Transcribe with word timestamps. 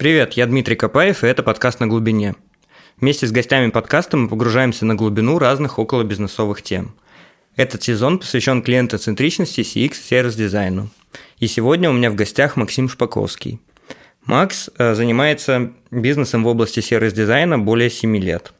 Привет, 0.00 0.32
я 0.32 0.46
Дмитрий 0.46 0.76
Копаев, 0.76 1.22
и 1.22 1.26
это 1.26 1.42
подкаст 1.42 1.78
«На 1.78 1.86
глубине». 1.86 2.34
Вместе 3.02 3.26
с 3.26 3.32
гостями 3.32 3.68
подкаста 3.68 4.16
мы 4.16 4.30
погружаемся 4.30 4.86
на 4.86 4.94
глубину 4.94 5.38
разных 5.38 5.78
околобизнесовых 5.78 6.62
тем. 6.62 6.94
Этот 7.54 7.82
сезон 7.82 8.18
посвящен 8.18 8.62
клиентоцентричности, 8.62 9.60
CX, 9.60 9.92
сервис-дизайну. 9.92 10.88
И 11.38 11.46
сегодня 11.46 11.90
у 11.90 11.92
меня 11.92 12.10
в 12.10 12.14
гостях 12.14 12.56
Максим 12.56 12.88
Шпаковский. 12.88 13.60
Макс 14.24 14.70
э, 14.78 14.94
занимается 14.94 15.70
бизнесом 15.90 16.44
в 16.44 16.46
области 16.46 16.80
сервис-дизайна 16.80 17.58
более 17.58 17.90
7 17.90 18.16
лет. 18.16 18.54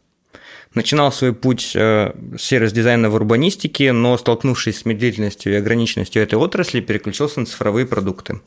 Начинал 0.74 1.10
свой 1.10 1.32
путь 1.32 1.72
э, 1.74 2.12
сервис-дизайна 2.38 3.08
в 3.08 3.14
урбанистике, 3.14 3.92
но, 3.92 4.18
столкнувшись 4.18 4.80
с 4.80 4.84
медлительностью 4.84 5.54
и 5.54 5.56
ограниченностью 5.56 6.22
этой 6.22 6.34
отрасли, 6.34 6.82
переключился 6.82 7.40
на 7.40 7.46
цифровые 7.46 7.86
продукты. 7.86 8.40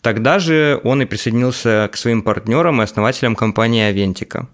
Тогда 0.00 0.38
же 0.38 0.80
он 0.84 1.02
и 1.02 1.06
присоединился 1.06 1.88
к 1.92 1.96
своим 1.96 2.22
партнерам 2.22 2.80
и 2.80 2.84
основателям 2.84 3.34
компании 3.34 3.82
Авентика. 3.82 4.48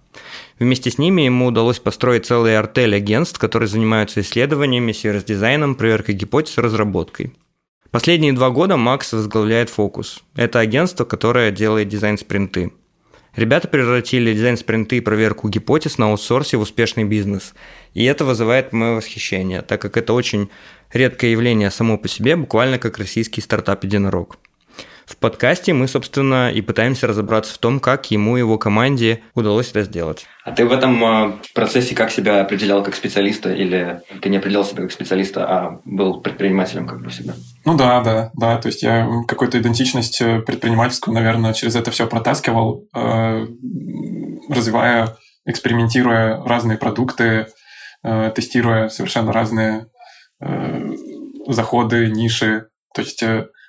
Вместе 0.59 0.91
с 0.91 0.98
ними 0.98 1.23
ему 1.23 1.47
удалось 1.47 1.79
построить 1.79 2.27
целый 2.27 2.57
артель 2.57 2.95
агентств, 2.95 3.39
которые 3.39 3.69
занимаются 3.69 4.21
исследованиями, 4.21 4.93
сервис-дизайном, 4.93 5.75
проверкой 5.75 6.15
гипотез 6.15 6.57
разработкой. 6.59 7.35
Последние 7.91 8.33
два 8.33 8.51
года 8.51 8.77
Макс 8.77 9.12
возглавляет 9.12 9.71
Фокус. 9.71 10.23
Это 10.35 10.61
агентство, 10.61 11.05
которое 11.05 11.51
делает 11.51 11.88
дизайн-спринты. 11.88 12.73
Ребята 13.37 13.69
превратили 13.69 14.33
дизайн-спринты 14.33 14.97
и 14.97 15.01
проверку 15.01 15.49
гипотез 15.49 15.99
на 15.99 16.07
аутсорсе 16.07 16.57
в 16.57 16.61
успешный 16.61 17.05
бизнес. 17.05 17.52
И 17.93 18.05
это 18.05 18.24
вызывает 18.24 18.73
мое 18.73 18.95
восхищение, 18.95 19.63
так 19.63 19.83
как 19.83 19.97
это 19.97 20.13
очень 20.13 20.51
редкое 20.93 21.33
явление 21.33 21.71
само 21.71 21.99
по 21.99 22.09
себе, 22.09 22.37
буквально 22.37 22.79
как 22.79 22.99
российский 22.99 23.41
стартап-единорог. 23.41 24.38
В 25.07 25.19
подкасте 25.19 25.75
мы, 25.75 25.87
собственно, 25.87 26.51
и 26.51 26.63
пытаемся 26.63 27.07
разобраться 27.07 27.53
в 27.53 27.59
том, 27.59 27.79
как 27.79 28.11
ему 28.11 28.37
и 28.37 28.41
его 28.41 28.57
команде 28.57 29.23
удалось 29.35 29.71
это 29.71 29.83
сделать. 29.83 30.27
А 30.45 30.53
ты 30.53 30.65
в 30.65 30.73
этом 30.73 31.05
э, 31.05 31.33
процессе 31.55 31.95
как 31.95 32.11
себя 32.11 32.41
определял 32.41 32.83
как 32.83 32.95
специалиста 32.95 33.52
или 33.52 34.01
ты 34.23 34.30
не 34.30 34.38
определял 34.38 34.65
себя 34.65 34.83
как 34.83 34.93
специалиста, 34.93 35.46
а 35.46 35.80
был 35.85 36.21
предпринимателем 36.23 36.87
как 36.87 37.02
бы 37.02 37.11
себя? 37.11 37.35
Ну 37.66 37.77
да, 37.77 38.01
да, 38.01 38.30
да. 38.35 38.57
То 38.57 38.69
есть 38.69 38.83
я 38.83 39.07
какую-то 39.29 39.59
идентичность 39.59 40.23
э, 40.23 40.41
предпринимательскую, 40.41 41.15
наверное, 41.15 41.52
через 41.52 41.77
это 41.77 41.91
все 41.91 42.07
протаскивал, 42.07 42.89
э, 42.95 43.46
развивая, 44.49 45.16
экспериментируя 45.46 46.43
разные 46.43 46.79
продукты, 46.79 47.49
тестируя 48.02 48.89
совершенно 48.89 49.30
разные 49.30 49.87
заходы, 51.49 52.07
ниши. 52.07 52.68
То 52.95 53.02
есть 53.02 53.23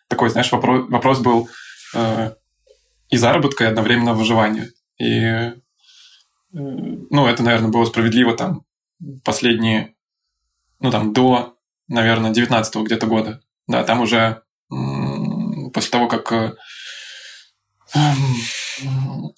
такой, 0.08 0.30
знаешь, 0.30 0.52
вопрос, 0.52 0.90
вопрос 0.90 1.20
был 1.20 1.50
э, 1.94 2.34
и 3.10 3.18
заработка, 3.18 3.64
и 3.64 3.68
одновременно 3.68 4.14
выживания. 4.14 4.72
И, 4.98 5.20
э, 5.22 5.54
ну, 6.52 7.28
это, 7.28 7.44
наверное, 7.44 7.72
было 7.72 7.86
справедливо 7.86 8.36
там 8.36 8.64
последние, 9.24 9.96
ну, 10.80 10.92
там, 10.92 11.14
до, 11.14 11.58
наверное, 11.88 12.32
19 12.32 12.76
где-то 12.78 13.08
года. 13.08 13.42
Да, 13.68 13.84
там 13.84 14.02
уже 14.02 14.42
э, 14.72 14.76
после 15.74 15.92
того, 15.92 16.08
как 16.08 16.32
э, 16.32 16.54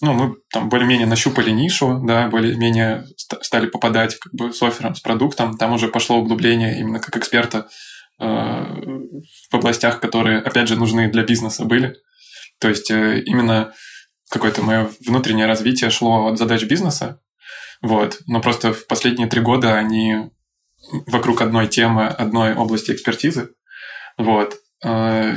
ну, 0.02 0.14
мы 0.14 0.36
там 0.52 0.70
более-менее 0.70 1.08
нащупали 1.08 1.52
нишу, 1.52 2.02
да, 2.04 2.28
более-менее 2.28 3.06
стали 3.42 3.68
попадать 3.68 4.16
как 4.16 4.34
бы 4.34 4.54
с 4.54 4.62
оффером, 4.62 4.96
с 4.96 5.00
продуктом, 5.00 5.58
там 5.58 5.74
уже 5.74 5.88
пошло 5.90 6.18
углубление 6.18 6.80
именно 6.80 7.00
как 7.00 7.18
эксперта 7.18 7.68
в 8.20 9.54
областях, 9.54 10.00
которые, 10.00 10.40
опять 10.40 10.68
же, 10.68 10.76
нужны 10.76 11.10
для 11.10 11.24
бизнеса 11.24 11.66
были. 11.66 11.96
То 12.60 12.70
есть 12.70 12.90
э, 12.90 13.22
именно 13.22 13.74
какое-то 14.30 14.64
мое 14.64 14.90
внутреннее 15.06 15.46
развитие 15.46 15.90
шло 15.90 16.28
от 16.28 16.38
задач 16.38 16.64
бизнеса, 16.64 17.22
вот. 17.82 18.20
Но 18.28 18.42
просто 18.42 18.74
в 18.74 18.88
последние 18.88 19.28
три 19.28 19.42
года 19.42 19.76
они 19.76 20.32
вокруг 21.06 21.42
одной 21.42 21.68
темы, 21.68 22.08
одной 22.08 22.56
области 22.56 22.92
экспертизы, 22.92 23.52
вот. 24.18 24.56
Э, 24.84 25.36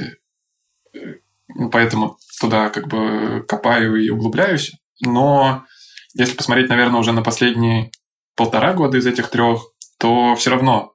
поэтому 1.71 2.17
туда 2.41 2.71
как 2.71 2.89
бы 2.89 3.45
копаю 3.47 3.97
и 3.97 4.09
углубляюсь. 4.09 4.73
Но 5.05 5.65
если 6.15 6.37
посмотреть, 6.37 6.69
наверное, 6.69 7.01
уже 7.01 7.13
на 7.13 7.23
последние 7.23 7.91
полтора 8.35 8.73
года 8.73 8.99
из 8.99 9.07
этих 9.07 9.29
трех, 9.29 9.61
то 9.99 10.35
все 10.35 10.51
равно 10.51 10.95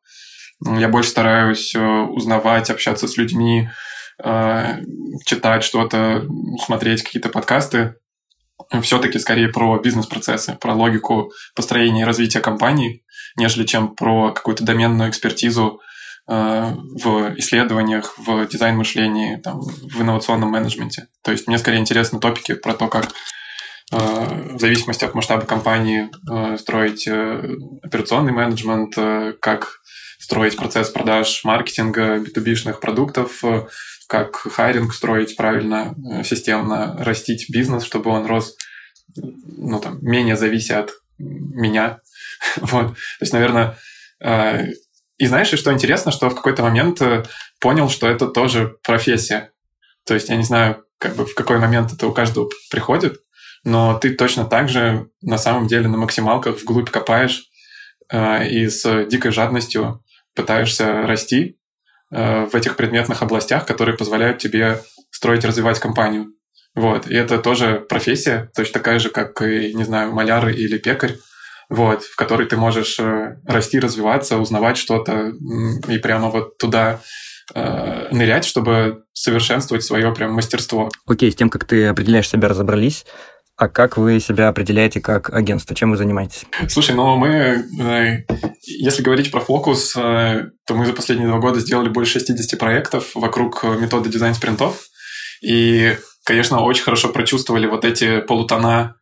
я 0.64 0.90
больше 0.90 1.10
стараюсь 1.10 1.76
э, 1.76 1.80
узнавать, 1.80 2.70
общаться 2.70 3.08
с 3.08 3.18
людьми, 3.18 3.70
э, 4.24 4.82
читать 5.26 5.64
что-то, 5.64 6.26
смотреть 6.64 7.04
какие-то 7.04 7.30
подкасты. 7.30 7.96
Все-таки 8.82 9.20
скорее 9.20 9.50
про 9.50 9.78
бизнес-процессы, 9.80 10.58
про 10.60 10.74
логику 10.74 11.32
построения 11.56 12.02
и 12.02 12.06
развития 12.06 12.40
компании, 12.40 13.04
нежели 13.38 13.66
чем 13.66 13.96
про 13.96 14.32
какую-то 14.32 14.64
доменную 14.64 15.10
экспертизу 15.10 15.82
э, 16.28 16.74
в 17.04 17.38
исследованиях, 17.38 18.18
в 18.18 18.48
дизайн-мышлении, 18.48 19.42
в 19.44 20.02
инновационном 20.02 20.50
менеджменте. 20.50 21.08
То 21.22 21.32
есть 21.32 21.48
мне 21.48 21.58
скорее 21.58 21.80
интересны 21.80 22.20
топики 22.20 22.54
про 22.54 22.74
то, 22.74 22.88
как 22.88 23.10
в 23.92 24.58
зависимости 24.58 25.06
от 25.06 25.14
масштаба 25.14 25.46
компании 25.46 26.10
строить 26.58 27.08
операционный 27.08 28.32
менеджмент, 28.32 28.96
как 29.40 29.80
строить 30.20 30.56
процесс 30.56 30.90
продаж 30.90 31.44
маркетинга 31.44 32.18
B2B-шных 32.18 32.80
продуктов, 32.80 33.44
э, 33.44 33.66
как 34.08 34.36
хайринг 34.36 34.94
строить 34.94 35.36
правильно, 35.36 35.96
э, 36.12 36.24
системно, 36.24 36.96
растить 37.00 37.50
бизнес, 37.50 37.84
чтобы 37.84 38.12
он 38.12 38.26
рос 38.26 38.56
ну, 39.16 39.80
там, 39.80 40.00
менее 40.02 40.36
завися 40.36 40.80
от 40.80 40.92
меня. 41.18 42.00
вот. 42.58 42.88
То 42.88 43.22
есть, 43.22 43.34
наверное, 43.34 43.78
э, 44.20 44.68
и 45.18 45.28
знаешь, 45.28 45.54
и 45.54 45.58
что 45.58 45.72
интересно, 45.72 46.12
что 46.12 46.30
в 46.30 46.36
какой-то 46.36 46.62
момент 46.64 47.02
понял, 47.60 47.90
что 47.90 48.08
это 48.08 48.28
тоже 48.28 48.76
профессия. 48.84 49.52
То 50.06 50.14
есть 50.14 50.30
я 50.30 50.36
не 50.36 50.44
знаю, 50.44 50.84
как 50.98 51.16
бы 51.16 51.26
в 51.26 51.34
какой 51.36 51.58
момент 51.58 51.94
это 51.94 52.08
у 52.08 52.14
каждого 52.14 52.50
приходит, 52.70 53.22
но 53.64 53.98
ты 53.98 54.14
точно 54.14 54.46
так 54.46 54.70
же 54.70 55.10
на 55.22 55.38
самом 55.38 55.68
деле 55.68 55.88
на 55.88 55.98
максималках 55.98 56.62
вглубь 56.62 56.90
копаешь 56.90 57.50
э, 58.12 58.48
и 58.48 58.68
с 58.70 59.06
дикой 59.06 59.32
жадностью 59.32 60.04
пытаешься 60.36 61.04
расти 61.08 61.58
э, 62.12 62.46
в 62.46 62.56
этих 62.56 62.76
предметных 62.76 63.22
областях, 63.22 63.66
которые 63.66 63.98
позволяют 63.98 64.38
тебе 64.38 64.82
строить 65.12 65.46
развивать 65.46 65.80
компанию. 65.80 66.34
Вот. 66.76 67.08
И 67.08 67.16
это 67.16 67.38
тоже 67.40 67.86
профессия, 67.88 68.52
точно 68.56 68.74
такая 68.74 69.00
же, 69.00 69.10
как 69.10 69.42
и, 69.42 69.74
не 69.74 69.86
знаю, 69.86 70.12
маляр 70.12 70.50
или 70.50 70.78
пекарь, 70.78 71.16
вот, 71.70 72.04
в 72.04 72.16
которой 72.16 72.48
ты 72.48 72.58
можешь 72.58 73.00
э, 73.00 73.38
расти, 73.48 73.80
развиваться, 73.80 74.38
узнавать 74.38 74.78
что-то 74.78 75.32
и 75.88 75.98
прямо 75.98 76.30
вот 76.30 76.58
туда 76.58 77.00
э, 77.54 78.08
нырять, 78.12 78.46
чтобы 78.46 79.04
совершенствовать 79.14 79.84
свое 79.84 80.14
прям 80.14 80.34
мастерство. 80.34 80.90
Окей, 81.08 81.32
с 81.32 81.36
тем, 81.36 81.50
как 81.50 81.66
ты 81.66 81.88
определяешь 81.88 82.30
себя, 82.30 82.50
разобрались. 82.50 83.06
А 83.58 83.70
как 83.70 83.96
вы 83.96 84.20
себя 84.20 84.50
определяете 84.50 85.00
как 85.00 85.34
агентство? 85.34 85.76
Чем 85.76 85.92
вы 85.92 85.98
занимаетесь? 85.98 86.44
Слушай, 86.68 86.94
ну 86.96 87.16
мы, 87.16 87.64
э, 87.80 88.26
если 88.62 89.02
говорить 89.02 89.32
про 89.32 89.40
фокус, 89.40 89.96
э, 89.96 90.50
то 90.68 90.76
мы 90.76 90.86
за 90.86 90.92
последние 90.92 91.30
два 91.30 91.40
года 91.40 91.62
сделали 91.62 91.88
больше 91.88 92.20
60 92.20 92.60
проектов 92.60 93.12
вокруг 93.16 93.64
методы 93.64 94.10
дизайн-спринтов. 94.10 94.82
И, 95.42 95.96
конечно, 96.26 96.62
очень 96.62 96.84
хорошо 96.84 97.10
прочувствовали 97.10 97.66
вот 97.68 97.86
эти 97.86 98.20
полутона 98.20 98.96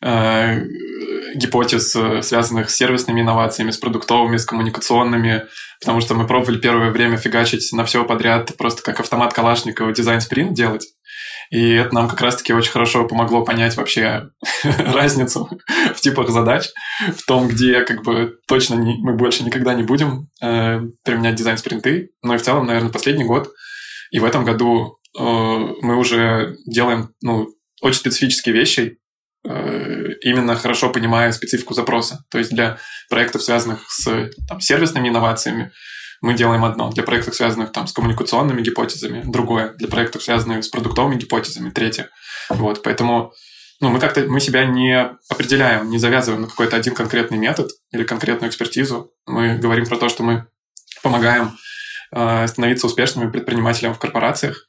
э, 0.00 0.62
гипотез, 1.34 1.94
связанных 2.26 2.70
с 2.70 2.76
сервисными 2.76 3.20
инновациями, 3.20 3.72
с 3.72 3.76
продуктовыми, 3.76 4.38
с 4.38 4.46
коммуникационными, 4.46 5.44
потому 5.80 6.00
что 6.00 6.14
мы 6.14 6.26
пробовали 6.26 6.56
первое 6.56 6.90
время 6.90 7.18
фигачить 7.18 7.70
на 7.72 7.84
все 7.84 8.04
подряд, 8.04 8.56
просто 8.56 8.82
как 8.82 9.00
автомат 9.00 9.34
Калашникова 9.34 9.92
дизайн-спринт 9.92 10.54
делать. 10.54 10.86
И 11.50 11.72
это 11.72 11.94
нам 11.94 12.08
как 12.08 12.20
раз-таки 12.20 12.52
очень 12.52 12.72
хорошо 12.72 13.06
помогло 13.06 13.44
понять 13.44 13.76
вообще 13.76 14.30
разницу 14.64 15.48
в 15.94 16.00
типах 16.00 16.28
задач, 16.30 16.68
в 17.16 17.24
том, 17.26 17.48
где 17.48 17.82
как 17.82 18.02
бы 18.02 18.38
точно 18.46 18.74
не, 18.74 18.96
мы 18.98 19.14
больше 19.14 19.44
никогда 19.44 19.74
не 19.74 19.82
будем 19.82 20.28
э, 20.42 20.80
применять 21.04 21.36
дизайн-спринты. 21.36 22.10
Но 22.22 22.34
и 22.34 22.38
в 22.38 22.42
целом, 22.42 22.66
наверное, 22.66 22.92
последний 22.92 23.24
год 23.24 23.50
и 24.10 24.18
в 24.18 24.24
этом 24.24 24.44
году 24.44 24.98
э, 25.18 25.22
мы 25.22 25.96
уже 25.96 26.56
делаем 26.66 27.10
ну, 27.22 27.48
очень 27.80 28.00
специфические 28.00 28.54
вещи, 28.54 28.98
э, 29.46 30.06
именно 30.22 30.56
хорошо 30.56 30.90
понимая 30.90 31.32
специфику 31.32 31.74
запроса. 31.74 32.24
То 32.30 32.38
есть 32.38 32.50
для 32.50 32.78
проектов, 33.08 33.42
связанных 33.42 33.84
с 33.88 34.30
там, 34.48 34.60
сервисными 34.60 35.08
инновациями, 35.08 35.72
мы 36.20 36.34
делаем 36.34 36.64
одно. 36.64 36.90
Для 36.90 37.02
проектов, 37.02 37.34
связанных 37.34 37.72
там, 37.72 37.86
с 37.86 37.92
коммуникационными 37.92 38.62
гипотезами, 38.62 39.22
другое. 39.24 39.74
Для 39.74 39.88
проектов, 39.88 40.22
связанных 40.22 40.64
с 40.64 40.68
продуктовыми 40.68 41.16
гипотезами, 41.16 41.70
третье. 41.70 42.10
Вот, 42.48 42.82
поэтому 42.82 43.32
ну, 43.80 43.90
мы 43.90 44.00
как-то 44.00 44.22
мы 44.22 44.40
себя 44.40 44.64
не 44.64 45.16
определяем, 45.28 45.88
не 45.88 45.98
завязываем 45.98 46.42
на 46.42 46.48
какой-то 46.48 46.76
один 46.76 46.94
конкретный 46.94 47.38
метод 47.38 47.70
или 47.92 48.02
конкретную 48.02 48.50
экспертизу. 48.50 49.12
Мы 49.26 49.56
говорим 49.56 49.86
про 49.86 49.96
то, 49.96 50.08
что 50.08 50.24
мы 50.24 50.46
помогаем 51.02 51.56
э, 52.12 52.46
становиться 52.48 52.86
успешными 52.86 53.30
предпринимателям 53.30 53.94
в 53.94 53.98
корпорациях. 53.98 54.68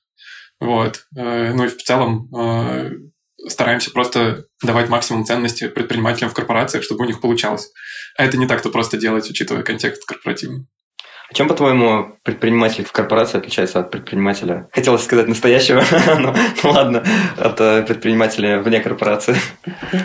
Вот. 0.59 1.05
Э, 1.17 1.53
ну 1.53 1.65
и 1.65 1.69
в 1.69 1.81
целом 1.81 2.29
э, 2.35 2.91
стараемся 3.47 3.89
просто 3.89 4.45
давать 4.63 4.89
максимум 4.89 5.25
ценности 5.25 5.67
предпринимателям 5.67 6.29
в 6.29 6.35
корпорациях, 6.35 6.83
чтобы 6.83 7.05
у 7.05 7.07
них 7.07 7.19
получалось. 7.19 7.71
А 8.15 8.25
это 8.25 8.37
не 8.37 8.45
так-то 8.45 8.69
просто 8.69 8.97
делать, 8.97 9.27
учитывая 9.29 9.63
контекст 9.63 10.05
корпоративный. 10.05 10.67
А 11.29 11.33
чем, 11.35 11.47
по-твоему, 11.47 12.17
предприниматель 12.23 12.83
в 12.83 12.91
корпорации 12.91 13.37
отличается 13.37 13.79
от 13.79 13.91
предпринимателя? 13.91 14.67
Хотелось 14.71 15.03
сказать 15.03 15.27
настоящего, 15.27 15.83
но 16.19 16.35
ну 16.63 16.71
ладно, 16.71 17.03
от 17.37 17.61
э, 17.61 17.83
предпринимателя 17.83 18.59
вне 18.59 18.79
корпорации. 18.79 19.35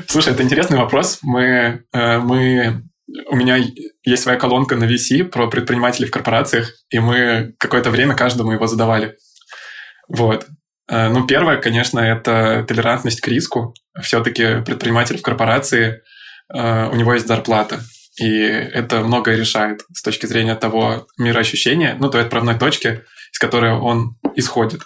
Слушай, 0.06 0.34
это 0.34 0.42
интересный 0.42 0.76
вопрос. 0.76 1.20
Мы, 1.22 1.84
э, 1.94 2.18
мы 2.18 2.82
у 3.30 3.36
меня 3.36 3.58
есть 4.04 4.22
своя 4.22 4.38
колонка 4.38 4.76
на 4.76 4.84
VC 4.84 5.24
про 5.24 5.48
предпринимателей 5.48 6.08
в 6.08 6.10
корпорациях, 6.10 6.70
и 6.90 6.98
мы 6.98 7.54
какое-то 7.58 7.90
время 7.90 8.14
каждому 8.14 8.52
его 8.52 8.66
задавали. 8.66 9.16
Вот. 10.08 10.46
Э, 10.90 11.08
ну, 11.08 11.26
первое, 11.26 11.56
конечно, 11.56 12.00
это 12.00 12.66
толерантность 12.68 13.22
к 13.22 13.28
риску. 13.28 13.74
Все-таки 13.98 14.62
предприниматель 14.62 15.16
в 15.16 15.22
корпорации, 15.22 16.02
у 16.52 16.94
него 16.94 17.14
есть 17.14 17.26
зарплата. 17.26 17.80
И 18.16 18.40
это 18.40 19.00
многое 19.00 19.36
решает 19.36 19.84
с 19.92 20.02
точки 20.02 20.26
зрения 20.26 20.54
того 20.54 21.06
мироощущения, 21.18 21.96
ну, 21.98 22.10
той 22.10 22.22
отправной 22.22 22.56
точки, 22.58 23.02
из 23.32 23.38
которой 23.38 23.72
он 23.72 24.16
исходит. 24.36 24.82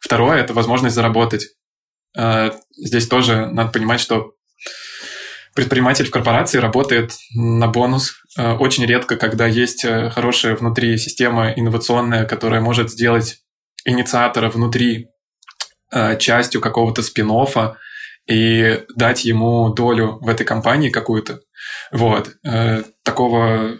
Второе– 0.00 0.38
это 0.40 0.54
возможность 0.54 0.94
заработать. 0.94 1.48
Э, 2.16 2.52
здесь 2.76 3.06
тоже 3.08 3.46
надо 3.46 3.70
понимать, 3.72 4.00
что 4.00 4.32
предприниматель 5.54 6.06
в 6.06 6.10
корпорации 6.10 6.58
работает 6.58 7.12
на 7.34 7.68
бонус. 7.68 8.14
Э, 8.38 8.52
очень 8.54 8.86
редко, 8.86 9.16
когда 9.16 9.46
есть 9.46 9.84
э, 9.84 10.08
хорошая 10.10 10.56
внутри 10.56 10.96
система 10.96 11.52
инновационная, 11.52 12.24
которая 12.24 12.60
может 12.60 12.90
сделать 12.90 13.38
инициатора 13.84 14.50
внутри 14.50 15.08
частью 16.18 16.60
какого-то 16.60 17.00
спин 17.00 17.30
и 18.26 18.84
дать 18.94 19.24
ему 19.24 19.72
долю 19.72 20.18
в 20.20 20.28
этой 20.28 20.44
компании 20.44 20.90
какую-то. 20.90 21.40
Вот. 21.92 22.34
Э, 22.44 22.82
такого, 23.02 23.78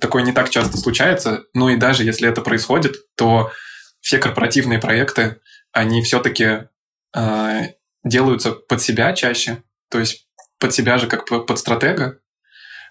такое 0.00 0.22
не 0.22 0.32
так 0.32 0.50
часто 0.50 0.76
случается. 0.76 1.44
Ну 1.54 1.68
и 1.68 1.76
даже 1.76 2.04
если 2.04 2.28
это 2.28 2.40
происходит, 2.40 2.96
то 3.16 3.52
все 4.00 4.18
корпоративные 4.18 4.78
проекты, 4.78 5.40
они 5.72 6.02
все-таки 6.02 6.68
э, 7.14 7.60
делаются 8.04 8.52
под 8.52 8.82
себя 8.82 9.12
чаще, 9.12 9.62
то 9.90 9.98
есть 9.98 10.28
под 10.58 10.74
себя 10.74 10.98
же 10.98 11.06
как 11.06 11.26
под 11.26 11.58
стратега. 11.58 12.18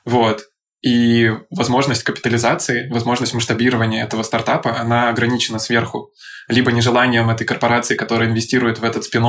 Вот. 0.05 0.43
И 0.81 1.31
возможность 1.49 2.03
капитализации, 2.03 2.87
возможность 2.89 3.33
масштабирования 3.33 4.03
этого 4.03 4.21
стартапа, 4.23 4.79
она 4.79 5.09
ограничена 5.09 5.57
сверху. 5.57 6.11
Либо 6.47 6.71
нежеланием 6.71 7.29
этой 7.29 7.45
корпорации, 7.45 7.95
которая 7.95 8.29
инвестирует 8.29 8.77
в 8.77 8.83
этот 8.83 9.03
спин 9.03 9.25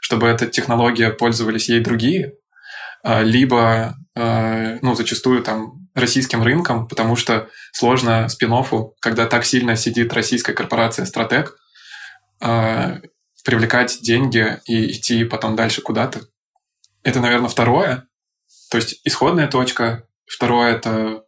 чтобы 0.00 0.26
эта 0.26 0.46
технология 0.46 1.10
пользовались 1.10 1.68
ей 1.68 1.80
другие, 1.80 2.34
а, 3.02 3.22
либо, 3.22 3.96
а, 4.16 4.78
ну, 4.82 4.94
зачастую 4.94 5.42
там 5.42 5.88
российским 5.94 6.42
рынком, 6.42 6.88
потому 6.88 7.16
что 7.16 7.48
сложно 7.72 8.28
спин 8.28 8.52
когда 9.00 9.26
так 9.26 9.44
сильно 9.44 9.76
сидит 9.76 10.12
российская 10.12 10.52
корпорация 10.52 11.04
«Стратег», 11.04 11.56
а, 12.40 12.98
привлекать 13.44 14.00
деньги 14.02 14.60
и 14.66 14.92
идти 14.92 15.24
потом 15.24 15.56
дальше 15.56 15.82
куда-то. 15.82 16.20
Это, 17.02 17.20
наверное, 17.20 17.48
второе. 17.48 18.06
То 18.70 18.76
есть 18.76 19.00
исходная 19.04 19.48
точка. 19.48 20.04
Второе– 20.26 20.74
это 20.76 21.24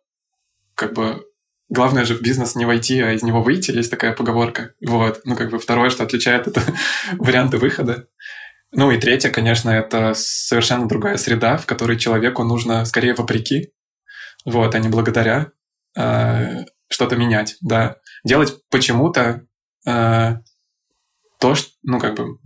как 0.75 0.93
бы 0.93 1.25
главное 1.69 2.05
же 2.05 2.15
в 2.15 2.23
бизнес 2.23 2.55
не 2.55 2.67
войти, 2.67 3.01
а 3.01 3.13
из 3.13 3.23
него 3.23 3.43
выйти, 3.43 3.71
есть 3.71 3.91
такая 3.91 4.13
поговорка. 4.13 4.75
Вот. 4.87 5.23
Ну, 5.25 5.35
как 5.37 5.51
бы 5.51 5.59
второе, 5.59 5.91
что 5.91 6.05
отличает, 6.05 6.47
это 6.47 6.63
варианты 7.19 7.59
выхода. 7.59 8.09
Ну 8.75 8.91
и 8.91 8.99
третье, 8.99 9.31
конечно, 9.31 9.69
это 9.69 10.15
совершенно 10.15 10.89
другая 10.89 11.19
среда, 11.19 11.59
в 11.59 11.67
которой 11.67 11.99
человеку 11.99 12.43
нужно 12.43 12.85
скорее 12.87 13.15
вопреки, 13.15 13.71
вот, 14.47 14.75
а 14.75 14.79
не 14.79 14.89
благодаря 14.89 15.53
э, 15.97 16.65
что-то 16.89 17.17
менять, 17.17 17.57
да. 17.61 17.97
Делать 18.25 18.55
почему-то 18.71 19.47
э, 19.87 20.37
то, 21.39 21.55
что, 21.55 21.71
ну, 21.83 22.01
как 22.01 22.15
бы, 22.17 22.39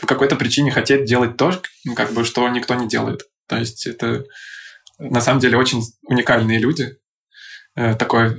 по 0.00 0.06
какой-то 0.06 0.36
причине 0.36 0.70
хотеть 0.70 1.06
делать 1.06 1.36
то, 1.36 1.60
как 1.96 2.12
бы, 2.12 2.24
что 2.24 2.48
никто 2.48 2.74
не 2.76 2.86
делает. 2.86 3.22
То 3.48 3.56
есть 3.56 3.86
это 3.86 4.24
на 4.98 5.20
самом 5.20 5.40
деле 5.40 5.56
очень 5.56 5.82
уникальные 6.02 6.60
люди. 6.60 6.98
Э, 7.74 7.94
такое, 7.94 8.38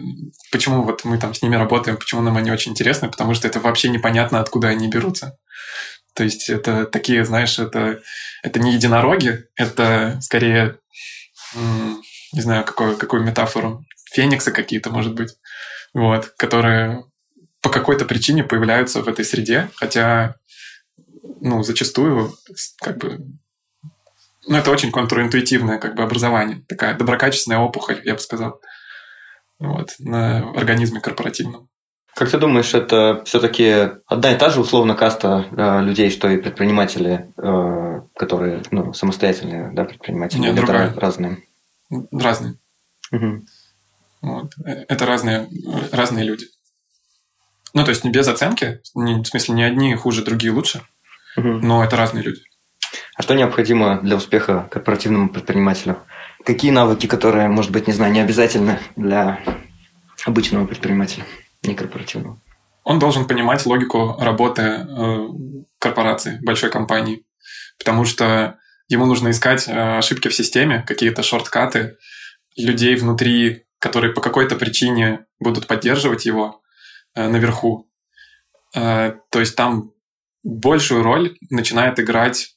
почему 0.52 0.84
вот 0.84 1.04
мы 1.04 1.18
там 1.18 1.34
с 1.34 1.42
ними 1.42 1.56
работаем, 1.56 1.98
почему 1.98 2.22
нам 2.22 2.38
они 2.38 2.52
очень 2.52 2.72
интересны, 2.72 3.10
потому 3.10 3.34
что 3.34 3.48
это 3.48 3.60
вообще 3.60 3.90
непонятно, 3.90 4.40
откуда 4.40 4.70
они 4.70 4.90
берутся. 4.90 5.38
То 6.14 6.24
есть 6.24 6.50
это 6.50 6.86
такие, 6.86 7.24
знаешь, 7.24 7.60
это, 7.60 8.02
это 8.44 8.60
не 8.60 8.74
единороги, 8.74 9.46
это 9.56 10.18
скорее, 10.22 10.78
не 11.56 12.42
знаю, 12.42 12.66
какую, 12.66 12.98
какую 12.98 13.24
метафору, 13.24 13.86
фениксы 14.12 14.52
какие-то, 14.52 14.90
может 14.90 15.14
быть, 15.14 15.36
вот, 15.94 16.34
которые 16.38 17.06
по 17.62 17.70
какой-то 17.70 18.06
причине 18.06 18.44
появляются 18.44 19.02
в 19.02 19.08
этой 19.08 19.26
среде, 19.26 19.70
хотя, 19.76 20.36
ну, 21.42 21.64
зачастую, 21.64 22.36
как 22.82 22.98
бы, 22.98 23.20
ну, 24.48 24.58
это 24.58 24.72
очень 24.72 24.92
контринтуитивное 24.92 25.78
как 25.78 25.96
бы 25.96 26.04
образование, 26.04 26.64
такая 26.68 26.96
доброкачественная 26.96 27.60
опухоль, 27.60 28.02
я 28.04 28.14
бы 28.14 28.20
сказал, 28.20 28.62
вот, 29.60 29.96
на 30.00 30.52
организме 30.52 31.02
корпоративном. 31.02 31.69
Как 32.20 32.30
ты 32.30 32.38
думаешь, 32.38 32.74
это 32.74 33.22
все-таки 33.24 33.92
одна 34.06 34.34
и 34.34 34.38
та 34.38 34.50
же 34.50 34.60
условно 34.60 34.94
каста 34.94 35.46
э, 35.52 35.82
людей, 35.82 36.12
что 36.12 36.28
и 36.28 36.36
предприниматели, 36.36 37.32
э, 37.38 38.02
которые 38.14 38.62
ну, 38.72 38.92
самостоятельные 38.92 39.72
да, 39.72 39.86
предприниматели? 39.86 40.42
Нет, 40.42 40.54
другая. 40.54 40.94
разные? 40.98 41.38
Разные. 42.12 42.56
Угу. 43.14 43.46
Вот. 44.22 44.52
Это 44.66 45.06
разные, 45.06 45.48
разные 45.94 46.26
люди. 46.26 46.48
Ну, 47.74 47.86
то 47.86 47.92
есть 47.92 48.04
не 48.04 48.12
без 48.12 48.28
оценки, 48.28 48.82
не, 48.96 49.24
в 49.24 49.26
смысле, 49.26 49.56
не 49.56 49.64
одни 49.64 49.96
хуже, 49.96 50.22
другие 50.22 50.52
лучше, 50.52 50.82
угу. 51.38 51.48
но 51.48 51.86
это 51.86 51.96
разные 51.96 52.26
люди. 52.26 52.42
А 53.16 53.22
что 53.22 53.34
необходимо 53.34 54.02
для 54.02 54.18
успеха 54.18 54.68
корпоративному 54.70 55.30
предпринимателю? 55.30 56.00
Какие 56.44 56.72
навыки, 56.72 57.08
которые, 57.08 57.48
может 57.48 57.72
быть, 57.72 57.88
не 57.88 57.94
знаю, 57.94 58.12
не 58.12 58.20
обязательны 58.20 58.78
для 58.98 59.40
обычного 60.26 60.66
предпринимателя? 60.66 61.24
Некорпоративного. 61.64 62.42
Он 62.84 63.00
должен 63.00 63.28
понимать 63.28 63.66
логику 63.66 64.16
работы 64.20 64.62
э, 64.62 65.28
корпорации, 65.80 66.40
большой 66.42 66.72
компании, 66.72 67.26
потому 67.78 68.06
что 68.06 68.58
ему 68.88 69.06
нужно 69.06 69.30
искать 69.30 69.68
э, 69.68 69.98
ошибки 69.98 70.28
в 70.28 70.34
системе, 70.34 70.84
какие-то 70.88 71.22
шорткаты, 71.22 71.98
людей 72.56 72.96
внутри, 72.96 73.66
которые 73.80 74.14
по 74.14 74.22
какой-то 74.22 74.56
причине 74.56 75.26
будут 75.40 75.68
поддерживать 75.68 76.26
его 76.26 76.62
э, 77.16 77.28
наверху. 77.28 77.86
То 78.72 79.20
есть 79.34 79.56
там 79.56 79.94
большую 80.44 81.02
роль 81.02 81.36
начинает 81.50 82.00
играть 82.00 82.56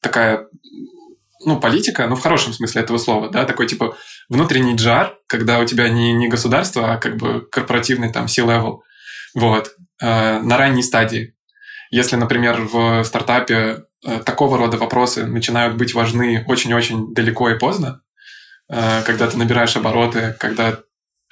такая 0.00 0.48
ну, 1.44 1.60
политика, 1.60 2.06
ну, 2.06 2.16
в 2.16 2.20
хорошем 2.20 2.52
смысле 2.52 2.82
этого 2.82 2.98
слова, 2.98 3.28
да, 3.28 3.44
такой, 3.44 3.66
типа, 3.66 3.96
внутренний 4.28 4.74
джар, 4.74 5.16
когда 5.26 5.58
у 5.58 5.64
тебя 5.64 5.88
не, 5.88 6.12
не 6.12 6.28
государство, 6.28 6.92
а 6.92 6.96
как 6.98 7.16
бы 7.16 7.46
корпоративный 7.50 8.12
там 8.12 8.28
C-level, 8.28 8.80
вот, 9.34 9.72
э, 10.00 10.40
на 10.40 10.56
ранней 10.56 10.82
стадии. 10.82 11.34
Если, 11.90 12.16
например, 12.16 12.60
в 12.60 13.04
стартапе 13.04 13.84
э, 14.04 14.20
такого 14.24 14.58
рода 14.58 14.76
вопросы 14.76 15.26
начинают 15.26 15.76
быть 15.76 15.94
важны 15.94 16.44
очень-очень 16.46 17.12
далеко 17.14 17.50
и 17.50 17.58
поздно, 17.58 18.02
э, 18.70 19.02
когда 19.04 19.28
ты 19.28 19.36
набираешь 19.36 19.76
обороты, 19.76 20.36
когда 20.38 20.80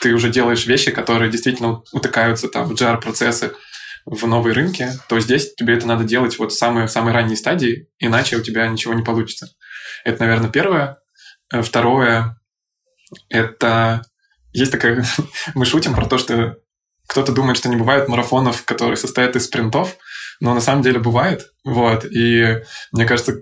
ты 0.00 0.12
уже 0.14 0.30
делаешь 0.30 0.66
вещи, 0.66 0.90
которые 0.90 1.30
действительно 1.30 1.82
утыкаются 1.92 2.48
там 2.48 2.66
в 2.66 2.72
GR-процессы, 2.72 3.52
в 4.06 4.26
новые 4.26 4.54
рынки, 4.54 4.88
то 5.08 5.20
здесь 5.20 5.54
тебе 5.54 5.74
это 5.74 5.86
надо 5.86 6.04
делать 6.04 6.38
вот 6.38 6.52
в 6.52 6.56
самой, 6.56 6.86
в 6.86 6.90
самой 6.90 7.12
ранней 7.12 7.36
стадии, 7.36 7.88
иначе 7.98 8.36
у 8.36 8.40
тебя 8.40 8.66
ничего 8.66 8.94
не 8.94 9.02
получится. 9.02 9.50
Это, 10.04 10.24
наверное, 10.24 10.50
первое. 10.50 10.98
Э, 11.52 11.62
второе, 11.62 12.36
это 13.28 14.02
есть 14.52 14.72
такая... 14.72 15.04
Мы 15.54 15.64
шутим 15.64 15.94
про 15.94 16.06
то, 16.06 16.18
что 16.18 16.56
кто-то 17.06 17.32
думает, 17.32 17.56
что 17.56 17.68
не 17.68 17.76
бывает 17.76 18.08
марафонов, 18.08 18.64
которые 18.64 18.96
состоят 18.96 19.34
из 19.36 19.46
спринтов, 19.46 19.96
но 20.40 20.54
на 20.54 20.60
самом 20.60 20.82
деле 20.82 21.00
бывает. 21.00 21.46
Вот. 21.64 22.04
И 22.04 22.62
мне 22.92 23.04
кажется, 23.04 23.32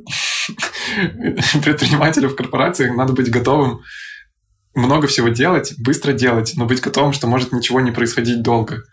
предпринимателю 1.62 2.30
в 2.30 2.36
корпорациях 2.36 2.96
надо 2.96 3.12
быть 3.12 3.30
готовым 3.30 3.82
много 4.74 5.06
всего 5.06 5.28
делать, 5.28 5.74
быстро 5.78 6.12
делать, 6.12 6.54
но 6.56 6.64
быть 6.64 6.80
готовым, 6.80 7.12
что 7.12 7.26
может 7.26 7.52
ничего 7.52 7.80
не 7.80 7.90
происходить 7.90 8.42
долго. 8.42 8.84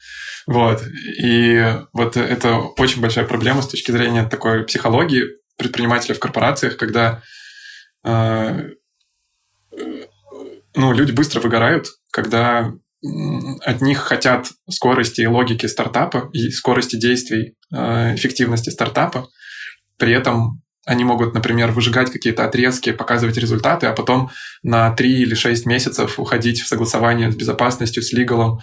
Вот. 0.48 0.84
И 1.22 1.78
вот 1.94 2.18
это 2.18 2.58
очень 2.78 3.02
большая 3.02 3.26
проблема 3.26 3.62
с 3.62 3.68
точки 3.68 3.92
зрения 3.92 4.28
такой 4.28 4.64
психологии 4.64 5.24
предпринимателя 5.58 6.16
в 6.16 6.20
корпорациях, 6.20 6.78
когда 6.78 7.22
ну, 10.76 10.94
люди 10.94 11.12
быстро 11.12 11.42
выгорают, 11.42 11.88
когда 12.12 12.72
от 13.64 13.82
них 13.82 14.00
хотят 14.00 14.48
скорости 14.70 15.22
и 15.22 15.28
логики 15.28 15.68
стартапа 15.68 16.30
и 16.34 16.50
скорости 16.50 16.96
действий, 16.96 17.54
э, 17.74 18.16
эффективности 18.16 18.70
стартапа. 18.72 19.28
При 19.98 20.14
этом 20.14 20.62
Они 20.88 21.04
могут, 21.04 21.34
например, 21.34 21.72
выжигать 21.72 22.12
какие-то 22.12 22.46
отрезки, 22.46 22.92
показывать 22.92 23.38
результаты, 23.38 23.88
а 23.88 23.94
потом 23.94 24.30
на 24.62 24.92
3 24.92 25.22
или 25.24 25.34
6 25.34 25.66
месяцев 25.66 26.20
уходить 26.20 26.62
в 26.62 26.68
согласование 26.68 27.32
с 27.32 27.36
безопасностью, 27.36 28.04
с 28.04 28.14
лигалом, 28.14 28.60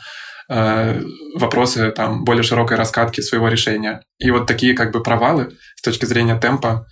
э, 0.49 1.03
вопросы 1.35 1.91
там 1.91 2.23
более 2.25 2.45
широкой 2.45 2.77
раскатки 2.77 3.21
своего 3.23 3.49
решения. 3.49 4.03
И 4.19 4.31
вот 4.31 4.47
такие 4.47 4.75
как 4.75 4.93
бы 4.93 5.03
провалы 5.03 5.51
с 5.77 5.83
точки 5.83 6.05
зрения 6.07 6.39
темпа, 6.39 6.87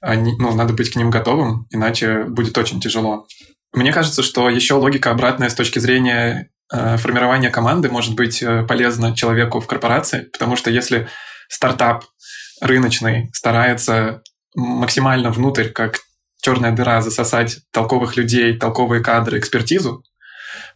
они, 0.00 0.34
ну, 0.38 0.54
надо 0.54 0.72
быть 0.72 0.92
к 0.92 0.96
ним 0.96 1.10
готовым, 1.10 1.66
иначе 1.70 2.24
будет 2.24 2.56
очень 2.56 2.80
тяжело. 2.80 3.26
Мне 3.72 3.92
кажется, 3.92 4.22
что 4.22 4.48
еще 4.48 4.74
логика 4.74 5.10
обратная 5.10 5.48
с 5.48 5.54
точки 5.54 5.78
зрения 5.78 6.50
э, 6.72 6.96
формирования 6.96 7.50
команды 7.50 7.88
может 7.88 8.14
быть 8.14 8.42
э, 8.42 8.64
полезна 8.64 9.14
человеку 9.14 9.60
в 9.60 9.66
корпорации, 9.66 10.22
потому 10.32 10.56
что 10.56 10.70
если 10.70 11.08
стартап 11.48 12.04
рыночный 12.60 13.30
старается 13.32 14.22
максимально 14.54 15.30
внутрь, 15.30 15.68
как 15.68 16.00
черная 16.42 16.72
дыра, 16.72 17.00
засосать 17.02 17.58
толковых 17.70 18.16
людей, 18.16 18.56
толковые 18.56 19.02
кадры, 19.02 19.38
экспертизу, 19.38 20.02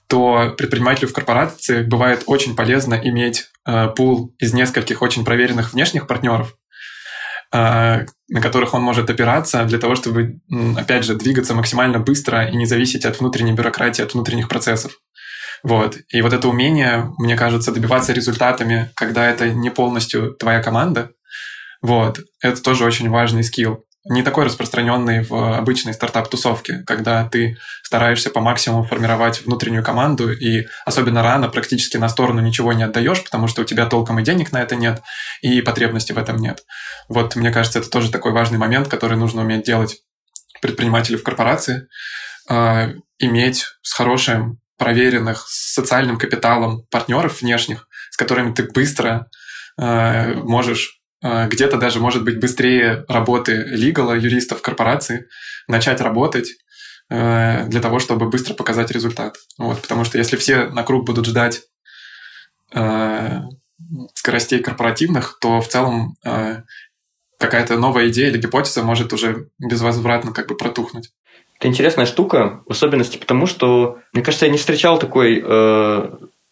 то 0.07 0.55
предпринимателю 0.57 1.09
в 1.09 1.13
корпорации 1.13 1.83
бывает 1.83 2.25
очень 2.27 2.55
полезно 2.55 2.95
иметь 2.95 3.47
э, 3.67 3.89
пул 3.89 4.35
из 4.39 4.53
нескольких 4.53 5.03
очень 5.03 5.25
проверенных 5.25 5.73
внешних 5.73 6.07
партнеров, 6.07 6.55
на 7.55 8.41
которых 8.43 8.75
он 8.75 8.83
может 8.83 9.09
опираться 9.09 9.65
для 9.65 9.79
того, 9.79 9.95
чтобы, 9.95 10.41
опять 10.77 11.05
же, 11.05 11.15
двигаться 11.15 11.55
максимально 11.55 12.01
быстро 12.01 12.47
и 12.47 12.57
не 12.57 12.67
зависеть 12.67 13.05
от 13.05 13.21
внутренней 13.21 13.53
бюрократии, 13.53 14.03
от 14.03 14.13
внутренних 14.15 14.49
процессов. 14.49 14.99
Вот. 15.63 15.97
И 16.09 16.21
вот 16.21 16.33
это 16.33 16.49
умение, 16.49 17.13
мне 17.19 17.37
кажется, 17.37 17.73
добиваться 17.73 18.13
результатами, 18.13 18.91
когда 18.97 19.27
это 19.27 19.49
не 19.49 19.71
полностью 19.71 20.35
твоя 20.35 20.61
команда, 20.61 21.11
вот, 21.81 22.21
это 22.41 22.63
тоже 22.63 22.85
очень 22.85 23.11
важный 23.11 23.45
скилл. 23.45 23.85
Не 24.07 24.23
такой 24.23 24.45
распространенный 24.45 25.23
в 25.23 25.57
обычной 25.57 25.95
стартап-тусовке, 25.95 26.83
когда 26.87 27.27
ты 27.27 27.57
стараешься 27.83 28.29
по 28.29 28.41
максимуму 28.41 28.85
формировать 28.85 29.43
внутреннюю 29.43 29.83
команду 29.83 30.31
и 30.31 30.67
особенно 30.85 31.23
рано 31.23 31.49
практически 31.49 31.97
на 31.97 32.09
сторону 32.09 32.43
ничего 32.43 32.75
не 32.75 32.83
отдаешь, 32.83 33.23
потому 33.23 33.49
что 33.49 33.63
у 33.63 33.65
тебя 33.65 33.87
толком 33.87 34.19
и 34.19 34.23
денег 34.23 34.53
на 34.53 34.63
это 34.63 34.77
нет, 34.77 35.03
и 35.41 35.63
потребности 35.63 36.13
в 36.13 36.19
этом 36.19 36.37
нет. 36.37 36.65
Вот, 37.09 37.37
мне 37.37 37.51
кажется, 37.51 37.79
это 37.79 37.91
тоже 37.91 38.11
такой 38.11 38.33
важный 38.33 38.59
момент, 38.59 38.89
который 38.89 39.17
нужно 39.17 39.43
уметь 39.43 39.65
делать 39.65 39.99
предпринимателю 40.61 41.19
в 41.19 41.23
корпорации, 41.23 41.89
э, 42.49 42.95
иметь 43.19 43.67
с 43.83 43.93
хорошим 43.93 44.61
проверенных 44.79 45.47
с 45.49 45.75
социальным 45.75 46.19
капиталом 46.19 46.87
партнеров 46.91 47.43
внешних, 47.43 47.89
с 48.11 48.17
которыми 48.17 48.53
ты 48.53 48.65
быстро 48.65 49.29
э, 49.79 50.35
можешь 50.35 51.01
э, 51.23 51.49
где-то 51.49 51.77
даже, 51.77 52.01
может 52.01 52.25
быть, 52.25 52.41
быстрее 52.41 53.05
работы 53.09 53.65
лигала, 53.67 54.15
юристов 54.15 54.63
корпорации, 54.63 55.27
начать 55.69 56.01
работать 56.01 56.49
э, 57.11 57.67
для 57.67 57.81
того, 57.81 57.99
чтобы 57.99 58.29
быстро 58.29 58.55
показать 58.55 58.91
результат. 58.91 59.37
Вот, 59.59 59.81
потому 59.83 60.05
что 60.05 60.19
если 60.19 60.37
все 60.37 60.67
на 60.67 60.83
круг 60.83 61.07
будут 61.07 61.27
ждать 61.27 61.63
э, 62.75 63.41
скоростей 64.15 64.61
корпоративных, 64.61 65.39
то 65.41 65.61
в 65.61 65.69
целом 65.69 66.17
какая-то 67.39 67.77
новая 67.79 68.09
идея 68.09 68.31
или 68.31 68.39
гипотеза 68.39 68.83
может 68.83 69.13
уже 69.13 69.49
безвозвратно 69.59 70.33
как 70.33 70.49
бы 70.49 70.57
протухнуть. 70.57 71.11
Это 71.59 71.69
интересная 71.69 72.07
штука, 72.07 72.63
в 72.67 72.73
особенности 72.73 73.17
потому, 73.17 73.47
что, 73.47 73.99
мне 74.13 74.23
кажется, 74.23 74.47
я 74.47 74.53
не 74.53 74.59
встречал 74.59 74.99
такой, 74.99 75.43
э, 75.45 76.11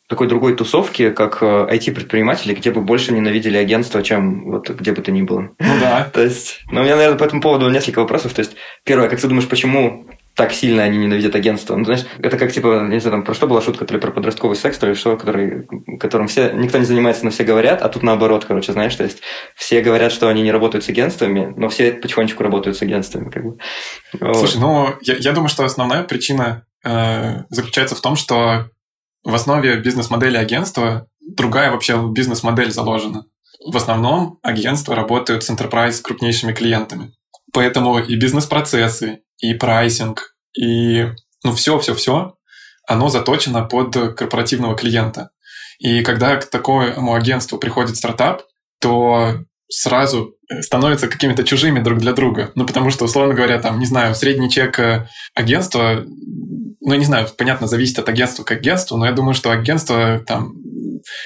такой 0.08 0.28
другой 0.28 0.54
тусовки, 0.56 1.10
как 1.10 1.42
IT-предприниматели, 1.42 2.54
э, 2.54 2.56
где 2.56 2.70
бы 2.70 2.80
больше 2.80 3.12
ненавидели 3.12 3.56
агентство, 3.56 4.02
чем 4.02 4.50
вот 4.50 4.70
где 4.70 4.92
бы 4.92 5.02
то 5.02 5.10
ни 5.10 5.22
было. 5.22 5.50
Ну 5.58 5.80
да. 5.80 6.08
То 6.12 6.22
есть, 6.22 6.60
ну, 6.70 6.80
у 6.80 6.84
меня, 6.84 6.96
наверное, 6.96 7.18
по 7.18 7.24
этому 7.24 7.40
поводу 7.40 7.68
несколько 7.68 8.00
вопросов. 8.00 8.32
То 8.34 8.40
есть, 8.40 8.56
первое, 8.84 9.08
как 9.08 9.20
ты 9.20 9.28
думаешь, 9.28 9.48
почему 9.48 10.06
так 10.34 10.52
сильно 10.52 10.82
они 10.82 10.98
ненавидят 10.98 11.34
агентство. 11.34 11.76
Ну, 11.76 11.84
знаешь, 11.84 12.04
это 12.18 12.38
как, 12.38 12.52
типа, 12.52 12.86
не 12.88 13.00
знаю, 13.00 13.18
там, 13.18 13.24
про 13.24 13.34
что 13.34 13.46
была 13.46 13.60
шутка, 13.60 13.84
то 13.84 13.92
ли 13.92 14.00
про 14.00 14.10
подростковый 14.10 14.56
секс, 14.56 14.78
то 14.78 14.86
ли 14.86 14.94
что, 14.94 15.16
который, 15.16 15.66
которым 15.98 16.26
все, 16.26 16.52
никто 16.52 16.78
не 16.78 16.84
занимается, 16.84 17.24
но 17.24 17.30
все 17.30 17.44
говорят, 17.44 17.82
а 17.82 17.88
тут 17.88 18.02
наоборот, 18.02 18.44
короче, 18.46 18.72
знаешь, 18.72 18.94
то 18.94 19.04
есть 19.04 19.20
все 19.54 19.82
говорят, 19.82 20.10
что 20.10 20.28
они 20.28 20.42
не 20.42 20.52
работают 20.52 20.84
с 20.84 20.88
агентствами, 20.88 21.52
но 21.56 21.68
все 21.68 21.92
потихонечку 21.92 22.42
работают 22.42 22.76
с 22.76 22.82
агентствами, 22.82 23.30
как 23.30 23.44
бы. 23.44 23.58
Слушай, 24.34 24.60
ну, 24.60 24.94
я, 25.02 25.16
я 25.16 25.32
думаю, 25.32 25.48
что 25.48 25.64
основная 25.64 26.02
причина 26.02 26.64
э, 26.84 27.42
заключается 27.50 27.94
в 27.94 28.00
том, 28.00 28.16
что 28.16 28.70
в 29.24 29.34
основе 29.34 29.76
бизнес-модели 29.76 30.36
агентства 30.36 31.06
другая 31.20 31.70
вообще 31.70 32.00
бизнес-модель 32.10 32.72
заложена. 32.72 33.24
В 33.64 33.76
основном 33.76 34.38
агентства 34.42 34.96
работают 34.96 35.44
с 35.44 35.50
enterprise 35.50 35.92
с 35.92 36.00
крупнейшими 36.00 36.52
клиентами. 36.52 37.12
Поэтому 37.52 37.98
и 37.98 38.16
бизнес-процессы, 38.16 39.20
и 39.42 39.52
прайсинг, 39.52 40.34
и 40.58 41.08
ну 41.44 41.52
все-все-все, 41.52 42.34
оно 42.88 43.08
заточено 43.10 43.62
под 43.62 44.16
корпоративного 44.16 44.74
клиента. 44.74 45.30
И 45.78 46.02
когда 46.02 46.36
к 46.36 46.48
такому 46.48 47.14
агентству 47.14 47.58
приходит 47.58 47.96
стартап, 47.96 48.44
то 48.80 49.40
сразу 49.68 50.36
становятся 50.60 51.08
какими-то 51.08 51.44
чужими 51.44 51.80
друг 51.80 51.98
для 51.98 52.12
друга. 52.12 52.52
Ну, 52.54 52.66
потому 52.66 52.90
что, 52.90 53.06
условно 53.06 53.34
говоря, 53.34 53.58
там, 53.58 53.78
не 53.78 53.86
знаю, 53.86 54.14
средний 54.14 54.50
чек 54.50 54.78
э, 54.78 55.08
агентства, 55.34 56.04
ну, 56.80 56.94
не 56.94 57.04
знаю, 57.04 57.26
понятно, 57.36 57.66
зависит 57.66 57.98
от 57.98 58.08
агентства 58.08 58.44
к 58.44 58.50
агентству, 58.50 58.96
но 58.96 59.06
я 59.06 59.12
думаю, 59.12 59.34
что 59.34 59.50
агентство 59.50 60.20
там 60.26 60.54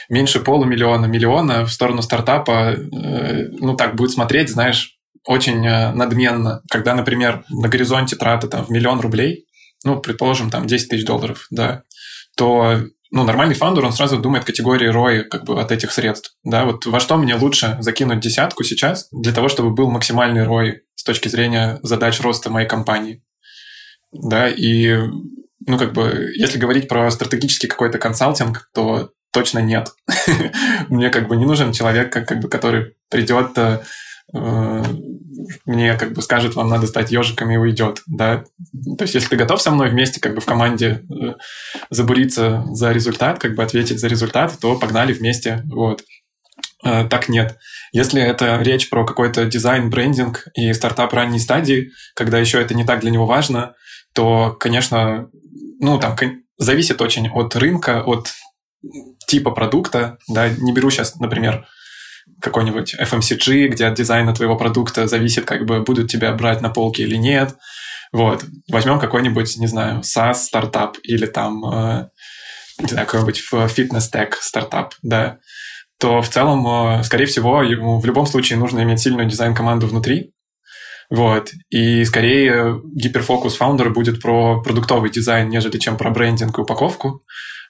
меньше 0.08 0.40
полумиллиона, 0.40 1.06
миллиона 1.06 1.64
в 1.64 1.72
сторону 1.72 2.02
стартапа, 2.02 2.74
э, 2.74 3.48
ну, 3.58 3.74
так 3.74 3.96
будет 3.96 4.12
смотреть, 4.12 4.50
знаешь, 4.50 4.95
очень 5.26 5.66
э, 5.66 5.92
надменно, 5.92 6.62
когда, 6.70 6.94
например, 6.94 7.44
на 7.48 7.68
горизонте 7.68 8.16
траты 8.16 8.48
там 8.48 8.64
в 8.64 8.70
миллион 8.70 9.00
рублей, 9.00 9.46
ну, 9.84 10.00
предположим, 10.00 10.50
там 10.50 10.66
10 10.66 10.88
тысяч 10.88 11.04
долларов, 11.04 11.46
да, 11.50 11.82
то 12.36 12.80
ну, 13.10 13.24
нормальный 13.24 13.54
фаундер, 13.54 13.84
он 13.84 13.92
сразу 13.92 14.18
думает 14.18 14.44
категории 14.44 14.92
ROI 14.92 15.24
как 15.24 15.44
бы 15.44 15.60
от 15.60 15.70
этих 15.70 15.92
средств. 15.92 16.34
Да, 16.44 16.64
вот 16.64 16.86
во 16.86 17.00
что 17.00 17.16
мне 17.16 17.34
лучше 17.34 17.76
закинуть 17.80 18.20
десятку 18.20 18.64
сейчас 18.64 19.08
для 19.12 19.32
того, 19.32 19.48
чтобы 19.48 19.70
был 19.70 19.90
максимальный 19.90 20.44
ROI 20.44 20.80
с 20.94 21.04
точки 21.04 21.28
зрения 21.28 21.78
задач 21.82 22.20
роста 22.20 22.50
моей 22.50 22.68
компании. 22.68 23.22
Да, 24.12 24.48
и 24.48 24.98
ну, 25.66 25.78
как 25.78 25.92
бы, 25.92 26.32
если 26.36 26.58
говорить 26.58 26.88
про 26.88 27.10
стратегический 27.10 27.66
какой-то 27.66 27.98
консалтинг, 27.98 28.70
то 28.74 29.10
точно 29.32 29.58
нет. 29.58 29.90
Мне 30.88 31.10
как 31.10 31.28
бы 31.28 31.36
не 31.36 31.44
нужен 31.44 31.72
человек, 31.72 32.12
как, 32.12 32.40
бы, 32.40 32.48
который 32.48 32.96
придет 33.10 33.56
э, 33.56 33.80
мне 35.64 35.94
как 35.94 36.12
бы 36.12 36.22
скажет, 36.22 36.54
вам 36.54 36.68
надо 36.68 36.86
стать 36.86 37.10
ежиками 37.10 37.54
и 37.54 37.58
уйдет, 37.58 38.02
да. 38.06 38.44
То 38.98 39.04
есть, 39.04 39.14
если 39.14 39.28
ты 39.28 39.36
готов 39.36 39.60
со 39.60 39.70
мной 39.70 39.90
вместе 39.90 40.20
как 40.20 40.34
бы 40.34 40.40
в 40.40 40.44
команде 40.44 41.04
э, 41.10 41.34
забуриться 41.90 42.64
за 42.70 42.92
результат, 42.92 43.38
как 43.38 43.54
бы 43.54 43.62
ответить 43.62 44.00
за 44.00 44.08
результат, 44.08 44.56
то 44.60 44.76
погнали 44.78 45.12
вместе, 45.12 45.62
вот. 45.66 46.02
Э, 46.84 47.06
так 47.08 47.28
нет. 47.28 47.58
Если 47.92 48.20
это 48.20 48.58
речь 48.60 48.90
про 48.90 49.04
какой-то 49.04 49.46
дизайн, 49.46 49.90
брендинг 49.90 50.46
и 50.54 50.72
стартап 50.72 51.12
ранней 51.12 51.38
стадии, 51.38 51.90
когда 52.14 52.38
еще 52.38 52.60
это 52.60 52.74
не 52.74 52.84
так 52.84 53.00
для 53.00 53.10
него 53.10 53.26
важно, 53.26 53.74
то, 54.14 54.56
конечно, 54.58 55.28
ну, 55.80 55.98
там 55.98 56.16
зависит 56.58 57.00
очень 57.00 57.28
от 57.28 57.54
рынка, 57.56 58.02
от 58.02 58.32
типа 59.26 59.50
продукта, 59.50 60.18
да, 60.28 60.48
не 60.48 60.72
беру 60.72 60.90
сейчас, 60.90 61.16
например, 61.16 61.66
какой-нибудь 62.40 62.94
FMCG, 63.00 63.68
где 63.68 63.86
от 63.86 63.94
дизайна 63.94 64.34
твоего 64.34 64.56
продукта 64.56 65.06
зависит, 65.06 65.44
как 65.44 65.64
бы 65.64 65.82
будут 65.82 66.10
тебя 66.10 66.32
брать 66.32 66.60
на 66.60 66.70
полке 66.70 67.02
или 67.02 67.16
нет. 67.16 67.56
Вот. 68.12 68.44
Возьмем 68.70 68.98
какой-нибудь, 68.98 69.56
не 69.56 69.66
знаю, 69.66 70.00
SaaS 70.00 70.34
стартап 70.34 70.96
или 71.02 71.26
там, 71.26 71.64
э, 71.64 72.08
не 72.78 72.88
знаю, 72.88 73.06
какой-нибудь 73.06 73.42
фитнес-тек 73.72 74.36
стартап, 74.40 74.94
да, 75.02 75.38
то 75.98 76.20
в 76.22 76.28
целом, 76.28 76.66
э, 76.66 77.04
скорее 77.04 77.26
всего, 77.26 77.62
ему 77.62 77.98
в 78.00 78.06
любом 78.06 78.26
случае 78.26 78.58
нужно 78.58 78.82
иметь 78.82 79.00
сильную 79.00 79.28
дизайн-команду 79.28 79.86
внутри, 79.86 80.32
вот. 81.10 81.50
И 81.70 82.04
скорее 82.04 82.80
гиперфокус 82.84 83.56
founder 83.56 83.86
а 83.86 83.90
будет 83.90 84.20
про 84.20 84.60
продуктовый 84.62 85.10
дизайн, 85.10 85.48
нежели 85.48 85.78
чем 85.78 85.96
про 85.96 86.10
брендинг 86.10 86.58
и 86.58 86.60
упаковку 86.60 87.22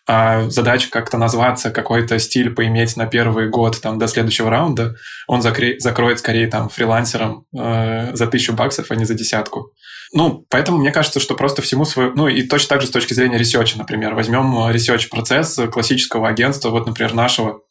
а 0.07 0.49
задача 0.51 0.89
как-то 0.91 1.19
назваться, 1.19 1.71
какой-то 1.71 2.19
стиль 2.21 2.51
поиметь 2.51 2.97
на 2.97 3.07
первый 3.07 3.49
год 3.49 3.81
там, 3.81 3.99
до 3.99 4.07
следующего 4.07 4.51
раунда, 4.51 4.95
он 5.27 5.41
закре- 5.41 5.79
закроет 5.79 6.21
скорее 6.21 6.47
там 6.47 6.69
фрилансером 6.69 7.45
э, 7.57 8.15
за 8.15 8.27
тысячу 8.29 8.53
баксов, 8.53 8.91
а 8.91 8.95
не 8.95 9.05
за 9.05 9.15
десятку. 9.15 9.73
Ну, 10.13 10.47
поэтому 10.49 10.79
мне 10.79 10.93
кажется, 10.93 11.19
что 11.19 11.35
просто 11.35 11.61
всему 11.63 11.85
свою... 11.85 12.13
Ну, 12.15 12.29
и 12.29 12.43
точно 12.43 12.69
так 12.69 12.83
же 12.83 12.87
с 12.87 12.93
точки 12.93 13.15
зрения 13.15 13.39
research 13.39 13.71
а, 13.71 13.79
например. 13.79 14.15
Возьмем 14.15 14.71
research 14.71 15.12
-процесс 15.12 15.59
классического 15.73 16.29
агентства, 16.29 16.71
вот, 16.71 16.87
например, 16.87 17.13
нашего, 17.15 17.63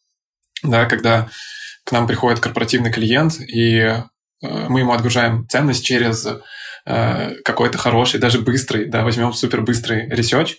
да, 0.61 0.85
когда 0.85 1.29
к 1.85 1.91
нам 1.93 2.05
приходит 2.05 2.41
корпоративный 2.41 2.91
клиент, 2.91 3.39
и 3.39 3.77
э, 3.77 4.03
мы 4.41 4.81
ему 4.81 4.91
отгружаем 4.91 5.47
ценность 5.47 5.85
через 5.85 6.27
э, 6.85 7.35
какой-то 7.45 7.77
хороший, 7.77 8.19
даже 8.19 8.39
быстрый, 8.39 8.85
да, 8.85 9.03
возьмем 9.03 9.31
супер 9.31 9.61
быстрый 9.61 10.09
research, 10.09 10.57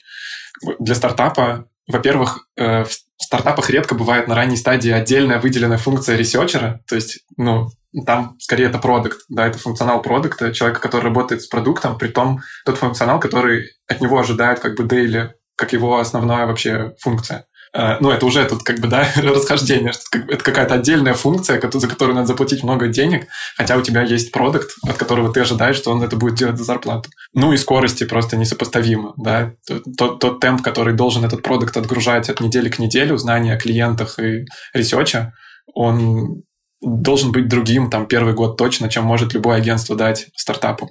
для 0.78 0.94
стартапа, 0.94 1.68
во-первых, 1.86 2.48
э, 2.56 2.84
в 2.84 3.22
стартапах 3.22 3.70
редко 3.70 3.94
бывает 3.94 4.28
на 4.28 4.34
ранней 4.34 4.56
стадии 4.56 4.90
отдельная 4.90 5.40
выделенная 5.40 5.78
функция 5.78 6.16
researcher 6.16 6.69
а, 6.69 6.80
то 6.88 6.94
есть, 6.94 7.20
ну, 7.36 7.68
там 8.04 8.36
скорее 8.38 8.66
это 8.66 8.78
продукт, 8.78 9.20
да, 9.28 9.46
это 9.46 9.58
функционал 9.58 10.02
продукта, 10.02 10.52
человека, 10.52 10.80
который 10.80 11.04
работает 11.04 11.42
с 11.42 11.46
продуктом, 11.46 11.96
при 11.96 12.08
том 12.08 12.40
тот 12.64 12.76
функционал, 12.76 13.20
который 13.20 13.70
от 13.88 14.00
него 14.00 14.18
ожидает 14.18 14.60
как 14.60 14.76
бы 14.76 14.84
daily, 14.84 15.30
как 15.56 15.72
его 15.72 15.98
основная 15.98 16.46
вообще 16.46 16.94
функция. 17.00 17.46
Э, 17.76 17.98
ну, 18.00 18.10
это 18.10 18.24
уже 18.24 18.44
тут 18.46 18.62
как 18.62 18.80
бы, 18.80 18.88
да, 18.88 19.06
расхождение, 19.16 19.92
что 19.92 20.18
это 20.18 20.42
какая-то 20.42 20.74
отдельная 20.74 21.14
функция, 21.14 21.60
за 21.60 21.88
которую 21.88 22.14
надо 22.14 22.28
заплатить 22.28 22.62
много 22.62 22.88
денег, 22.88 23.26
хотя 23.56 23.76
у 23.76 23.82
тебя 23.82 24.02
есть 24.02 24.32
продукт, 24.32 24.70
от 24.82 24.96
которого 24.96 25.32
ты 25.32 25.40
ожидаешь, 25.40 25.76
что 25.76 25.90
он 25.90 26.02
это 26.02 26.16
будет 26.16 26.36
делать 26.36 26.56
за 26.56 26.64
зарплату. 26.64 27.10
Ну 27.34 27.52
и 27.52 27.56
скорости 27.56 28.04
просто 28.04 28.36
несопоставимо, 28.36 29.12
да. 29.16 29.52
Тот, 29.98 30.20
тот 30.20 30.40
темп, 30.40 30.62
который 30.62 30.94
должен 30.94 31.24
этот 31.24 31.42
продукт 31.42 31.76
отгружать 31.76 32.30
от 32.30 32.40
недели 32.40 32.68
к 32.68 32.78
неделе, 32.78 33.16
знания 33.18 33.54
о 33.54 33.58
клиентах 33.58 34.18
и 34.18 34.46
research 34.72 35.20
а, 35.20 35.32
он 35.74 36.42
должен 36.80 37.32
быть 37.32 37.48
другим, 37.48 37.90
там, 37.90 38.06
первый 38.06 38.34
год 38.34 38.56
точно, 38.56 38.88
чем 38.88 39.04
может 39.04 39.34
любое 39.34 39.56
агентство 39.56 39.96
дать 39.96 40.28
стартапу. 40.34 40.90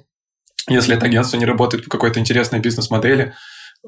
Если 0.68 0.96
это 0.96 1.06
агентство 1.06 1.36
не 1.36 1.46
работает 1.46 1.84
по 1.84 1.90
какой-то 1.90 2.18
интересной 2.18 2.58
бизнес-модели, 2.58 3.34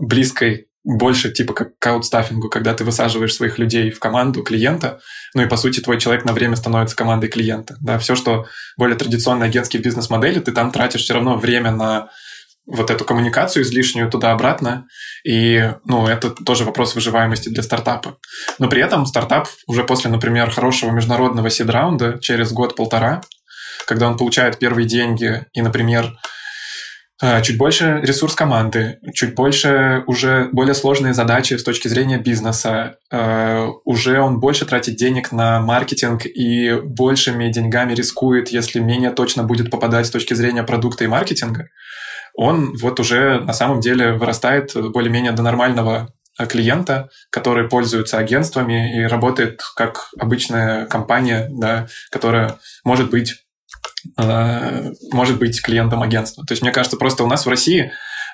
близкой 0.01 0.69
больше 0.85 1.31
типа 1.31 1.53
как 1.53 1.79
каутстаффингу, 1.79 2.49
когда 2.49 2.73
ты 2.73 2.85
высаживаешь 2.85 3.35
своих 3.35 3.59
людей 3.59 3.91
в 3.91 3.99
команду 3.99 4.43
клиента, 4.43 5.01
ну 5.35 5.43
и 5.43 5.47
по 5.47 5.57
сути 5.57 5.81
твой 5.81 6.01
человек 6.01 6.25
на 6.25 6.33
время 6.33 6.57
становится 6.57 6.97
командой 6.97 7.29
клиента. 7.29 7.77
Да, 7.81 7.99
все, 7.99 8.15
что 8.15 8.47
более 8.77 8.97
традиционные 8.97 9.49
агентские 9.49 9.83
бизнес-модели, 9.83 10.41
ты 10.41 10.53
там 10.53 10.71
тратишь 10.71 11.03
все 11.03 11.15
равно 11.15 11.37
время 11.37 11.73
на 11.73 12.09
вот 12.65 12.91
эту 12.91 13.05
коммуникацию 13.05 13.63
излишнюю 13.63 14.11
туда-обратно, 14.11 14.87
и, 15.25 15.73
ну, 15.85 16.07
это 16.07 16.31
тоже 16.31 16.65
вопрос 16.65 16.95
выживаемости 16.95 17.49
для 17.49 17.63
стартапа. 17.63 18.19
Но 18.59 18.69
при 18.69 18.83
этом 18.83 19.07
стартап 19.07 19.49
уже 19.67 19.85
после, 19.85 20.11
например, 20.11 20.51
хорошего 20.51 20.91
международного 20.91 21.49
сид-раунда 21.49 22.19
через 22.21 22.53
год-полтора, 22.53 23.23
когда 23.87 24.07
он 24.07 24.19
получает 24.19 24.59
первые 24.59 24.87
деньги 24.87 25.47
и, 25.55 25.63
например, 25.63 26.13
чуть 27.43 27.59
больше 27.59 28.01
ресурс 28.03 28.35
команды, 28.35 28.99
чуть 29.13 29.35
больше 29.35 30.05
уже 30.07 30.49
более 30.53 30.75
сложные 30.75 31.15
задачи 31.15 31.55
с 31.55 31.65
точки 31.65 31.89
зрения 31.89 32.19
бизнеса. 32.19 32.99
А, 33.11 33.69
уже 33.85 34.21
он 34.21 34.39
больше 34.39 34.67
тратит 34.67 34.97
денег 34.97 35.33
на 35.33 35.61
маркетинг 35.61 36.27
и 36.27 36.75
большими 36.81 37.51
деньгами 37.51 37.95
рискует, 37.95 38.51
если 38.51 38.79
менее 38.79 39.11
точно 39.11 39.43
будет 39.43 39.71
попадать 39.71 40.07
с 40.07 40.11
точки 40.11 40.35
зрения 40.35 40.63
продукта 40.63 41.05
и 41.05 41.09
маркетинга. 41.09 41.69
Он 42.35 42.77
вот 42.81 43.01
уже 43.01 43.41
на 43.41 43.53
самом 43.53 43.81
деле 43.81 44.13
вырастает 44.13 44.73
более-менее 44.93 45.33
до 45.33 45.43
нормального 45.43 46.13
клиента, 46.49 47.09
который 47.31 47.69
пользуется 47.69 48.19
агентствами 48.19 49.01
и 49.01 49.07
работает 49.07 49.61
как 49.75 50.11
обычная 50.21 50.87
компания, 50.87 51.49
да, 51.51 51.89
которая 52.11 52.59
может 52.85 53.11
быть 53.11 53.48
Э, 54.17 54.93
может 55.13 55.39
быть 55.39 55.61
клиентом 55.63 56.03
агентства. 56.03 56.45
То 56.47 56.53
есть, 56.53 56.63
мне 56.63 56.73
кажется, 56.73 56.97
просто 56.97 57.25
у 57.25 57.27
нас 57.27 57.47
в 57.47 57.49
России 57.49 57.93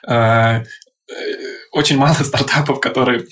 э, 0.09 0.65
очень 1.73 1.99
мало 1.99 2.15
стартапов, 2.23 2.81
которые 2.81 3.27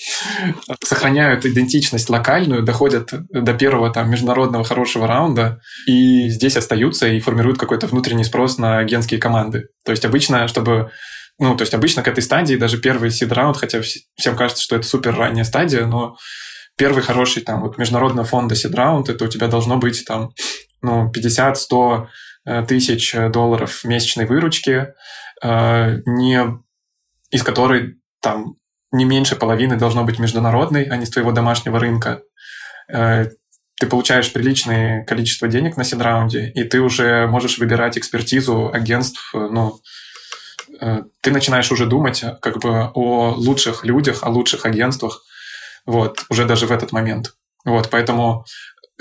сохраняют 0.82 1.46
идентичность 1.46 2.10
локальную, 2.10 2.62
доходят 2.62 3.10
до 3.30 3.54
первого 3.54 3.90
там, 3.90 4.10
международного 4.10 4.64
хорошего 4.64 5.06
раунда 5.06 5.60
и 5.86 6.28
здесь 6.28 6.56
остаются 6.56 7.08
и 7.08 7.20
формируют 7.20 7.58
какой-то 7.58 7.86
внутренний 7.86 8.24
спрос 8.24 8.58
на 8.58 8.78
агентские 8.78 9.20
команды. 9.20 9.68
То 9.84 9.92
есть 9.92 10.04
обычно, 10.04 10.48
чтобы 10.48 10.90
ну, 11.38 11.56
то 11.56 11.62
есть 11.62 11.74
обычно 11.74 12.02
к 12.02 12.08
этой 12.08 12.22
стадии 12.22 12.56
даже 12.56 12.78
первый 12.78 13.10
сид-раунд, 13.10 13.56
хотя 13.56 13.80
всем 13.80 14.36
кажется, 14.36 14.62
что 14.62 14.76
это 14.76 14.86
супер 14.86 15.16
ранняя 15.16 15.44
стадия, 15.44 15.86
но 15.86 16.16
первый 16.76 17.02
хороший 17.02 17.42
там 17.42 17.62
вот 17.62 17.78
международного 17.78 18.26
фонда 18.26 18.54
сид-раунд, 18.54 19.08
это 19.08 19.24
у 19.24 19.28
тебя 19.28 19.48
должно 19.48 19.78
быть 19.78 20.04
там 20.04 20.30
ну, 20.82 21.10
50-100 21.10 21.54
э, 21.72 22.06
тысяч 22.44 23.14
долларов 23.30 23.84
месячной 23.84 24.26
выручки, 24.26 24.94
э, 25.42 25.98
не, 26.06 26.40
из 27.30 27.42
которой 27.42 27.96
там 28.20 28.54
не 28.90 29.04
меньше 29.04 29.36
половины 29.36 29.76
должно 29.76 30.04
быть 30.04 30.18
международной, 30.18 30.84
а 30.84 30.96
не 30.96 31.06
с 31.06 31.10
твоего 31.10 31.32
домашнего 31.32 31.78
рынка. 31.78 32.22
Э, 32.88 33.26
ты 33.78 33.86
получаешь 33.86 34.32
приличное 34.32 35.04
количество 35.04 35.48
денег 35.48 35.76
на 35.76 35.84
седраунде, 35.84 36.50
и 36.54 36.64
ты 36.64 36.80
уже 36.80 37.26
можешь 37.26 37.58
выбирать 37.58 37.98
экспертизу 37.98 38.70
агентств, 38.72 39.32
ну, 39.34 39.80
ты 41.20 41.30
начинаешь 41.30 41.70
уже 41.72 41.86
думать 41.86 42.24
как 42.40 42.58
бы 42.60 42.90
о 42.94 43.34
лучших 43.36 43.84
людях, 43.84 44.22
о 44.22 44.30
лучших 44.30 44.66
агентствах, 44.66 45.22
вот, 45.84 46.24
уже 46.28 46.44
даже 46.44 46.66
в 46.66 46.72
этот 46.72 46.92
момент. 46.92 47.34
Вот, 47.64 47.90
поэтому 47.90 48.44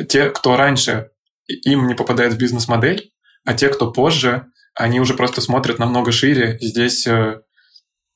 те, 0.09 0.29
кто 0.29 0.57
раньше 0.57 1.09
им 1.47 1.87
не 1.87 1.93
попадает 1.93 2.33
в 2.33 2.37
бизнес-модель, 2.37 3.11
а 3.45 3.53
те, 3.53 3.69
кто 3.69 3.91
позже, 3.91 4.45
они 4.73 4.99
уже 4.99 5.13
просто 5.13 5.41
смотрят 5.41 5.79
намного 5.79 6.11
шире. 6.11 6.57
Здесь 6.61 7.05
э, 7.07 7.41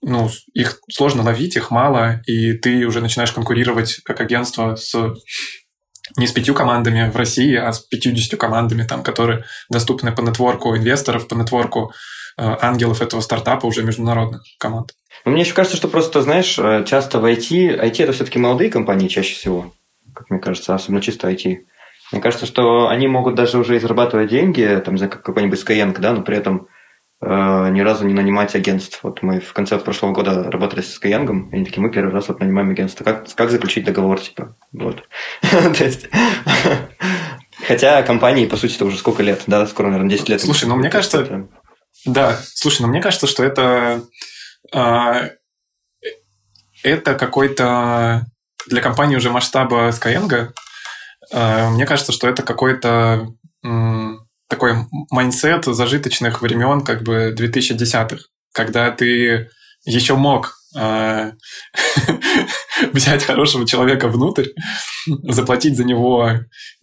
ну, 0.01 0.29
их 0.53 0.79
сложно 0.89 1.23
ловить, 1.23 1.55
их 1.55 1.71
мало, 1.71 2.21
и 2.27 2.53
ты 2.53 2.85
уже 2.85 3.01
начинаешь 3.01 3.31
конкурировать 3.31 4.01
как 4.03 4.21
агентство 4.21 4.75
с 4.75 4.93
не 6.17 6.27
с 6.27 6.31
пятью 6.31 6.53
командами 6.53 7.09
в 7.09 7.15
России, 7.15 7.55
а 7.55 7.73
с 7.73 7.79
50 7.79 8.39
командами, 8.39 8.83
там, 8.83 9.01
которые 9.01 9.45
доступны 9.71 10.11
по 10.11 10.21
нетворку 10.21 10.75
инвесторов, 10.77 11.27
по 11.27 11.33
нетворку 11.33 11.91
э, 12.37 12.55
ангелов 12.61 13.01
этого 13.01 13.21
стартапа 13.21 13.65
уже 13.65 13.83
международных 13.83 14.43
команд. 14.59 14.91
Но 15.25 15.31
мне 15.31 15.41
еще 15.41 15.53
кажется, 15.53 15.77
что 15.77 15.87
просто, 15.87 16.21
знаешь, 16.21 16.59
э, 16.59 16.85
часто 16.85 17.19
в 17.19 17.25
IT, 17.25 17.81
IT 17.81 18.03
это 18.03 18.13
все-таки 18.13 18.37
молодые 18.37 18.69
компании 18.69 19.07
чаще 19.07 19.33
всего, 19.33 19.73
как 20.13 20.29
мне 20.29 20.39
кажется, 20.39 20.75
особенно 20.75 21.01
чисто 21.01 21.29
IT. 21.29 21.57
Мне 22.11 22.21
кажется, 22.21 22.45
что 22.45 22.87
они 22.87 23.07
могут 23.07 23.35
даже 23.35 23.57
уже 23.57 23.75
и 23.75 23.79
зарабатывать 23.79 24.29
деньги, 24.29 24.81
там, 24.83 24.97
за 24.97 25.07
какой-нибудь 25.07 25.59
Skyeng, 25.59 25.97
да, 25.99 26.13
но 26.13 26.21
при 26.21 26.37
этом 26.37 26.67
э, 27.21 27.27
ни 27.71 27.81
разу 27.81 28.05
не 28.05 28.13
нанимать 28.13 28.55
агентств. 28.55 28.99
Вот 29.01 29.23
мы 29.23 29.39
в 29.39 29.53
конце 29.53 29.77
прошлого 29.79 30.13
года 30.13 30.51
работали 30.51 30.81
с 30.81 30.99
Skyeng, 30.99 31.49
и 31.51 31.55
они 31.55 31.65
такие, 31.65 31.81
мы 31.81 31.91
первый 31.91 32.13
раз 32.13 32.27
вот 32.27 32.39
нанимаем 32.39 32.69
агентство. 32.69 33.03
Как, 33.03 33.25
как 33.33 33.49
заключить 33.49 33.85
договор, 33.85 34.19
типа, 34.19 34.55
вот. 34.71 35.03
То 35.41 35.83
есть... 35.83 36.07
Хотя 37.67 38.03
компании, 38.03 38.45
по 38.45 38.57
сути, 38.57 38.75
это 38.75 38.85
уже 38.85 38.97
сколько 38.97 39.23
лет, 39.23 39.43
да, 39.47 39.65
скоро, 39.65 39.87
наверное, 39.87 40.11
10 40.11 40.29
лет. 40.29 40.41
Слушай, 40.41 40.65
ну 40.65 40.75
мне 40.75 40.89
кажется... 40.89 41.47
Да, 42.05 42.37
слушай, 42.53 42.81
ну 42.81 42.87
мне 42.87 43.01
кажется, 43.01 43.25
что 43.25 43.43
это... 43.43 44.03
А, 44.71 45.29
это 46.83 47.15
какой-то 47.15 48.27
для 48.67 48.81
компании 48.81 49.15
уже 49.15 49.31
масштаба 49.31 49.89
Skyeng 49.89 50.27
Э, 50.29 50.64
мне 51.35 51.85
кажется, 51.85 52.11
что 52.11 52.27
это 52.27 52.43
какой-то 52.43 53.27
такой 54.47 54.75
майнсет 55.11 55.65
зажиточных 55.65 56.41
времен 56.41 56.81
как 56.81 57.03
бы 57.03 57.35
2010-х, 57.37 58.23
когда 58.53 58.91
ты 58.91 59.49
еще 59.85 60.15
мог 60.15 60.55
э, 60.77 61.31
взять 62.93 63.23
хорошего 63.23 63.67
человека 63.67 64.07
внутрь, 64.07 64.49
заплатить 65.05 65.77
за 65.77 65.83
него 65.83 66.31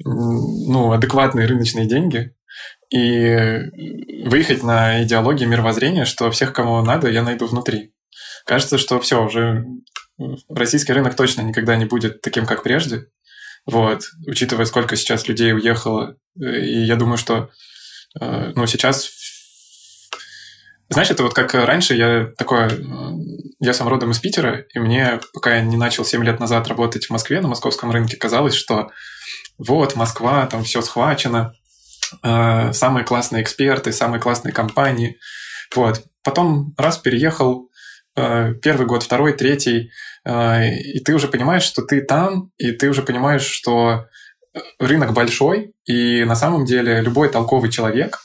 ну, 0.04 0.92
адекватные 0.92 1.46
рыночные 1.46 1.86
деньги 1.86 2.32
и 2.90 3.58
выехать 4.26 4.62
на 4.62 5.02
идеологию 5.02 5.48
мировоззрения, 5.48 6.04
что 6.04 6.30
всех, 6.30 6.52
кому 6.52 6.82
надо, 6.82 7.08
я 7.08 7.22
найду 7.22 7.46
внутри. 7.46 7.94
Кажется, 8.44 8.76
что 8.76 9.00
все, 9.00 9.24
уже 9.24 9.64
российский 10.48 10.92
рынок 10.92 11.16
точно 11.16 11.42
никогда 11.42 11.76
не 11.76 11.86
будет 11.86 12.20
таким, 12.20 12.44
как 12.44 12.62
прежде. 12.62 13.06
Вот, 13.66 14.02
учитывая, 14.26 14.64
сколько 14.64 14.96
сейчас 14.96 15.28
людей 15.28 15.52
уехало. 15.54 16.16
И 16.36 16.82
я 16.84 16.96
думаю, 16.96 17.16
что 17.16 17.50
э, 18.20 18.52
ну, 18.54 18.66
сейчас... 18.66 19.10
Знаешь, 20.88 21.10
это 21.10 21.22
вот 21.22 21.32
как 21.32 21.54
раньше 21.54 21.94
я 21.94 22.30
такое... 22.36 22.70
Я 23.60 23.72
сам 23.72 23.88
родом 23.88 24.10
из 24.10 24.18
Питера, 24.18 24.64
и 24.74 24.78
мне, 24.78 25.20
пока 25.32 25.54
я 25.56 25.62
не 25.62 25.76
начал 25.76 26.04
7 26.04 26.24
лет 26.24 26.40
назад 26.40 26.66
работать 26.66 27.06
в 27.06 27.10
Москве, 27.10 27.40
на 27.40 27.48
московском 27.48 27.92
рынке, 27.92 28.16
казалось, 28.16 28.54
что 28.54 28.90
вот, 29.58 29.94
Москва, 29.94 30.46
там 30.46 30.64
все 30.64 30.82
схвачено, 30.82 31.54
э, 32.22 32.72
самые 32.72 33.04
классные 33.04 33.42
эксперты, 33.42 33.92
самые 33.92 34.20
классные 34.20 34.52
компании. 34.52 35.18
Вот. 35.74 36.02
Потом 36.24 36.74
раз 36.76 36.98
переехал, 36.98 37.68
э, 37.68 37.71
первый 38.14 38.86
год, 38.86 39.02
второй, 39.02 39.32
третий, 39.32 39.90
а, 40.24 40.62
и 40.64 41.00
ты 41.00 41.14
уже 41.14 41.28
понимаешь, 41.28 41.64
что 41.64 41.82
ты 41.82 42.00
там, 42.00 42.50
и 42.58 42.72
ты 42.72 42.88
уже 42.88 43.02
понимаешь, 43.02 43.42
что 43.42 44.06
э, 44.54 44.60
рынок 44.78 45.12
большой, 45.12 45.72
и 45.84 46.24
на 46.24 46.36
самом 46.36 46.64
деле 46.64 47.00
любой 47.00 47.28
толковый 47.28 47.70
человек, 47.70 48.20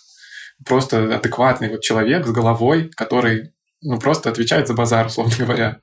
просто 0.65 1.15
адекватный 1.15 1.69
вот 1.69 1.81
человек 1.81 2.25
с 2.25 2.31
головой, 2.31 2.91
который 2.95 3.53
ну, 3.81 3.99
просто 3.99 4.29
отвечает 4.29 4.67
за 4.67 4.73
базар, 4.73 5.07
условно 5.07 5.33
говоря, 5.39 5.79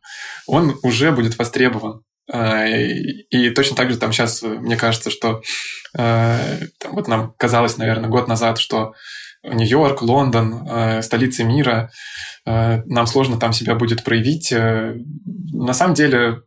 он 0.46 0.78
уже 0.82 1.10
будет 1.10 1.36
востребован. 1.38 2.02
А, 2.32 2.64
и 2.66 3.50
точно 3.50 3.76
так 3.76 3.90
же 3.90 3.98
там 3.98 4.12
сейчас, 4.12 4.42
мне 4.42 4.76
кажется, 4.76 5.10
что 5.10 5.42
э, 5.98 6.58
там, 6.78 6.92
вот 6.92 7.08
нам 7.08 7.34
казалось, 7.36 7.76
наверное, 7.76 8.08
год 8.08 8.28
назад, 8.28 8.58
что 8.58 8.94
Нью-Йорк, 9.44 10.02
Лондон, 10.02 10.66
э, 10.68 11.02
столицы 11.02 11.44
мира, 11.44 11.90
нам 12.46 13.06
сложно 13.06 13.38
там 13.38 13.54
себя 13.54 13.74
будет 13.74 14.04
проявить. 14.04 14.52
На 14.52 15.72
самом 15.72 15.94
деле 15.94 16.42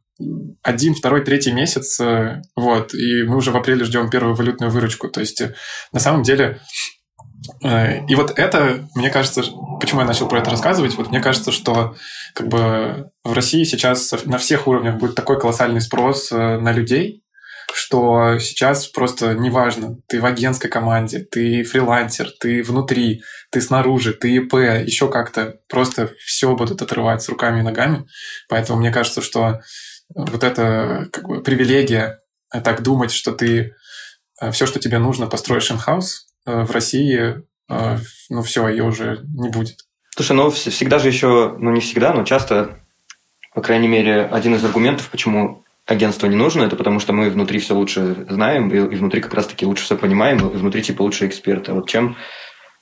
один, 0.64 0.96
второй, 0.96 1.24
третий 1.24 1.52
месяц, 1.52 2.00
э, 2.00 2.42
вот, 2.56 2.94
и 2.94 3.24
мы 3.24 3.38
уже 3.38 3.52
в 3.52 3.58
апреле 3.58 3.86
ждем 3.86 4.10
первую 4.10 4.36
валютную 4.36 4.72
выручку. 4.72 5.10
То 5.10 5.20
есть, 5.20 5.42
э, 5.42 5.54
на 5.92 6.00
самом 6.00 6.24
деле, 6.24 6.60
э, 7.64 8.06
и 8.08 8.16
вот 8.16 8.38
это, 8.38 8.88
мне 8.96 9.10
кажется, 9.10 9.44
почему 9.80 10.02
я 10.02 10.08
начал 10.08 10.28
про 10.28 10.40
это 10.40 10.50
рассказывать, 10.50 10.96
вот 10.96 11.10
мне 11.10 11.20
кажется, 11.20 11.52
что 11.52 11.96
как 12.34 12.48
бы 12.48 13.12
в 13.24 13.34
России 13.34 13.64
сейчас 13.64 14.14
на 14.26 14.38
всех 14.38 14.68
уровнях 14.68 14.98
будет 14.98 15.16
такой 15.16 15.40
колоссальный 15.40 15.82
спрос 15.82 16.32
на 16.32 16.72
людей, 16.72 17.24
что 17.74 18.40
сейчас 18.40 18.88
просто 18.88 19.34
неважно, 19.34 19.98
ты 20.08 20.20
в 20.22 20.26
агентской 20.26 20.70
команде, 20.70 21.20
ты 21.20 21.64
фрилансер, 21.64 22.30
ты 22.40 22.64
внутри, 22.64 23.24
ты 23.52 23.62
снаружи, 23.62 24.14
ты 24.14 24.36
ИП, 24.36 24.54
еще 24.54 25.10
как-то, 25.10 25.60
просто 25.68 26.12
все 26.26 26.56
будут 26.56 26.82
отрывать 26.82 27.22
с 27.22 27.30
руками 27.30 27.60
и 27.60 27.64
ногами. 27.64 28.06
Поэтому 28.50 28.80
мне 28.80 28.92
кажется, 28.92 29.22
что 29.22 29.62
вот 30.14 30.44
эта 30.44 31.08
как 31.12 31.28
бы, 31.28 31.42
привилегия 31.42 32.22
э, 32.54 32.62
так 32.62 32.82
думать, 32.82 33.12
что 33.12 33.32
ты 33.32 33.76
э, 34.42 34.52
все, 34.52 34.66
что 34.66 34.80
тебе 34.80 35.00
нужно, 35.00 35.28
построишь 35.28 35.72
in-house 35.72 36.26
э, 36.46 36.64
в 36.64 36.72
России, 36.72 37.44
ну 38.30 38.44
все, 38.44 38.66
ее 38.70 38.86
уже 38.86 39.26
не 39.38 39.50
будет. 39.50 39.80
Слушай, 40.16 40.38
ну 40.38 40.50
всегда 40.50 41.00
же 41.00 41.10
еще, 41.10 41.54
ну 41.60 41.70
не 41.72 41.82
всегда, 41.82 42.14
но 42.14 42.24
часто, 42.24 42.80
по 43.54 43.62
крайней 43.62 43.90
мере, 43.90 44.22
один 44.22 44.56
из 44.56 44.64
аргументов, 44.64 45.10
почему 45.10 45.66
агентство 45.88 46.28
не 46.28 46.36
нужно, 46.36 46.64
это 46.64 46.76
потому 46.76 47.00
что 47.00 47.14
мы 47.14 47.30
внутри 47.30 47.60
все 47.60 47.74
лучше 47.74 48.28
знаем, 48.30 48.70
и, 48.70 48.80
внутри 48.96 49.22
как 49.22 49.34
раз-таки 49.34 49.66
лучше 49.66 49.86
все 49.86 49.98
понимаем, 49.98 50.38
и 50.38 50.58
внутри 50.58 50.84
типа 50.84 51.02
лучше 51.02 51.26
эксперты. 51.26 51.74
Вот 51.74 51.90
чем 51.90 52.18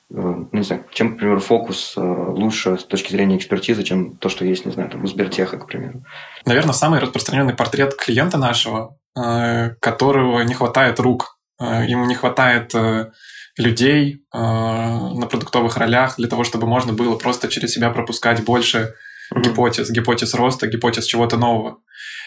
ну, 0.08 0.48
не 0.52 0.62
знаю, 0.62 0.84
чем, 0.92 1.12
например, 1.12 1.40
фокус 1.40 1.94
лучше 1.96 2.78
с 2.78 2.84
точки 2.84 3.10
зрения 3.10 3.36
экспертизы, 3.36 3.82
чем 3.82 4.16
то, 4.16 4.28
что 4.28 4.44
есть, 4.44 4.64
не 4.64 4.70
знаю, 4.70 4.88
там, 4.88 5.02
у 5.02 5.06
Сбертеха, 5.06 5.58
к 5.58 5.66
примеру. 5.66 6.04
Наверное, 6.44 6.74
самый 6.74 7.00
распространенный 7.00 7.54
портрет 7.54 7.96
клиента 7.96 8.38
нашего, 8.38 8.96
э, 9.16 9.70
которого 9.80 10.42
не 10.42 10.54
хватает 10.54 11.00
рук, 11.00 11.38
э, 11.60 11.86
ему 11.88 12.04
не 12.04 12.14
хватает 12.14 12.72
э, 12.74 13.10
людей 13.58 14.22
на 14.32 15.26
продуктовых 15.30 15.78
ролях 15.78 16.16
для 16.18 16.28
того, 16.28 16.44
чтобы 16.44 16.66
можно 16.66 16.92
было 16.92 17.16
просто 17.16 17.48
через 17.48 17.72
себя 17.72 17.88
пропускать 17.88 18.44
больше 18.44 18.92
mm-hmm. 19.34 19.42
гипотез, 19.42 19.90
гипотез 19.90 20.34
роста, 20.34 20.66
гипотез 20.66 21.04
чего-то 21.04 21.36
нового. 21.36 21.78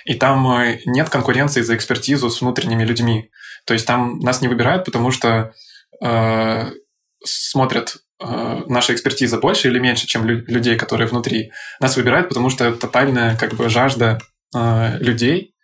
И 0.05 0.15
там 0.15 0.61
нет 0.85 1.09
конкуренции 1.09 1.61
за 1.61 1.75
экспертизу 1.75 2.29
с 2.29 2.41
внутренними 2.41 2.83
людьми. 2.83 3.29
То 3.65 3.73
есть 3.73 3.85
там 3.85 4.19
нас 4.19 4.41
не 4.41 4.47
выбирают, 4.47 4.85
потому 4.85 5.11
что 5.11 5.53
э, 6.01 6.71
смотрят 7.23 7.97
Э, 8.21 8.63
наша 8.67 8.93
экспертиза 8.93 9.37
больше 9.37 9.69
или 9.69 9.79
меньше, 9.79 10.05
чем 10.05 10.25
лю- 10.25 10.43
людей, 10.47 10.77
которые 10.77 11.07
внутри. 11.07 11.51
Нас 11.79 11.95
выбирают, 11.95 12.27
потому 12.27 12.49
что 12.49 12.71
тотальная 12.73 13.37
как 13.37 13.53
бы 13.53 13.69
жажда 13.69 14.19
э, 14.53 14.97
людей 14.99 15.55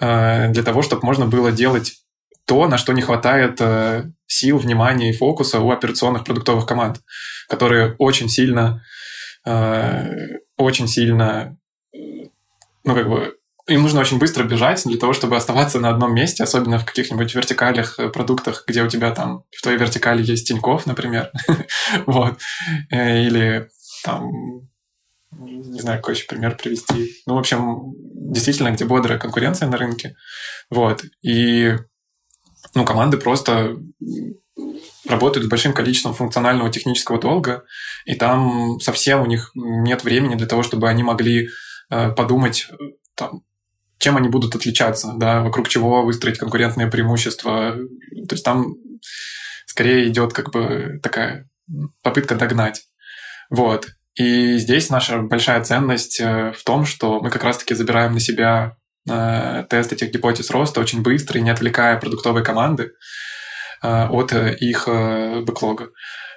э, 0.00 0.48
для 0.50 0.62
того, 0.62 0.82
чтобы 0.82 1.04
можно 1.04 1.26
было 1.26 1.50
делать 1.50 1.94
то, 2.46 2.68
на 2.68 2.78
что 2.78 2.92
не 2.92 3.02
хватает 3.02 3.60
э, 3.60 4.04
сил, 4.26 4.58
внимания 4.58 5.10
и 5.10 5.16
фокуса 5.16 5.58
у 5.60 5.70
операционных 5.70 6.24
продуктовых 6.24 6.64
команд, 6.64 7.00
которые 7.48 7.96
очень 7.98 8.28
сильно, 8.28 8.84
э, 9.44 10.10
очень 10.60 10.88
сильно, 10.88 11.56
ну 11.92 12.94
как 12.94 13.08
бы 13.08 13.36
им 13.66 13.82
нужно 13.82 14.00
очень 14.00 14.18
быстро 14.18 14.44
бежать 14.44 14.82
для 14.84 14.98
того, 14.98 15.12
чтобы 15.12 15.36
оставаться 15.36 15.78
на 15.80 15.90
одном 15.90 16.14
месте, 16.14 16.42
особенно 16.42 16.78
в 16.78 16.84
каких-нибудь 16.84 17.34
вертикалях 17.34 17.98
э, 17.98 18.08
продуктах, 18.08 18.64
где 18.66 18.82
у 18.82 18.88
тебя 18.88 19.12
там 19.12 19.44
в 19.56 19.62
твоей 19.62 19.78
вертикали 19.78 20.22
есть 20.22 20.48
Тиньков, 20.48 20.86
например, 20.86 21.30
вот, 22.06 22.38
э, 22.90 23.22
или 23.26 23.68
там 24.02 24.68
не 25.32 25.80
знаю, 25.80 25.98
какой 25.98 26.14
еще 26.14 26.26
пример 26.26 26.56
привести. 26.56 27.14
Ну, 27.26 27.34
в 27.34 27.38
общем, 27.38 27.94
действительно, 28.32 28.72
где 28.72 28.84
бодрая 28.84 29.18
конкуренция 29.18 29.68
на 29.68 29.76
рынке. 29.76 30.16
Вот. 30.70 31.04
И 31.22 31.76
ну, 32.74 32.84
команды 32.84 33.16
просто 33.16 33.76
работают 35.08 35.46
с 35.46 35.48
большим 35.48 35.72
количеством 35.72 36.14
функционального 36.14 36.70
технического 36.70 37.20
долга, 37.20 37.64
и 38.04 38.14
там 38.14 38.78
совсем 38.80 39.22
у 39.22 39.26
них 39.26 39.52
нет 39.54 40.04
времени 40.04 40.34
для 40.34 40.46
того, 40.46 40.62
чтобы 40.62 40.88
они 40.88 41.02
могли 41.02 41.48
э, 41.90 42.10
подумать 42.12 42.68
там, 43.14 43.42
чем 43.98 44.16
они 44.16 44.28
будут 44.28 44.54
отличаться, 44.54 45.12
да, 45.16 45.42
вокруг 45.42 45.68
чего 45.68 46.02
выстроить 46.02 46.38
конкурентное 46.38 46.90
преимущество. 46.90 47.76
То 48.28 48.34
есть 48.34 48.44
там 48.44 48.74
скорее 49.66 50.08
идет 50.08 50.32
как 50.32 50.50
бы 50.50 51.00
такая 51.02 51.48
попытка 52.02 52.34
догнать. 52.34 52.82
Вот. 53.50 53.88
И 54.14 54.58
здесь 54.58 54.90
наша 54.90 55.18
большая 55.18 55.62
ценность 55.62 56.20
э, 56.20 56.52
в 56.52 56.64
том, 56.64 56.84
что 56.84 57.20
мы 57.20 57.30
как 57.30 57.44
раз-таки 57.44 57.74
забираем 57.74 58.12
на 58.12 58.20
себя 58.20 58.76
э, 59.08 59.64
тест 59.68 59.92
этих 59.92 60.10
гипотез 60.10 60.50
роста 60.50 60.80
очень 60.80 61.02
быстро 61.02 61.38
и 61.38 61.42
не 61.42 61.50
отвлекая 61.50 61.98
продуктовые 61.98 62.44
команды 62.44 62.84
э, 62.84 62.90
от 63.82 64.32
их 64.32 64.88
бэклога. 64.88 65.88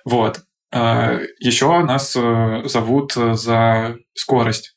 Вот. 0.06 0.42
Еще 0.72 1.80
нас 1.84 2.14
зовут 2.14 3.14
за 3.14 3.96
скорость. 4.14 4.73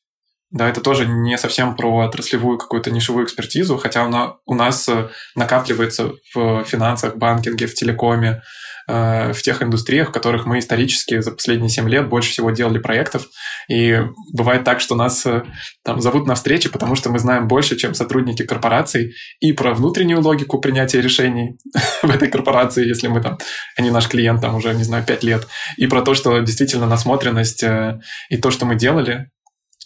Да, 0.52 0.68
это 0.68 0.80
тоже 0.80 1.06
не 1.06 1.36
совсем 1.38 1.74
про 1.74 2.06
отраслевую 2.06 2.56
какую-то 2.56 2.92
нишевую 2.92 3.24
экспертизу, 3.24 3.78
хотя 3.78 4.04
она 4.04 4.36
у 4.46 4.54
нас 4.54 4.88
э, 4.88 5.08
накапливается 5.34 6.12
в 6.34 6.62
финансах, 6.64 7.16
банкинге, 7.16 7.66
в 7.66 7.74
телекоме, 7.74 8.42
э, 8.86 9.32
в 9.32 9.42
тех 9.42 9.60
индустриях, 9.60 10.10
в 10.10 10.12
которых 10.12 10.46
мы 10.46 10.60
исторически 10.60 11.18
за 11.20 11.32
последние 11.32 11.68
7 11.68 11.88
лет 11.88 12.08
больше 12.08 12.30
всего 12.30 12.52
делали 12.52 12.78
проектов. 12.78 13.26
И 13.68 14.00
бывает 14.32 14.62
так, 14.62 14.80
что 14.80 14.94
нас 14.94 15.26
э, 15.26 15.42
там 15.84 16.00
зовут 16.00 16.28
на 16.28 16.36
встречи, 16.36 16.68
потому 16.68 16.94
что 16.94 17.10
мы 17.10 17.18
знаем 17.18 17.48
больше, 17.48 17.74
чем 17.74 17.94
сотрудники 17.94 18.44
корпораций, 18.44 19.14
и 19.40 19.52
про 19.52 19.74
внутреннюю 19.74 20.22
логику 20.22 20.60
принятия 20.60 21.00
решений 21.00 21.58
в 22.02 22.08
этой 22.08 22.28
корпорации, 22.28 22.86
если 22.86 23.08
мы 23.08 23.20
там, 23.20 23.36
они 23.76 23.90
наш 23.90 24.06
клиент 24.06 24.42
там 24.42 24.54
уже, 24.54 24.72
не 24.74 24.84
знаю, 24.84 25.04
5 25.04 25.24
лет, 25.24 25.48
и 25.76 25.88
про 25.88 26.02
то, 26.02 26.14
что 26.14 26.38
действительно 26.38 26.86
насмотренность 26.86 27.64
и 27.64 28.36
то, 28.36 28.52
что 28.52 28.64
мы 28.64 28.76
делали, 28.76 29.26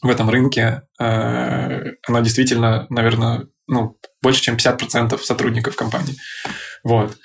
в 0.03 0.09
этом 0.09 0.31
рынке, 0.31 0.83
э, 0.99 1.93
она 2.07 2.21
действительно, 2.23 2.87
наверное, 2.89 3.49
ну, 3.67 3.99
больше, 4.23 4.43
чем 4.43 4.57
50% 4.57 5.19
сотрудников 5.23 5.77
компании. 5.77 6.17
Вот. 6.83 7.17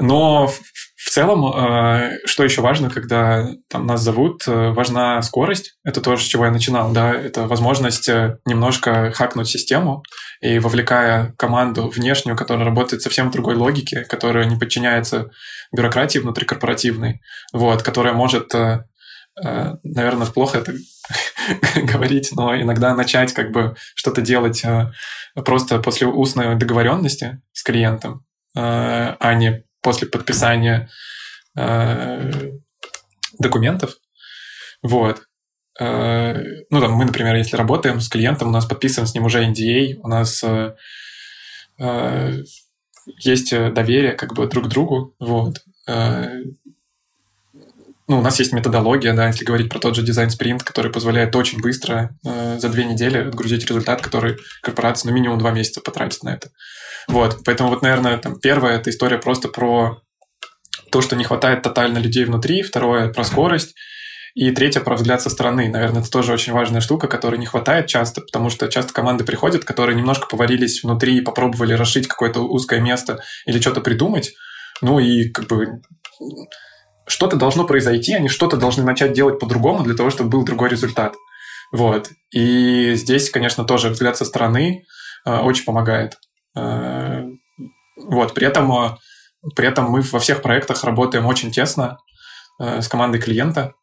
Но 0.00 0.46
в 0.46 1.10
целом, 1.10 1.44
э, 1.46 2.18
что 2.24 2.44
еще 2.44 2.62
важно, 2.62 2.88
когда 2.90 3.48
там 3.68 3.86
нас 3.86 4.00
зовут, 4.00 4.46
э, 4.46 4.70
важна 4.70 5.20
скорость. 5.22 5.76
Это 5.84 6.00
то, 6.00 6.16
с 6.16 6.22
чего 6.22 6.46
я 6.46 6.50
начинал, 6.50 6.92
да, 6.92 7.14
это 7.14 7.46
возможность 7.46 8.08
немножко 8.46 9.12
хакнуть 9.12 9.48
систему 9.48 10.02
и 10.40 10.58
вовлекая 10.58 11.34
команду 11.36 11.88
внешнюю, 11.88 12.36
которая 12.36 12.64
работает 12.64 13.02
совсем 13.02 13.28
в 13.28 13.32
другой 13.32 13.56
логике, 13.56 14.04
которая 14.04 14.46
не 14.46 14.56
подчиняется 14.56 15.30
бюрократии 15.72 16.18
внутрикорпоративной, 16.18 17.20
вот, 17.52 17.82
которая 17.82 18.14
может 18.14 18.54
наверное, 19.42 20.26
плохо 20.26 20.58
это 20.58 20.72
говорить, 21.82 22.30
но 22.32 22.60
иногда 22.60 22.94
начать 22.94 23.32
как 23.32 23.52
бы 23.52 23.76
что-то 23.94 24.20
делать 24.20 24.64
э, 24.64 24.92
просто 25.34 25.78
после 25.80 26.06
устной 26.06 26.56
договоренности 26.56 27.40
с 27.52 27.62
клиентом, 27.62 28.24
э, 28.56 28.60
а 29.18 29.34
не 29.34 29.64
после 29.82 30.08
подписания 30.08 30.88
документов. 33.38 33.96
Вот. 34.82 35.22
Ну, 35.80 36.80
там, 36.80 36.92
мы, 36.92 37.04
например, 37.04 37.34
если 37.34 37.56
работаем 37.56 38.00
с 38.00 38.08
клиентом, 38.08 38.48
у 38.48 38.52
нас 38.52 38.64
подписан 38.66 39.08
с 39.08 39.14
ним 39.14 39.24
уже 39.24 39.44
NDA, 39.44 39.98
у 40.00 40.08
нас 40.08 40.44
есть 43.06 43.50
доверие 43.72 44.12
как 44.12 44.34
бы 44.34 44.46
друг 44.46 44.66
к 44.66 44.68
другу, 44.68 45.16
вот 45.18 45.64
ну, 48.08 48.18
у 48.18 48.22
нас 48.22 48.38
есть 48.38 48.52
методология, 48.54 49.12
да, 49.12 49.26
если 49.26 49.44
говорить 49.44 49.68
про 49.68 49.78
тот 49.78 49.94
же 49.94 50.02
дизайн-спринт, 50.02 50.62
который 50.62 50.90
позволяет 50.90 51.36
очень 51.36 51.60
быстро 51.60 52.16
э, 52.24 52.58
за 52.58 52.70
две 52.70 52.86
недели 52.86 53.18
отгрузить 53.18 53.66
результат, 53.66 54.00
который 54.00 54.38
корпорация 54.62 55.10
ну, 55.10 55.14
минимум 55.14 55.38
два 55.38 55.50
месяца 55.50 55.82
потратит 55.82 56.22
на 56.22 56.30
это. 56.30 56.48
Вот, 57.06 57.40
поэтому 57.44 57.68
вот, 57.68 57.82
наверное, 57.82 58.16
там 58.16 58.40
первое– 58.40 58.76
это 58.78 58.88
история 58.88 59.18
просто 59.18 59.48
про 59.48 60.00
то, 60.90 61.02
что 61.02 61.16
не 61.16 61.24
хватает 61.24 61.62
тотально 61.62 61.98
людей 61.98 62.24
внутри, 62.24 62.62
второе– 62.62 63.08
про 63.12 63.24
скорость, 63.24 63.74
и 64.34 64.50
третье– 64.52 64.80
про 64.84 64.96
взгляд 64.96 65.20
со 65.20 65.28
стороны. 65.28 65.68
Наверное, 65.68 66.00
это 66.00 66.10
тоже 66.10 66.32
очень 66.32 66.54
важная 66.54 66.80
штука, 66.80 67.08
которой 67.08 67.38
не 67.38 67.46
хватает 67.46 67.88
часто, 67.88 68.22
потому 68.22 68.48
что 68.48 68.68
часто 68.68 68.94
команды 68.94 69.24
приходят, 69.24 69.66
которые 69.66 69.96
немножко 69.96 70.28
поварились 70.28 70.82
внутри 70.82 71.18
и 71.18 71.22
попробовали 71.22 71.74
расшить 71.74 72.08
какое-то 72.08 72.40
узкое 72.40 72.80
место 72.80 73.22
или 73.44 73.60
что-то 73.60 73.82
придумать, 73.82 74.32
ну 74.80 74.98
и 74.98 75.28
как 75.28 75.46
бы 75.46 75.82
что-то 77.08 77.36
должно 77.36 77.64
произойти, 77.64 78.14
они 78.14 78.28
что-то 78.28 78.56
должны 78.56 78.84
начать 78.84 79.12
делать 79.12 79.38
по-другому 79.38 79.82
для 79.82 79.94
того, 79.94 80.10
чтобы 80.10 80.30
был 80.30 80.44
другой 80.44 80.68
результат. 80.68 81.14
Вот. 81.72 82.10
И 82.30 82.94
здесь, 82.94 83.30
конечно, 83.30 83.64
тоже 83.64 83.90
взгляд 83.90 84.16
со 84.16 84.24
стороны 84.24 84.84
э, 85.26 85.38
очень 85.38 85.64
помогает. 85.64 86.18
Э, 86.56 87.24
вот. 87.96 88.34
При 88.34 88.46
этом, 88.46 88.72
э, 88.72 88.96
при 89.54 89.68
этом 89.68 89.90
мы 89.90 90.00
во 90.00 90.18
всех 90.18 90.42
проектах 90.42 90.84
работаем 90.84 91.26
очень 91.26 91.50
тесно 91.50 91.98
э, 92.60 92.80
с 92.80 92.88
командой 92.88 93.20
клиента. 93.20 93.74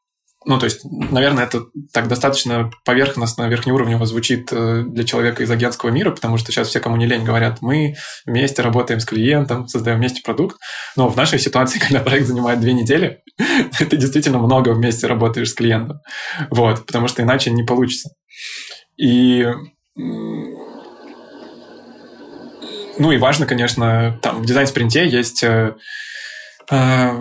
Ну, 0.45 0.59
то 0.59 0.65
есть, 0.65 0.81
наверное, 0.83 1.45
это 1.45 1.63
так 1.91 2.07
достаточно 2.07 2.71
поверхностно, 2.83 3.47
верхнеуровнево 3.47 4.05
звучит 4.05 4.49
э, 4.51 4.83
для 4.87 5.03
человека 5.03 5.43
из 5.43 5.49
агентского 5.49 5.89
мира, 5.89 6.11
потому 6.11 6.37
что 6.37 6.51
сейчас 6.51 6.67
все, 6.67 6.79
кому 6.79 6.97
не 6.97 7.07
лень, 7.07 7.23
говорят, 7.23 7.61
мы 7.61 7.95
вместе 8.25 8.61
работаем 8.61 8.99
с 8.99 9.05
клиентом, 9.05 9.67
создаем 9.67 9.97
вместе 9.97 10.21
продукт. 10.23 10.57
Но 10.95 11.07
в 11.09 11.15
нашей 11.17 11.39
ситуации, 11.39 11.79
когда 11.85 11.99
проект 11.99 12.27
занимает 12.27 12.59
две 12.59 12.73
недели, 12.73 13.21
ты 13.77 13.97
действительно 13.97 14.37
много 14.37 14.69
вместе 14.69 15.07
работаешь 15.07 15.49
с 15.49 15.53
клиентом. 15.53 15.99
Вот, 16.51 16.85
потому 16.85 17.07
что 17.07 17.23
иначе 17.23 17.51
не 17.51 17.63
получится. 17.63 18.09
И 18.97 19.47
ну 22.97 23.11
и 23.11 23.17
важно, 23.17 23.45
конечно, 23.45 24.17
там 24.21 24.41
в 24.41 24.45
дизайн-спринте 24.45 25.07
есть 25.07 25.43
э, 25.43 25.75
э, 26.71 27.11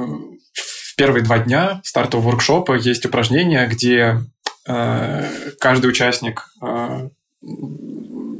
первые 0.97 1.23
два 1.23 1.39
дня 1.39 1.81
стартового 1.85 2.31
воркшопа 2.31 2.77
есть 2.77 3.05
упражнения, 3.07 3.67
где 3.67 4.21
э, 4.67 5.25
каждый 5.61 5.87
участник 5.87 6.49
э, 6.63 7.09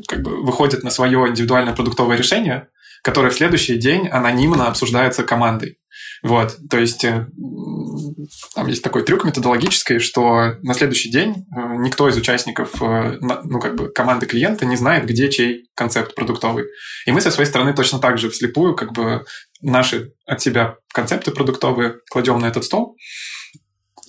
как 0.09 0.23
бы 0.23 0.43
выходит 0.43 0.83
на 0.83 0.91
свое 0.91 1.29
индивидуальное 1.29 1.75
продуктовое 1.75 2.17
решение, 2.17 2.69
которое 3.03 3.31
в 3.31 3.35
следующий 3.35 3.77
день 3.77 4.09
анонимно 4.09 4.69
обсуждается 4.69 5.25
командой. 5.25 5.79
Вот, 6.25 6.57
то 6.71 6.79
есть 6.79 7.05
э, 7.05 7.27
там 8.55 8.67
есть 8.67 8.83
такой 8.83 9.03
трюк 9.03 9.25
методологический, 9.27 9.99
что 9.99 10.55
на 10.63 10.73
следующий 10.73 11.11
день 11.11 11.35
э, 11.55 11.77
никто 11.81 12.09
из 12.09 12.17
участников 12.17 12.81
э, 12.81 13.19
ну, 13.21 13.61
как 13.61 13.75
бы 13.75 13.93
команды 13.93 14.25
клиента 14.25 14.65
не 14.65 14.77
знает, 14.77 15.05
где 15.05 15.31
чей 15.31 15.69
концепт 15.75 16.15
продуктовый. 16.15 16.65
И 17.05 17.13
мы 17.13 17.21
со 17.21 17.31
своей 17.31 17.47
стороны 17.47 17.75
точно 17.75 17.99
так 17.99 18.17
же 18.17 18.31
вслепую 18.31 18.75
как 18.75 18.95
бы 18.95 19.27
наши 19.61 20.15
от 20.25 20.41
себя 20.41 20.77
концепты 20.95 21.31
продуктовые 21.31 21.97
кладем 22.11 22.39
на 22.39 22.47
этот 22.47 22.65
стол. 22.65 22.97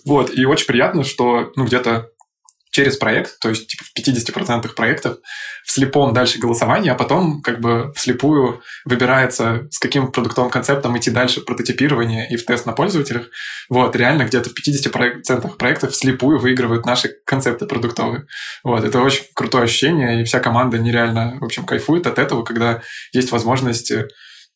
Вот, 0.05 0.33
и 0.33 0.45
очень 0.45 0.67
приятно, 0.67 1.03
что 1.03 1.51
ну, 1.57 1.65
где-то 1.65 2.11
через 2.75 2.97
проект, 2.97 3.39
то 3.39 3.47
есть 3.47 3.67
типа, 3.67 3.85
в 3.85 3.97
50% 3.97 4.67
проектов, 4.75 5.19
в 5.63 5.71
слепом 5.71 6.13
дальше 6.13 6.39
голосование, 6.39 6.91
а 6.91 6.95
потом 6.95 7.41
как 7.41 7.61
бы 7.61 7.93
вслепую 7.95 8.61
выбирается, 8.83 9.69
с 9.71 9.79
каким 9.79 10.11
продуктовым 10.11 10.51
концептом 10.51 10.97
идти 10.97 11.09
дальше 11.09 11.39
в 11.39 11.45
прототипирование 11.45 12.27
и 12.29 12.35
в 12.35 12.45
тест 12.45 12.65
на 12.65 12.73
пользователях. 12.73 13.29
Вот, 13.69 13.95
реально 13.95 14.25
где-то 14.25 14.49
в 14.49 14.53
50% 14.53 15.55
проектов 15.55 15.93
вслепую 15.93 16.37
выигрывают 16.37 16.85
наши 16.85 17.15
концепты 17.25 17.65
продуктовые. 17.65 18.25
Вот, 18.65 18.83
это 18.83 18.99
очень 18.99 19.23
крутое 19.33 19.63
ощущение, 19.63 20.19
и 20.19 20.25
вся 20.25 20.41
команда 20.41 20.77
нереально, 20.77 21.37
в 21.39 21.45
общем, 21.45 21.65
кайфует 21.65 22.07
от 22.07 22.19
этого, 22.19 22.43
когда 22.43 22.81
есть 23.13 23.31
возможность 23.31 23.89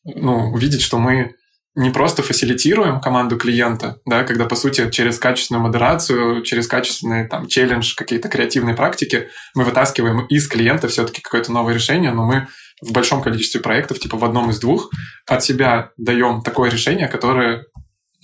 ну, 0.04 0.50
увидеть, 0.52 0.82
что 0.82 0.98
мы 0.98 1.36
не 1.76 1.90
просто 1.90 2.22
фасилитируем 2.22 3.00
команду 3.00 3.36
клиента, 3.36 4.00
да, 4.04 4.24
когда, 4.24 4.46
по 4.46 4.56
сути, 4.56 4.90
через 4.90 5.18
качественную 5.18 5.62
модерацию, 5.62 6.42
через 6.42 6.66
качественный 6.66 7.28
там 7.28 7.46
челлендж, 7.46 7.94
какие-то 7.94 8.28
креативные 8.28 8.74
практики 8.74 9.28
мы 9.54 9.64
вытаскиваем 9.64 10.26
из 10.26 10.48
клиента 10.48 10.88
все-таки 10.88 11.22
какое-то 11.22 11.52
новое 11.52 11.74
решение, 11.74 12.10
но 12.10 12.24
мы 12.24 12.48
в 12.82 12.92
большом 12.92 13.22
количестве 13.22 13.60
проектов, 13.60 14.00
типа 14.00 14.16
в 14.16 14.24
одном 14.24 14.50
из 14.50 14.58
двух, 14.58 14.90
от 15.26 15.44
себя 15.44 15.90
даем 15.96 16.42
такое 16.42 16.70
решение, 16.70 17.06
которое 17.08 17.66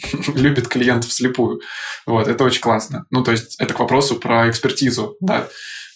любит 0.35 0.67
клиент 0.67 1.05
вслепую. 1.05 1.61
Вот, 2.05 2.27
это 2.27 2.43
очень 2.43 2.61
классно. 2.61 3.05
Ну, 3.11 3.23
то 3.23 3.31
есть 3.31 3.61
это 3.61 3.75
к 3.75 3.79
вопросу 3.79 4.17
про 4.17 4.51
экспертизу, 4.51 5.17
да. 5.21 5.49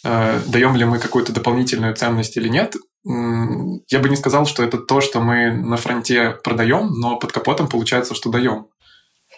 Э, 0.03 0.41
даем 0.47 0.77
ли 0.77 0.85
мы 0.85 0.99
какую-то 0.99 1.33
дополнительную 1.33 1.95
ценность 1.95 2.37
или 2.37 2.49
нет, 2.49 2.77
я 3.05 3.99
бы 3.99 4.11
не 4.11 4.17
сказал, 4.17 4.45
что 4.45 4.63
это 4.63 4.77
то, 4.77 5.01
что 5.01 5.21
мы 5.21 5.51
на 5.51 5.79
фронте 5.79 6.37
продаем, 6.45 6.89
но 7.01 7.17
под 7.17 7.33
капотом 7.33 7.67
получается, 7.67 8.15
что 8.15 8.31
даем. 8.31 8.67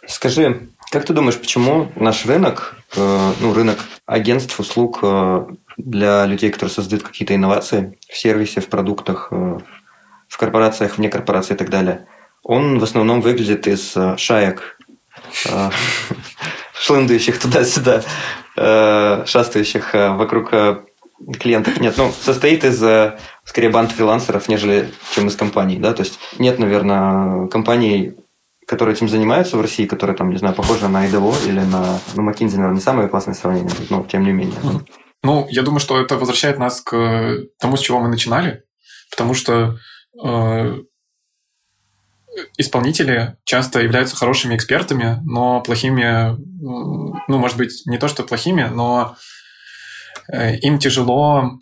Скажи, 0.09 0.71
как 0.91 1.05
ты 1.05 1.13
думаешь, 1.13 1.39
почему 1.39 1.93
наш 1.95 2.27
рынок, 2.27 2.77
э, 2.97 3.33
ну, 3.41 3.55
рынок 3.55 3.79
агентств, 4.05 4.59
услуг 4.59 4.99
э, 5.03 5.47
для 5.77 6.27
людей, 6.27 6.51
которые 6.51 6.75
создают 6.75 7.05
какие-то 7.05 7.37
инновации 7.37 7.99
в 8.09 8.19
сервисе, 8.19 8.61
в 8.61 8.69
продуктах, 8.69 9.31
в 9.31 10.39
корпорациях, 10.39 10.99
вне 10.99 11.09
корпорации 11.09 11.55
и 11.55 11.57
так 11.57 11.71
далее, 11.71 12.09
он 12.43 12.81
в 12.81 12.83
основном 12.83 13.21
выглядит 13.21 13.69
из 13.69 13.97
шаек, 14.17 14.77
шлындающих 16.75 17.39
туда-сюда, 17.39 18.03
шастающих 18.55 19.95
вокруг 19.95 20.53
клиентов 21.39 21.81
нет. 21.81 21.95
Ну, 21.97 22.13
состоит 22.13 22.65
из 22.65 22.83
э, 22.83 23.19
скорее 23.45 23.69
банд 23.69 23.93
фрилансеров, 23.93 24.49
нежели 24.49 24.91
чем 25.15 25.29
из 25.29 25.37
компаний, 25.37 25.77
да, 25.77 25.93
то 25.93 26.03
есть 26.03 26.19
нет, 26.39 26.59
наверное, 26.59 27.47
компаний, 27.49 28.15
которые 28.67 28.95
этим 28.95 29.09
занимаются 29.09 29.57
в 29.57 29.61
России, 29.61 29.87
которые 29.87 30.17
там, 30.17 30.31
не 30.31 30.39
знаю, 30.39 30.55
похожи 30.55 30.89
на 30.89 31.07
IDO 31.07 31.35
или 31.47 31.61
на, 31.61 31.99
ну, 32.15 32.29
McKinsey, 32.29 32.57
наверное, 32.57 32.75
не 32.75 32.81
самое 32.81 33.09
классное 33.09 33.35
сравнение, 33.35 33.71
но 33.91 34.05
тем 34.05 34.25
не 34.25 34.33
менее. 34.33 34.59
Ну, 35.23 35.47
я 35.51 35.63
думаю, 35.63 35.81
что 35.81 36.01
это 36.01 36.17
возвращает 36.17 36.59
нас 36.59 36.81
к 36.81 37.45
тому, 37.61 37.77
с 37.77 37.81
чего 37.81 38.01
мы 38.01 38.09
начинали, 38.09 38.65
потому 39.11 39.35
что 39.35 39.77
э, 40.25 40.79
исполнители 42.57 43.37
часто 43.45 43.81
являются 43.81 44.17
хорошими 44.17 44.57
экспертами, 44.57 45.21
но 45.25 45.61
плохими, 45.61 46.37
ну, 46.37 47.39
может 47.39 47.57
быть, 47.57 47.83
не 47.87 47.99
то, 47.99 48.09
что 48.09 48.23
плохими, 48.23 48.65
но 48.65 49.17
Э, 50.31 50.57
им 50.57 50.79
тяжело 50.79 51.59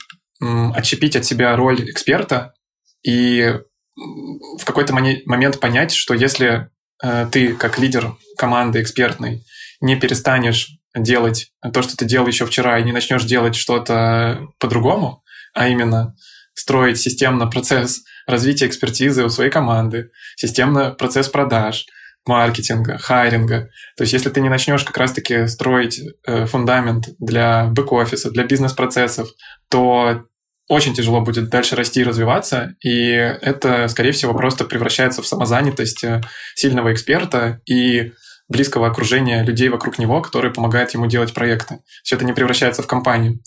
отщепить 0.75 1.17
от 1.17 1.27
себя 1.27 1.55
роль 1.55 1.91
эксперта 1.91 2.55
и 3.03 3.59
в 3.95 4.65
какой-то 4.65 4.95
момент 4.95 5.61
понять, 5.61 5.93
что 5.93 6.15
если 6.15 6.71
э, 7.03 7.29
ты 7.31 7.53
как 7.55 7.79
лидер 7.79 8.17
команды 8.39 8.81
экспертной 8.81 9.45
не 9.83 9.97
перестанешь 9.97 10.71
делать 10.95 11.53
то, 11.75 11.83
что 11.83 11.95
ты 11.95 12.07
делал 12.07 12.27
еще 12.27 12.47
вчера, 12.47 12.79
и 12.79 12.85
не 12.85 12.93
начнешь 12.93 13.25
делать 13.25 13.55
что-то 13.55 14.49
по-другому, 14.59 15.23
а 15.53 15.69
именно 15.69 16.17
строить 16.55 16.99
системно 16.99 17.47
процесс 17.47 18.03
развития 18.31 18.67
экспертизы 18.67 19.25
у 19.25 19.29
своей 19.29 19.51
команды, 19.51 20.11
системно 20.37 20.91
процесс 20.91 21.29
продаж– 21.29 21.87
маркетинга, 22.27 22.99
хайринга. 22.99 23.71
То 23.97 24.03
есть 24.03 24.13
если 24.13 24.31
ты 24.31 24.41
не 24.41 24.49
начнешь 24.49 24.85
как 24.85 24.97
раз-таки 24.99 25.47
строить 25.47 26.01
э, 26.27 26.47
фундамент 26.47 27.09
для 27.19 27.71
бэк-офиса, 27.73 28.31
для 28.31 28.45
бизнес-процессов, 28.45 29.29
то 29.69 30.25
очень 30.69 30.95
тяжело 30.95 31.21
будет 31.21 31.51
дальше 31.51 31.75
расти 31.75 32.01
и 32.01 32.05
развиваться, 32.05 32.77
и 32.81 33.11
это, 33.11 33.89
скорее 33.89 34.13
всего, 34.13 34.35
просто 34.35 34.65
превращается 34.65 35.23
в 35.23 35.27
самозанятость 35.27 36.05
э, 36.05 36.21
сильного 36.55 36.93
эксперта 36.93 37.61
и 37.67 38.13
близкого 38.49 38.89
окружения 38.89 39.43
людей 39.43 39.69
вокруг 39.69 39.99
него, 39.99 40.21
которые 40.21 40.53
помогают 40.53 40.93
ему 40.93 41.07
делать 41.07 41.35
проекты. 41.35 41.81
Все 42.03 42.17
это 42.17 42.25
не 42.25 42.33
превращается 42.33 42.83
в 42.83 42.87
компанию. 42.87 43.41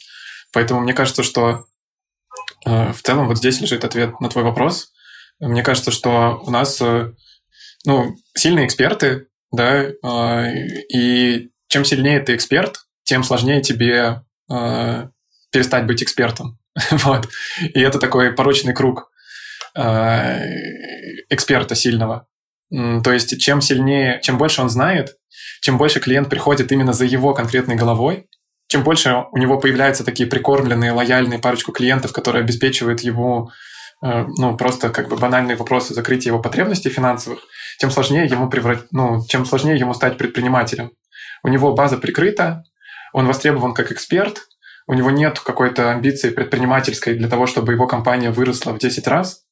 Поэтому 0.52 0.82
мне 0.82 0.94
кажется, 0.94 1.24
что 1.24 1.66
в 2.66 3.02
целом 3.02 3.28
вот 3.28 3.38
здесь 3.38 3.62
лежит 3.62 3.84
ответ 3.84 4.20
на 4.20 4.30
твой 4.30 4.44
вопрос. 4.44 4.92
Мне 5.40 5.64
кажется, 5.64 5.92
что 5.92 6.42
у 6.46 6.52
нас 6.52 6.82
э, 6.82 7.12
ну, 7.86 8.16
сильные 8.36 8.66
эксперты, 8.66 9.28
да, 9.52 9.88
а, 10.04 10.48
и 10.50 11.50
чем 11.68 11.86
сильнее 11.86 12.20
ты 12.20 12.36
эксперт, 12.36 12.86
тем 13.04 13.24
сложнее 13.24 13.62
тебе 13.62 14.22
перестать 15.52 15.86
быть 15.86 16.04
экспертом. 16.04 16.60
вот. 16.92 17.28
И 17.60 17.80
это 17.80 17.98
такой 17.98 18.34
порочный 18.34 18.74
круг 18.74 19.10
эксперта 21.30 21.74
сильного. 21.74 22.28
То 22.70 23.12
есть 23.12 23.40
чем 23.40 23.62
сильнее, 23.62 24.20
чем 24.22 24.38
больше 24.38 24.62
он 24.62 24.70
знает, 24.70 25.16
чем 25.62 25.78
больше 25.78 26.00
клиент 26.00 26.30
приходит 26.30 26.72
именно 26.72 26.94
за 26.94 27.06
его 27.06 27.34
конкретной 27.34 27.76
головой, 27.76 28.28
чем 28.74 28.84
больше 28.84 29.26
у 29.32 29.38
него 29.38 29.60
появляются 29.60 30.04
такие 30.04 30.28
прикормленные, 30.28 30.92
лояльные 30.92 31.40
парочку 31.40 31.72
клиентов, 31.72 32.12
которые 32.12 32.42
обеспечивают 32.42 33.02
ему 33.02 33.50
Э, 34.04 34.26
ну, 34.38 34.58
просто 34.58 34.90
как 34.90 35.08
бы 35.08 35.16
банальные 35.16 35.56
вопросы 35.56 35.94
закрытия 35.94 36.32
его 36.34 36.42
потребностей 36.42 36.90
финансовых, 36.90 37.40
тем 37.80 37.90
сложнее 37.90 38.26
ему 38.26 38.50
преврат... 38.50 38.88
ну, 38.92 39.26
чем 39.28 39.46
сложнее 39.46 39.78
ему 39.78 39.94
стать 39.94 40.18
предпринимателем. 40.18 40.92
У 41.42 41.48
него 41.48 41.74
база 41.74 41.98
прикрыта, 41.98 42.64
он 43.14 43.28
востребован 43.28 43.74
как 43.74 43.94
эксперт, 43.94 44.42
у 44.88 44.94
него 44.94 45.10
нет 45.10 45.40
какой-то 45.40 45.92
амбиции 45.92 46.32
предпринимательской 46.32 47.14
для 47.14 47.30
того, 47.30 47.48
чтобы 47.48 47.72
его 47.72 47.88
компания 47.88 48.30
выросла 48.30 48.74
в 48.74 48.80
10 48.80 49.08
раз, 49.08 49.46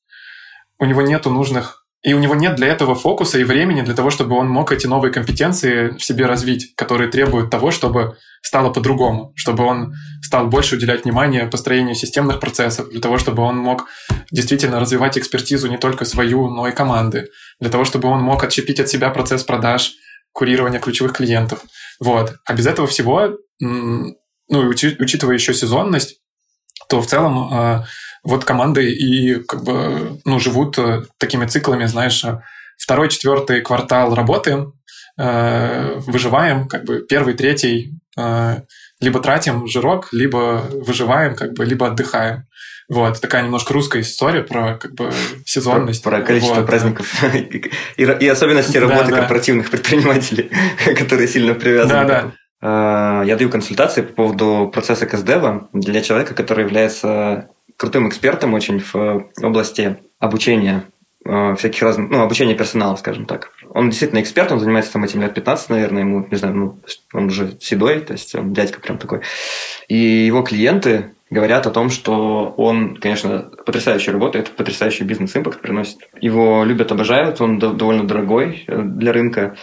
у 0.80 0.86
него 0.86 1.02
нет 1.02 1.26
нужных 1.26 1.81
и 2.04 2.14
у 2.14 2.20
него 2.20 2.34
нет 2.34 2.56
для 2.56 2.68
этого 2.68 2.96
фокуса 2.96 3.38
и 3.38 3.44
времени 3.44 3.82
для 3.82 3.94
того, 3.94 4.10
чтобы 4.10 4.36
он 4.36 4.50
мог 4.50 4.72
эти 4.72 4.88
новые 4.88 5.14
компетенции 5.14 5.90
в 5.90 6.04
себе 6.04 6.26
развить, 6.26 6.76
которые 6.76 7.12
требуют 7.12 7.52
того, 7.52 7.70
чтобы 7.70 8.18
стало 8.42 8.72
по-другому, 8.72 9.34
чтобы 9.36 9.64
он 9.66 9.94
стал 10.24 10.48
больше 10.48 10.78
уделять 10.78 11.06
внимание 11.06 11.46
построению 11.46 11.94
системных 11.94 12.40
процессов, 12.40 12.90
для 12.90 13.00
того, 13.02 13.20
чтобы 13.20 13.44
он 13.44 13.58
мог 13.58 13.88
действительно 14.32 14.80
развивать 14.80 15.18
экспертизу 15.18 15.70
не 15.70 15.78
только 15.78 16.06
свою, 16.06 16.50
но 16.50 16.68
и 16.68 16.72
команды, 16.72 17.28
для 17.60 17.70
того, 17.70 17.86
чтобы 17.86 18.08
он 18.08 18.22
мог 18.22 18.44
отщепить 18.44 18.80
от 18.80 18.90
себя 18.90 19.12
процесс 19.12 19.44
продаж, 19.44 19.94
курирования 20.32 20.80
ключевых 20.80 21.14
клиентов. 21.14 21.60
Вот. 22.00 22.34
А 22.46 22.54
без 22.54 22.66
этого 22.66 22.88
всего, 22.88 23.38
ну, 23.60 24.16
учитывая 24.50 25.36
еще 25.36 25.54
сезонность, 25.54 26.18
то 26.90 27.00
в 27.00 27.08
целом 27.08 27.54
а, 27.54 27.86
вот 28.24 28.46
команды 28.46 28.92
и 28.92 29.36
как 29.44 29.64
бы, 29.64 30.20
ну, 30.26 30.40
живут 30.40 30.78
э, 30.78 31.04
такими 31.18 31.46
циклами, 31.46 31.86
знаешь, 31.86 32.24
э, 32.24 32.42
второй, 32.78 33.10
четвертый 33.10 33.62
квартал 33.62 34.14
работаем, 34.14 34.74
э, 35.18 35.96
выживаем, 36.08 36.68
как 36.68 36.84
бы 36.86 37.06
первый, 37.08 37.34
третий, 37.34 37.94
э, 38.18 38.62
либо 39.00 39.20
тратим 39.20 39.68
жирок, 39.68 40.10
либо 40.12 40.64
выживаем, 40.72 41.36
как 41.36 41.54
бы, 41.54 41.66
либо 41.66 41.88
отдыхаем. 41.88 42.46
Вот, 42.90 43.22
такая 43.22 43.44
немножко 43.44 43.74
русская 43.74 44.02
история 44.02 44.44
про 44.44 44.76
как 44.76 44.94
бы 44.94 45.12
сезонность. 45.46 46.04
Про, 46.04 46.18
про 46.18 46.22
количество 46.24 46.56
вот. 46.56 46.68
праздников 46.68 47.24
и, 47.34 48.04
и 48.04 48.28
особенности 48.28 48.78
работы 48.78 49.12
да, 49.12 49.20
корпоративных 49.20 49.72
да. 49.72 49.78
предпринимателей, 49.78 50.52
которые 50.98 51.28
сильно 51.28 51.54
привязаны. 51.54 52.06
Да, 52.06 52.06
да. 52.06 52.32
Я 53.24 53.38
даю 53.38 53.50
консультации 53.50 54.02
по 54.02 54.14
поводу 54.14 54.70
процесса 54.72 55.08
КСДева 55.08 55.70
для 55.74 56.02
человека, 56.02 56.36
который 56.36 56.66
является 56.66 57.50
крутым 57.82 58.08
экспертом 58.08 58.54
очень 58.54 58.80
в 58.80 59.32
области 59.42 59.98
обучения 60.20 60.84
а, 61.26 61.56
всяких 61.56 61.82
разных, 61.82 62.12
ну, 62.12 62.22
обучения 62.22 62.54
персонала, 62.54 62.96
скажем 62.96 63.26
так. 63.26 63.50
Он 63.74 63.90
действительно 63.90 64.22
эксперт, 64.22 64.52
он 64.52 64.60
занимается 64.60 64.94
там 64.94 65.04
этим 65.04 65.20
лет 65.22 65.34
15, 65.34 65.72
наверное, 65.72 66.04
ему, 66.04 66.28
не 66.30 66.38
знаю, 66.38 66.56
ну, 66.56 66.80
он 67.12 67.26
уже 67.26 67.58
седой, 67.60 68.02
то 68.02 68.14
есть 68.14 68.36
он 68.36 68.54
дядька 68.54 68.80
прям 68.80 69.00
такой. 69.00 69.22
И 69.88 69.98
его 69.98 70.44
клиенты 70.44 71.16
говорят 71.32 71.66
о 71.66 71.72
том, 71.72 71.90
что 71.90 72.54
он, 72.56 72.98
конечно, 72.98 73.50
потрясающе 73.66 74.12
работает, 74.12 74.52
потрясающий 74.52 75.04
бизнес- 75.04 75.34
impact 75.34 75.60
приносит. 75.60 75.98
Его 76.20 76.64
любят, 76.64 76.92
обожают, 76.92 77.42
он 77.42 77.58
довольно 77.58 78.04
дорогой 78.04 78.64
э, 78.68 78.80
для 78.80 79.12
рынка. 79.12 79.58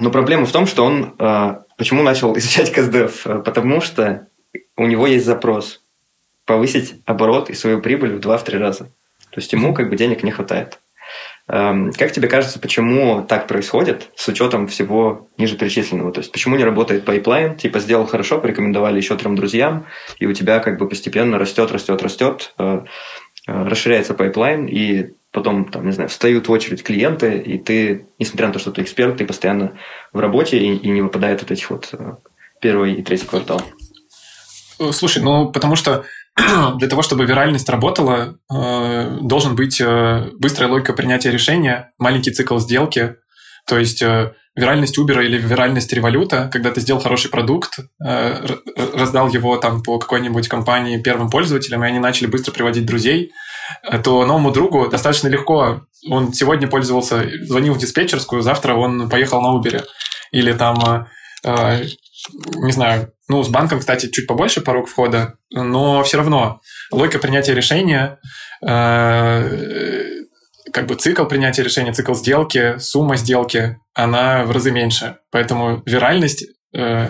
Но 0.00 0.10
проблема 0.10 0.44
в 0.44 0.50
том, 0.50 0.66
что 0.66 0.84
он... 0.84 1.14
Э, 1.20 1.60
почему 1.78 2.02
начал 2.02 2.36
изучать 2.36 2.72
КСДФ? 2.72 3.26
Э, 3.28 3.38
потому 3.44 3.80
что 3.80 4.26
у 4.76 4.86
него 4.86 5.06
есть 5.06 5.24
запрос 5.24 5.81
повысить 6.52 6.96
оборот 7.06 7.48
и 7.48 7.54
свою 7.54 7.80
прибыль 7.80 8.14
в 8.14 8.20
2-3 8.20 8.58
раза. 8.58 8.84
То 9.30 9.40
есть 9.40 9.50
ему 9.54 9.72
как 9.72 9.88
бы 9.88 9.96
денег 9.96 10.22
не 10.22 10.30
хватает. 10.30 10.80
Эм, 11.48 11.92
как 11.92 12.12
тебе 12.12 12.28
кажется, 12.28 12.58
почему 12.58 13.24
так 13.26 13.46
происходит 13.46 14.10
с 14.14 14.28
учетом 14.28 14.66
всего 14.66 15.30
ниже 15.38 15.56
перечисленного? 15.56 16.12
То 16.12 16.20
есть 16.20 16.30
почему 16.30 16.56
не 16.56 16.64
работает 16.64 17.06
pipeline? 17.06 17.56
Типа 17.56 17.80
сделал 17.80 18.06
хорошо, 18.06 18.38
порекомендовали 18.38 18.98
еще 18.98 19.16
трем 19.16 19.34
друзьям, 19.34 19.86
и 20.18 20.26
у 20.26 20.34
тебя 20.34 20.58
как 20.58 20.78
бы 20.78 20.86
постепенно 20.86 21.38
растет, 21.38 21.72
растет, 21.72 22.02
растет, 22.02 22.52
э, 22.58 22.82
э, 23.48 23.64
расширяется 23.64 24.12
pipeline, 24.12 24.66
и 24.66 25.14
потом, 25.30 25.64
там, 25.64 25.86
не 25.86 25.92
знаю, 25.92 26.10
встают 26.10 26.48
в 26.48 26.52
очередь 26.52 26.82
клиенты, 26.82 27.38
и 27.38 27.56
ты, 27.56 28.04
несмотря 28.18 28.48
на 28.48 28.52
то, 28.52 28.58
что 28.58 28.72
ты 28.72 28.82
эксперт, 28.82 29.16
ты 29.16 29.24
постоянно 29.24 29.78
в 30.12 30.20
работе 30.20 30.58
и, 30.58 30.76
и 30.76 30.90
не 30.90 31.00
выпадает 31.00 31.42
от 31.42 31.50
этих 31.50 31.70
вот 31.70 31.88
э, 31.92 32.16
первый 32.60 32.92
и 32.92 33.02
третий 33.02 33.26
квартал. 33.26 33.62
Слушай, 34.90 35.22
ну 35.22 35.50
потому 35.50 35.76
что 35.76 36.04
для 36.78 36.88
того, 36.88 37.02
чтобы 37.02 37.26
виральность 37.26 37.68
работала, 37.68 38.36
э, 38.50 39.18
должен 39.20 39.54
быть 39.54 39.80
э, 39.80 40.30
быстрая 40.38 40.70
логика 40.70 40.92
принятия 40.94 41.30
решения, 41.30 41.92
маленький 41.98 42.30
цикл 42.30 42.58
сделки. 42.58 43.16
То 43.66 43.78
есть 43.78 44.02
э, 44.02 44.32
виральность 44.56 44.98
Uber 44.98 45.22
или 45.24 45.36
виральность 45.36 45.92
Revolut 45.92 46.36
а, 46.36 46.48
когда 46.50 46.70
ты 46.70 46.80
сделал 46.80 47.00
хороший 47.00 47.30
продукт, 47.30 47.78
раздал 47.98 49.28
его 49.28 49.56
там 49.56 49.82
по 49.82 49.98
какой-нибудь 49.98 50.48
компании 50.48 51.00
первым 51.00 51.30
пользователям, 51.30 51.84
и 51.84 51.86
они 51.86 51.98
начали 51.98 52.26
быстро 52.26 52.52
приводить 52.52 52.84
друзей, 52.84 53.32
то 54.04 54.26
новому 54.26 54.50
другу 54.50 54.88
достаточно 54.88 55.28
легко. 55.28 55.86
Он 56.10 56.34
сегодня 56.34 56.68
пользовался, 56.68 57.30
звонил 57.44 57.72
в 57.72 57.78
диспетчерскую, 57.78 58.42
завтра 58.42 58.74
он 58.74 59.08
поехал 59.08 59.40
на 59.40 59.56
Uber. 59.58 59.84
Или 60.32 60.52
там 60.52 61.06
не 61.44 62.72
знаю, 62.72 63.12
ну, 63.32 63.42
с 63.42 63.48
банком, 63.48 63.80
кстати, 63.80 64.10
чуть 64.10 64.26
побольше 64.26 64.60
порог 64.60 64.88
входа, 64.88 65.38
но 65.50 66.02
все 66.02 66.18
равно 66.18 66.60
логика 66.90 67.18
принятия 67.18 67.54
решения, 67.54 68.18
э, 68.62 70.10
как 70.70 70.86
бы 70.86 70.96
цикл 70.96 71.24
принятия 71.24 71.62
решения, 71.62 71.94
цикл 71.94 72.12
сделки, 72.12 72.78
сумма 72.78 73.16
сделки, 73.16 73.78
она 73.94 74.44
в 74.44 74.50
разы 74.50 74.70
меньше. 74.70 75.16
Поэтому 75.30 75.82
виральность, 75.86 76.44
э, 76.76 77.08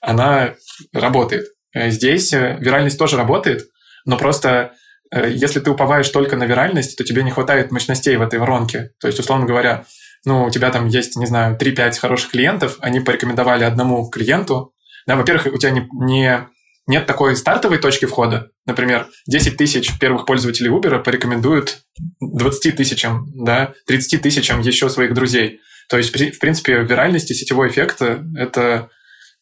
она 0.00 0.54
работает. 0.92 1.46
Здесь 1.72 2.32
э, 2.32 2.56
виральность 2.58 2.98
тоже 2.98 3.16
работает, 3.16 3.68
но 4.04 4.18
просто 4.18 4.72
если 5.12 5.60
ты 5.60 5.70
уповаешь 5.70 6.08
только 6.08 6.36
на 6.36 6.44
виральность, 6.44 6.96
то 6.96 7.04
тебе 7.04 7.22
не 7.22 7.30
хватает 7.30 7.70
мощностей 7.70 8.16
в 8.16 8.22
этой 8.22 8.40
воронке. 8.40 8.90
То 9.00 9.06
есть, 9.06 9.18
условно 9.18 9.46
говоря, 9.46 9.84
ну, 10.24 10.44
у 10.44 10.50
тебя 10.50 10.70
там 10.70 10.88
есть, 10.88 11.16
не 11.16 11.26
знаю, 11.26 11.56
3-5 11.56 11.98
хороших 11.98 12.30
клиентов, 12.30 12.76
они 12.80 13.00
порекомендовали 13.00 13.64
одному 13.64 14.08
клиенту. 14.08 14.72
Да, 15.10 15.16
во-первых, 15.16 15.52
у 15.52 15.58
тебя 15.58 15.72
не, 15.72 15.88
не, 15.92 16.46
нет 16.86 17.04
такой 17.06 17.34
стартовой 17.34 17.78
точки 17.78 18.04
входа. 18.04 18.50
Например, 18.64 19.08
10 19.26 19.56
тысяч 19.56 19.98
первых 19.98 20.24
пользователей 20.24 20.70
Uber 20.70 21.02
порекомендуют 21.02 21.80
20 22.20 22.76
тысячам, 22.76 23.26
да, 23.34 23.74
30 23.88 24.22
тысячам 24.22 24.60
еще 24.60 24.88
своих 24.88 25.12
друзей. 25.12 25.58
То 25.88 25.96
есть, 25.96 26.14
в 26.14 26.38
принципе, 26.38 26.82
виральность 26.82 27.28
и 27.32 27.34
сетевой 27.34 27.70
эффект– 27.70 28.00
это 28.36 28.88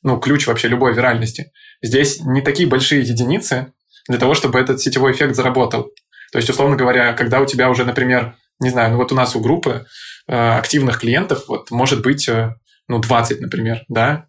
ну, 0.02 0.18
ключ 0.18 0.46
вообще 0.46 0.68
любой 0.68 0.94
виральности. 0.94 1.52
Здесь 1.82 2.20
не 2.24 2.40
такие 2.40 2.66
большие 2.66 3.02
единицы 3.02 3.74
для 4.08 4.16
того, 4.16 4.32
чтобы 4.32 4.58
этот 4.58 4.80
сетевой 4.80 5.12
эффект 5.12 5.36
заработал. 5.36 5.90
То 6.32 6.38
есть, 6.38 6.48
условно 6.48 6.76
говоря, 6.76 7.12
когда 7.12 7.40
у 7.40 7.46
тебя 7.46 7.68
уже, 7.68 7.84
например, 7.84 8.36
не 8.58 8.70
знаю, 8.70 8.92
ну 8.92 8.96
вот 8.96 9.12
у 9.12 9.14
нас 9.14 9.36
у 9.36 9.40
группы 9.40 9.84
Э, 10.28 10.58
активных 10.58 10.98
клиентов 10.98 11.44
вот 11.48 11.70
может 11.70 12.02
быть, 12.02 12.28
э, 12.28 12.54
ну, 12.86 12.98
20, 12.98 13.40
например, 13.40 13.82
да, 13.88 14.26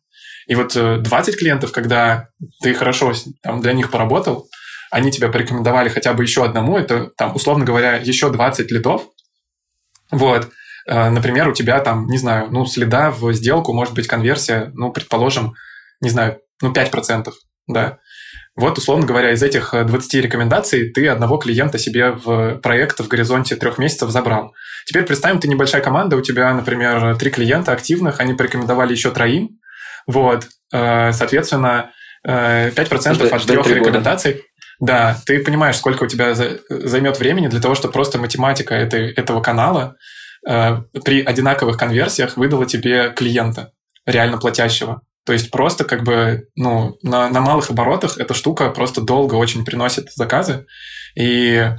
и 0.49 0.55
вот 0.55 0.73
20 0.73 1.35
э, 1.35 1.37
клиентов, 1.37 1.71
когда 1.71 2.27
ты 2.61 2.73
хорошо 2.73 3.13
там, 3.41 3.61
для 3.61 3.71
них 3.71 3.89
поработал, 3.89 4.49
они 4.91 5.11
тебя 5.11 5.29
порекомендовали 5.29 5.87
хотя 5.87 6.13
бы 6.13 6.23
еще 6.23 6.43
одному, 6.43 6.77
это, 6.77 7.11
там, 7.15 7.35
условно 7.35 7.63
говоря, 7.63 7.95
еще 7.95 8.29
20 8.29 8.71
лидов, 8.71 9.03
вот, 10.11 10.49
например, 10.87 11.47
у 11.47 11.53
тебя 11.53 11.79
там, 11.79 12.07
не 12.07 12.17
знаю, 12.17 12.47
ну, 12.49 12.65
следа 12.65 13.11
в 13.11 13.31
сделку 13.33 13.71
может 13.73 13.93
быть 13.93 14.07
конверсия, 14.07 14.71
ну, 14.73 14.91
предположим, 14.91 15.53
не 16.01 16.09
знаю, 16.09 16.39
ну, 16.63 16.73
5%, 16.73 17.31
да, 17.67 17.99
вот, 18.59 18.77
условно 18.77 19.05
говоря, 19.05 19.31
из 19.31 19.41
этих 19.41 19.73
20 19.73 20.15
э, 20.15 20.21
рекомендаций 20.21 20.89
ты 20.91 21.07
одного 21.07 21.37
клиента 21.37 21.77
себе 21.77 22.11
в 22.11 22.55
проект 22.57 22.99
в 22.99 23.07
горизонте 23.07 23.55
трех 23.55 23.77
месяцев 23.77 24.09
забрал. 24.09 24.53
Теперь 24.85 25.03
представим, 25.03 25.39
ты 25.39 25.47
небольшая 25.47 25.81
команда, 25.81 26.17
у 26.17 26.21
тебя, 26.21 26.53
например, 26.53 27.15
три 27.17 27.31
клиента 27.31 27.71
активных, 27.71 28.19
они 28.19 28.33
порекомендовали 28.33 28.91
еще 28.91 29.11
троим. 29.11 29.58
Вот, 30.09 30.47
э, 30.73 31.11
соответственно, 31.13 31.91
5% 32.25 33.23
э, 33.23 33.29
от 33.29 33.45
трех 33.45 33.67
рекомендаций. 33.67 34.43
Да, 34.79 35.15
ты 35.27 35.43
понимаешь, 35.43 35.77
сколько 35.77 36.05
у 36.05 36.07
тебя 36.07 36.33
займет 36.33 37.19
времени 37.19 37.47
для 37.47 37.61
того, 37.61 37.75
чтобы 37.75 37.93
просто 37.93 38.17
математика 38.17 38.73
этой, 38.73 39.11
этого 39.11 39.39
канала 39.41 39.95
при 40.41 41.21
одинаковых 41.21 41.77
конверсиях 41.77 42.37
выдала 42.37 42.65
тебе 42.65 43.11
клиента, 43.15 43.73
реально 44.05 44.37
платящего. 44.37 45.01
То 45.25 45.33
есть 45.33 45.51
просто 45.51 45.83
как 45.83 46.03
бы, 46.03 46.47
ну, 46.55 46.97
на, 47.03 47.29
на 47.29 47.41
малых 47.41 47.69
оборотах 47.69 48.17
эта 48.17 48.33
штука 48.33 48.69
просто 48.69 49.01
долго 49.01 49.35
очень 49.35 49.63
приносит 49.63 50.11
заказы, 50.15 50.65
и 51.15 51.71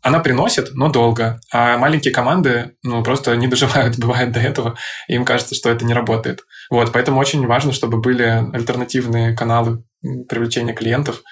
она 0.00 0.20
приносит, 0.20 0.74
но 0.74 0.88
долго. 0.90 1.40
А 1.52 1.76
маленькие 1.78 2.12
команды, 2.12 2.76
ну, 2.82 3.02
просто 3.02 3.34
не 3.36 3.48
доживают, 3.48 3.96
бывает, 3.98 4.32
до 4.32 4.40
этого, 4.40 4.76
и 5.08 5.14
им 5.14 5.24
кажется, 5.24 5.54
что 5.54 5.70
это 5.70 5.84
не 5.84 5.94
работает. 5.94 6.44
Вот, 6.70 6.92
поэтому 6.92 7.20
очень 7.20 7.46
важно, 7.46 7.72
чтобы 7.72 8.00
были 8.00 8.22
альтернативные 8.22 9.34
каналы 9.34 9.84
привлечения 10.28 10.74
клиентов. 10.74 11.22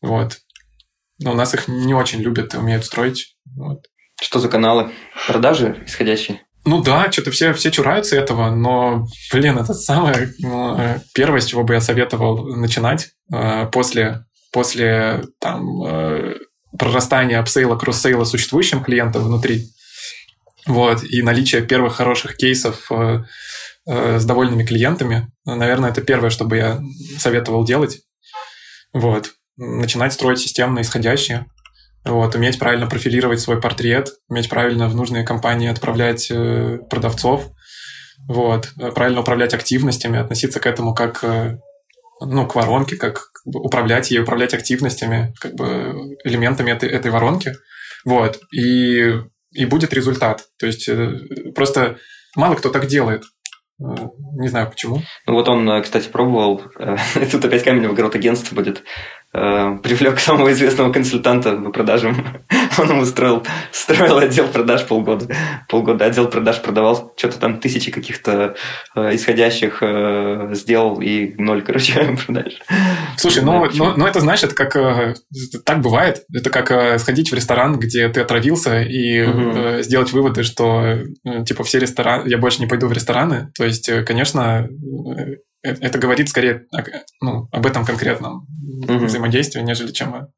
Вот. 0.00 0.38
Но 1.18 1.32
у 1.32 1.34
нас 1.34 1.54
их 1.54 1.68
не 1.68 1.94
очень 1.94 2.20
любят, 2.20 2.54
умеют 2.54 2.84
строить. 2.84 3.36
Вот. 3.56 3.86
Что 4.20 4.38
за 4.38 4.48
каналы? 4.48 4.90
Продажи 5.26 5.82
исходящие? 5.86 6.42
Ну 6.64 6.80
да, 6.80 7.10
что-то 7.10 7.32
все, 7.32 7.52
все 7.54 7.70
чураются 7.72 8.16
этого, 8.16 8.50
но, 8.50 9.06
блин, 9.32 9.58
это 9.58 9.74
самое 9.74 10.32
ну, 10.38 10.78
э, 10.78 11.00
первое, 11.12 11.40
с 11.40 11.46
чего 11.46 11.64
бы 11.64 11.74
я 11.74 11.80
советовал 11.80 12.54
начинать 12.54 13.10
э, 13.32 13.66
после, 13.66 14.26
после 14.52 15.24
там, 15.40 15.82
э, 15.84 16.34
прорастания 16.78 17.38
upsell 17.38 17.76
а, 17.76 17.83
cross-sell 17.83 18.20
а 18.20 18.24
существующим 18.24 18.82
клиентам 18.82 19.24
внутри. 19.24 19.68
Вот, 20.66 21.02
и 21.02 21.22
наличие 21.22 21.62
первых 21.62 21.96
хороших 21.96 22.36
кейсов 22.36 22.90
с 23.84 24.24
довольными 24.24 24.64
клиентами, 24.64 25.28
наверное, 25.44 25.90
это 25.90 26.02
первое, 26.02 26.30
что 26.30 26.44
бы 26.44 26.56
я 26.56 26.80
советовал 27.18 27.64
делать. 27.64 28.00
Вот. 28.92 29.32
Начинать 29.56 30.12
строить 30.12 30.38
системно 30.38 30.80
исходящие. 30.80 31.46
Вот, 32.04 32.34
уметь 32.34 32.58
правильно 32.58 32.86
профилировать 32.86 33.40
свой 33.40 33.60
портрет, 33.60 34.10
уметь 34.28 34.48
правильно 34.48 34.88
в 34.88 34.96
нужные 34.96 35.24
компании 35.24 35.68
отправлять 35.68 36.28
э, 36.30 36.78
продавцов, 36.90 37.50
вот, 38.26 38.70
э, 38.76 38.90
правильно 38.90 39.20
управлять 39.20 39.54
активностями, 39.54 40.18
относиться 40.18 40.58
к 40.58 40.66
этому 40.66 40.94
как 40.94 41.22
э, 41.22 41.58
ну, 42.26 42.46
к 42.46 42.54
воронке, 42.54 42.96
как, 42.96 43.14
как 43.14 43.52
бы 43.52 43.60
управлять 43.60 44.10
ей, 44.10 44.20
управлять 44.20 44.54
активностями, 44.54 45.34
как 45.40 45.54
бы 45.54 46.16
элементами 46.24 46.70
этой, 46.70 46.88
этой 46.88 47.10
воронки. 47.10 47.54
Вот. 48.04 48.40
И, 48.52 49.14
и 49.52 49.64
будет 49.66 49.92
результат. 49.92 50.44
То 50.58 50.66
есть 50.66 50.88
просто 51.54 51.98
мало 52.36 52.54
кто 52.54 52.70
так 52.70 52.86
делает. 52.86 53.24
Не 53.78 54.48
знаю 54.48 54.70
почему. 54.70 55.02
Ну 55.26 55.34
вот 55.34 55.48
он, 55.48 55.82
кстати, 55.82 56.08
пробовал. 56.08 56.62
Тут 57.30 57.44
опять 57.44 57.64
камень 57.64 57.88
в 57.88 57.92
огород 57.92 58.14
агентства 58.14 58.54
будет. 58.54 58.82
Э, 59.34 59.78
привлек 59.82 60.20
самого 60.20 60.52
известного 60.52 60.92
консультанта 60.92 61.56
по 61.56 61.70
продажам. 61.70 62.26
Он 62.78 62.90
ему 62.90 63.04
строил, 63.04 63.44
строил 63.70 64.18
отдел 64.18 64.48
продаж 64.48 64.86
полгода. 64.86 65.26
Полгода 65.68 66.06
отдел 66.06 66.28
продаж 66.28 66.60
продавал 66.62 67.12
что-то 67.16 67.38
там 67.38 67.60
тысячи 67.60 67.90
каких-то 67.90 68.54
э, 68.94 69.14
исходящих 69.14 69.82
э, 69.82 70.50
сделал 70.52 71.00
и 71.00 71.34
ноль, 71.38 71.62
короче, 71.66 72.16
продаж. 72.26 72.54
Слушай, 73.16 73.42
ну, 73.42 73.66
ну, 73.74 73.94
ну 73.96 74.06
это 74.06 74.20
это 74.20 74.54
как 74.54 74.76
э, 74.76 75.14
так 75.64 75.80
бывает. 75.80 76.24
Это 76.34 76.50
как 76.50 76.70
э, 76.70 76.98
сходить 76.98 77.30
в 77.30 77.34
ресторан, 77.34 77.78
где 77.78 78.08
ты 78.08 78.20
отравился, 78.20 78.80
и 78.80 79.22
угу. 79.22 79.40
э, 79.54 79.82
сделать 79.82 80.12
выводы, 80.12 80.42
что 80.42 80.82
э, 80.82 81.44
типа 81.44 81.64
все 81.64 81.78
рестораны, 81.78 82.28
я 82.28 82.38
больше 82.38 82.60
не 82.60 82.66
пойду 82.66 82.86
в 82.86 82.92
рестораны. 82.92 83.52
То 83.56 83.64
есть, 83.64 83.88
э, 83.88 84.02
конечно, 84.02 84.68
э, 85.16 85.36
это 85.62 85.98
говорит 85.98 86.28
скорее 86.28 86.66
ну, 87.20 87.48
об 87.52 87.66
этом 87.66 87.84
конкретном 87.84 88.46
угу. 88.82 89.06
взаимодействии, 89.06 89.60
нежели 89.60 89.92
чем 89.92 90.14
о 90.14 90.28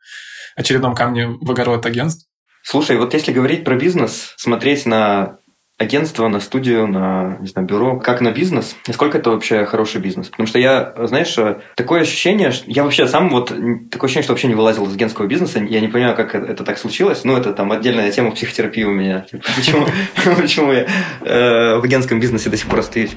очередном 0.56 0.94
камне 0.94 1.28
в 1.28 1.50
огород 1.50 1.84
агентств. 1.86 2.28
Слушай, 2.62 2.96
вот 2.96 3.12
если 3.14 3.32
говорить 3.32 3.64
про 3.64 3.76
бизнес, 3.76 4.34
смотреть 4.36 4.86
на 4.86 5.38
агентство, 5.84 6.28
на 6.28 6.40
студию, 6.40 6.86
на, 6.86 7.36
не 7.40 7.48
знаю, 7.48 7.66
бюро, 7.66 7.98
как 7.98 8.20
на 8.20 8.30
бизнес, 8.30 8.76
насколько 8.86 9.18
это 9.18 9.30
вообще 9.30 9.64
хороший 9.64 10.00
бизнес. 10.00 10.28
Потому 10.28 10.46
что 10.46 10.58
я, 10.58 10.94
знаешь, 11.04 11.36
такое 11.76 12.02
ощущение, 12.02 12.52
я 12.66 12.84
вообще 12.84 13.06
сам 13.06 13.30
вот, 13.30 13.48
такое 13.90 14.08
ощущение, 14.08 14.24
что 14.24 14.32
вообще 14.32 14.48
не 14.48 14.54
вылазил 14.54 14.86
из 14.86 14.94
агентского 14.94 15.26
бизнеса, 15.26 15.60
я 15.60 15.80
не 15.80 15.88
понимаю, 15.88 16.16
как 16.16 16.34
это, 16.34 16.64
так 16.64 16.78
случилось, 16.78 17.24
ну, 17.24 17.36
это 17.36 17.52
там 17.52 17.72
отдельная 17.72 18.10
тема 18.10 18.32
психотерапии 18.32 18.84
у 18.84 18.92
меня, 18.92 19.26
почему, 19.56 19.86
почему 20.36 20.72
я 20.72 20.86
э, 21.20 21.78
в 21.78 21.84
агентском 21.84 22.20
бизнесе 22.20 22.50
до 22.50 22.56
сих 22.56 22.68
пор 22.68 22.80
остаюсь. 22.80 23.12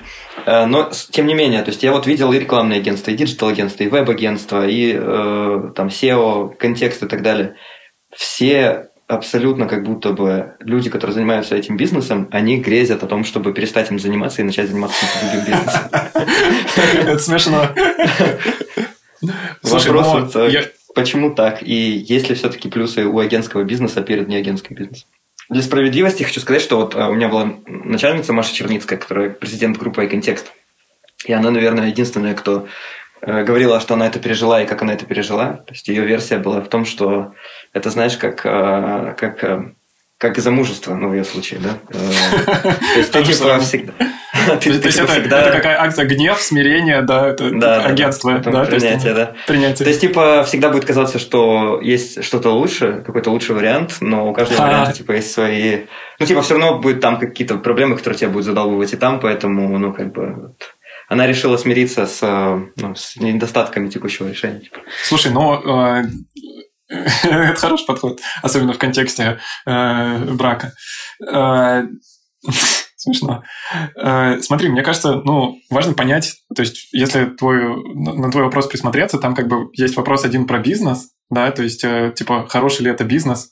Э, 0.45 0.65
но, 0.65 0.91
тем 1.11 1.27
не 1.27 1.33
менее, 1.33 1.61
то 1.61 1.69
есть 1.69 1.83
я 1.83 1.91
вот 1.91 2.07
видел 2.07 2.31
и 2.33 2.39
рекламные 2.39 2.79
агентства, 2.79 3.11
и 3.11 3.15
digital-агентства, 3.15 3.83
и 3.83 3.87
веб-агентства, 3.87 4.67
и 4.67 4.93
э, 4.93 5.71
там 5.75 5.87
SEO, 5.87 6.55
контекст 6.55 7.03
и 7.03 7.07
так 7.07 7.21
далее. 7.21 7.55
Все 8.15 8.86
абсолютно 9.07 9.67
как 9.67 9.83
будто 9.83 10.11
бы 10.11 10.55
люди, 10.59 10.89
которые 10.89 11.13
занимаются 11.15 11.55
этим 11.55 11.77
бизнесом, 11.77 12.27
они 12.31 12.57
грезят 12.57 13.03
о 13.03 13.07
том, 13.07 13.23
чтобы 13.23 13.53
перестать 13.53 13.89
им 13.89 13.99
заниматься 13.99 14.41
и 14.41 14.45
начать 14.45 14.69
заниматься 14.69 15.05
другим 15.21 15.45
бизнесом. 15.45 15.81
Это 17.07 17.19
смешно. 17.19 17.69
Вопрос, 19.63 20.35
почему 20.93 21.33
так? 21.33 21.63
И 21.63 21.73
есть 21.73 22.29
ли 22.29 22.35
все-таки 22.35 22.69
плюсы 22.69 23.05
у 23.05 23.19
агентского 23.19 23.63
бизнеса 23.63 24.01
перед 24.01 24.27
неагентским 24.27 24.75
бизнесом? 24.75 25.07
Для 25.49 25.61
справедливости 25.61 26.23
хочу 26.23 26.41
сказать, 26.41 26.61
что 26.61 26.75
вот 26.75 26.93
а, 26.95 27.07
у 27.07 27.13
меня 27.13 27.29
была 27.29 27.53
начальница 27.65 28.33
Маша 28.33 28.53
Черницкая, 28.53 28.99
которая 28.99 29.29
президент 29.29 29.77
группы 29.77 30.05
«Контекст». 30.07 30.51
И 31.25 31.31
она, 31.31 31.51
наверное, 31.51 31.87
единственная, 31.87 32.35
кто 32.35 32.67
Э, 32.67 32.67
говорила, 33.21 33.79
что 33.79 33.95
она 33.95 34.07
это 34.07 34.19
пережила 34.19 34.61
и 34.61 34.65
как 34.65 34.81
она 34.81 34.93
это 34.93 35.05
пережила. 35.05 35.53
То 35.65 35.73
есть 35.73 35.87
ее 35.87 36.05
версия 36.05 36.37
была 36.37 36.61
в 36.61 36.67
том, 36.67 36.85
что 36.85 37.33
это, 37.73 37.89
знаешь, 37.89 38.17
как, 38.17 38.45
э, 38.45 39.15
как, 39.17 39.43
э, 39.43 39.71
как 40.17 40.37
замужество, 40.39 40.95
ну, 40.95 41.09
в 41.09 41.13
ее 41.13 41.23
случае, 41.23 41.59
да? 41.59 41.77
То 41.91 42.99
есть 42.99 43.11
ты 43.13 43.23
типа 43.23 43.59
всегда... 43.59 43.93
То 44.47 44.69
есть 44.69 44.97
типа 44.97 45.11
это 45.11 45.51
какая 45.51 45.79
акция 45.79 46.05
гнев, 46.05 46.41
смирение, 46.41 47.01
да, 47.01 47.27
это 47.27 47.85
агентство, 47.85 48.39
да? 48.39 48.65
Принятие, 48.65 49.13
да. 49.13 49.33
Принятие. 49.45 49.83
То 49.83 49.89
есть, 49.89 50.01
типа, 50.01 50.43
всегда 50.45 50.69
будет 50.69 50.85
казаться, 50.85 51.19
что 51.19 51.79
есть 51.81 52.23
что-то 52.23 52.51
лучше, 52.51 53.03
какой-то 53.05 53.29
лучший 53.29 53.55
вариант, 53.55 53.97
но 53.99 54.29
у 54.29 54.33
каждого 54.33 54.61
варианта, 54.67 54.93
типа, 54.93 55.13
есть 55.13 55.31
свои... 55.31 55.81
Ну, 56.19 56.25
типа, 56.25 56.41
все 56.41 56.55
равно 56.55 56.79
будет 56.79 57.01
там 57.01 57.19
какие-то 57.19 57.57
проблемы, 57.57 57.95
которые 57.95 58.17
тебя 58.17 58.29
будут 58.29 58.45
задалбывать 58.45 58.93
и 58.93 58.97
там, 58.97 59.19
поэтому, 59.19 59.77
ну, 59.77 59.93
как 59.93 60.11
бы 60.11 60.53
она 61.07 61.25
решила 61.27 61.57
смириться 61.57 62.05
с, 62.05 62.19
э, 62.21 62.71
ну, 62.75 62.95
с 62.95 63.15
недостатками 63.15 63.89
текущего 63.89 64.27
решения. 64.27 64.69
Слушай, 65.03 65.31
ну 65.31 65.99
э, 65.99 66.03
это 67.23 67.55
хороший 67.55 67.85
подход, 67.85 68.19
особенно 68.41 68.73
в 68.73 68.77
контексте 68.77 69.39
э, 69.65 70.17
брака. 70.33 70.73
Смешно. 72.99 73.43
Смотри, 74.41 74.69
мне 74.69 74.81
кажется, 74.81 75.21
ну, 75.23 75.59
важно 75.69 75.93
понять, 75.93 76.33
то 76.53 76.61
есть, 76.61 76.89
если 76.91 77.25
твой, 77.25 77.81
на 77.93 78.29
твой 78.31 78.43
вопрос 78.43 78.67
присмотреться, 78.67 79.17
там 79.17 79.33
как 79.35 79.47
бы 79.47 79.69
есть 79.73 79.95
вопрос 79.95 80.25
один 80.25 80.45
про 80.45 80.59
бизнес, 80.59 81.11
да, 81.29 81.51
то 81.51 81.63
есть, 81.63 81.85
типа, 82.15 82.47
хороший 82.49 82.83
ли 82.83 82.91
это 82.91 83.05
бизнес, 83.05 83.51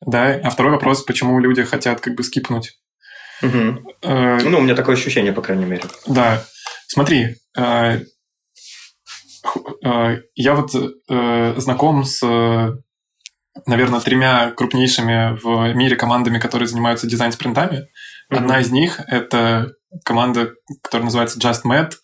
да, 0.00 0.40
а 0.42 0.48
второй 0.48 0.72
вопрос, 0.72 1.02
почему 1.02 1.38
люди 1.38 1.64
хотят 1.64 2.00
как 2.00 2.14
бы 2.14 2.22
скипнуть. 2.22 2.78
Угу. 3.42 3.96
Э, 4.02 4.38
ну, 4.42 4.58
у 4.58 4.62
меня 4.62 4.74
такое 4.74 4.94
ощущение, 4.94 5.32
по 5.32 5.42
крайней 5.42 5.64
мере. 5.64 5.84
Да. 6.06 6.44
Смотри, 6.94 7.34
э, 7.56 8.02
э, 9.82 10.22
я 10.36 10.54
вот 10.54 10.70
э, 11.08 11.54
знаком 11.56 12.04
с, 12.04 12.22
наверное, 13.66 13.98
тремя 13.98 14.52
крупнейшими 14.52 15.36
в 15.42 15.74
мире 15.74 15.96
командами, 15.96 16.38
которые 16.38 16.68
занимаются 16.68 17.08
дизайн-спринтами. 17.08 17.78
Mm-hmm. 17.78 18.36
Одна 18.36 18.60
из 18.60 18.70
них— 18.70 19.00
это 19.08 19.72
команда, 20.04 20.52
которая 20.82 21.06
называется 21.06 21.40
Just 21.40 21.62
Med, 21.64 21.94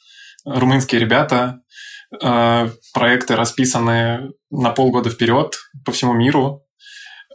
румынские 0.44 1.00
ребята, 1.00 1.60
проекты 2.10 3.36
расписаны 3.36 4.32
на 4.50 4.70
полгода 4.70 5.08
вперед 5.08 5.56
по 5.84 5.92
всему 5.92 6.14
миру. 6.14 6.64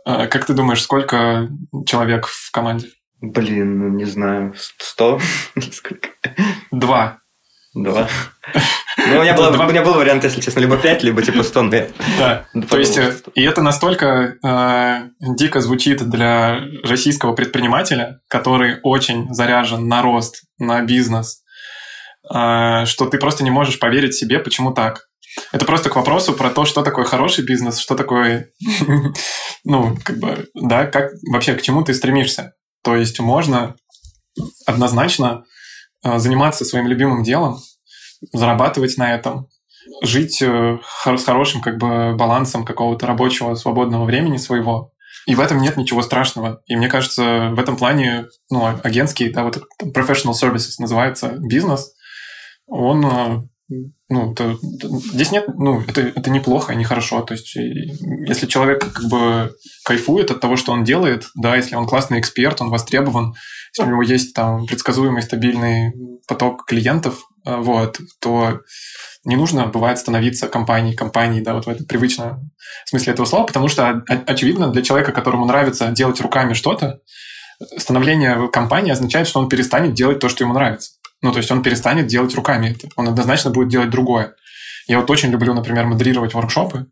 Как 0.04 0.44
ты 0.44 0.54
думаешь, 0.54 0.84
сколько 0.84 1.48
человек 1.88 2.28
в 2.28 2.52
команде? 2.52 2.90
Блин, 3.22 3.80
ну 3.80 3.88
не 3.88 4.04
знаю, 4.04 4.54
сто? 4.58 5.22
Два. 6.72 7.22
Два. 7.76 8.08
Ну, 8.98 9.20
у 9.20 9.22
меня, 9.22 9.36
был, 9.36 9.50
у 9.50 9.70
меня 9.70 9.84
был 9.84 9.94
вариант, 9.94 10.24
если 10.24 10.42
честно, 10.42 10.62
либо 10.62 10.78
5, 10.78 11.04
либо 11.04 11.22
типа 11.22 11.44
100, 11.44 11.64
да. 11.68 11.88
Да, 12.18 12.46
то 12.70 12.80
есть, 12.80 12.98
и 13.36 13.44
это 13.44 13.62
настолько 13.62 14.38
э, 14.42 15.10
дико 15.20 15.60
звучит 15.60 16.10
для 16.10 16.62
российского 16.82 17.34
предпринимателя, 17.34 18.22
который 18.30 18.80
очень 18.84 19.32
заряжен 19.32 19.88
на 19.88 20.02
рост, 20.02 20.44
на 20.58 20.82
бизнес, 20.82 21.44
э, 22.34 22.86
что 22.86 23.06
ты 23.06 23.20
просто 23.20 23.44
не 23.44 23.52
можешь 23.52 23.78
поверить 23.80 24.16
себе, 24.16 24.40
почему 24.40 24.74
так. 24.74 25.08
Это 25.52 25.66
просто 25.66 25.90
к 25.90 25.98
вопросу 25.98 26.34
про 26.34 26.50
то, 26.50 26.66
что 26.66 26.82
такое 26.82 27.06
хороший 27.06 27.44
бизнес, 27.44 27.78
что 27.78 27.96
такое, 27.96 28.50
ну, 29.66 29.98
как 30.04 30.18
бы, 30.18 30.48
да, 30.56 30.86
как 30.86 31.12
вообще 31.30 31.54
к 31.54 31.62
чему 31.62 31.84
ты 31.84 31.94
стремишься. 31.94 32.54
То 32.82 32.96
есть 32.96 33.20
можно 33.20 33.76
однозначно 34.66 35.44
Э, 35.44 35.55
заниматься 36.18 36.66
своим 36.66 36.88
любимым 36.88 37.24
делом, 37.24 37.60
зарабатывать 38.34 38.98
на 38.98 39.14
этом, 39.14 39.48
жить 40.04 40.42
э, 40.42 40.80
с 41.06 41.24
хорошим 41.24 41.62
как 41.62 41.78
бы 41.78 42.16
балансом 42.16 42.66
какого-то 42.66 43.08
рабочего 43.08 43.56
свободного 43.56 44.06
времени 44.06 44.38
своего. 44.38 44.92
И 45.26 45.34
в 45.34 45.40
этом 45.40 45.60
нет 45.60 45.76
ничего 45.78 46.02
страшного. 46.02 46.62
И 46.68 46.76
мне 46.76 46.88
кажется, 46.88 47.50
в 47.52 47.60
этом 47.60 47.78
плане, 47.78 48.28
ну, 48.52 48.66
агентский, 48.84 49.32
да, 49.32 49.44
вот 49.44 49.64
professional 49.84 50.34
services 50.34 50.76
называется 50.78 51.36
бизнес, 51.40 51.94
он, 52.68 53.06
э, 53.06 53.42
ну, 53.68 54.32
это, 54.32 54.58
здесь 55.14 55.32
нет, 55.32 55.48
ну, 55.58 55.82
это, 55.82 56.02
это 56.02 56.30
неплохо, 56.30 56.76
не 56.76 56.84
хорошо. 56.84 57.22
То 57.22 57.34
есть, 57.34 57.56
если 57.56 58.46
человек 58.46 58.94
как 58.94 59.10
бы 59.10 59.56
кайфует 59.84 60.30
от 60.30 60.40
того, 60.40 60.56
что 60.56 60.72
он 60.72 60.84
делает, 60.84 61.26
да, 61.36 61.56
если 61.56 61.76
он 61.76 61.88
классный 61.88 62.20
эксперт, 62.20 62.62
он 62.62 62.70
востребован, 62.70 63.34
если 63.74 63.90
у 63.90 63.92
него 63.92 64.04
есть 64.04 64.36
там 64.36 64.68
предсказуемый 64.68 65.24
стабильный 65.24 65.94
поток 66.28 66.66
клиентов, 66.66 67.26
э, 67.46 67.56
вот, 67.58 68.00
то 68.22 68.62
не 69.24 69.36
нужно, 69.36 69.66
бывает, 69.66 69.98
становиться 69.98 70.48
компанией, 70.48 70.96
компанией, 70.96 71.44
да, 71.44 71.56
вот 71.56 71.66
в 71.66 71.70
этом 71.70 71.88
привычном 71.88 72.52
смысле 72.86 73.14
этого 73.14 73.26
слова, 73.26 73.48
потому 73.48 73.68
что, 73.68 74.04
очевидно, 74.28 74.70
для 74.70 74.84
человека, 74.84 75.12
которому 75.12 75.46
нравится 75.46 75.88
делать 75.90 76.22
руками 76.22 76.54
что-то, 76.54 77.00
становление 77.78 78.50
компании 78.50 78.92
означает, 78.92 79.28
что 79.28 79.40
он 79.40 79.50
перестанет 79.50 79.94
делать 79.94 80.20
то, 80.20 80.30
что 80.30 80.44
ему 80.44 80.54
нравится. 80.54 80.92
Ну, 81.26 81.32
то 81.32 81.40
есть 81.40 81.50
он 81.50 81.64
перестанет 81.64 82.06
делать 82.06 82.36
руками 82.36 82.70
это. 82.70 82.88
Он 82.96 83.08
однозначно 83.08 83.50
будет 83.50 83.70
делать 83.70 83.90
другое. 83.90 84.36
Я 84.88 85.00
вот 85.00 85.10
очень 85.10 85.32
люблю, 85.32 85.56
например, 85.56 85.88
модерировать 85.88 86.36
воркшопы. 86.36 86.86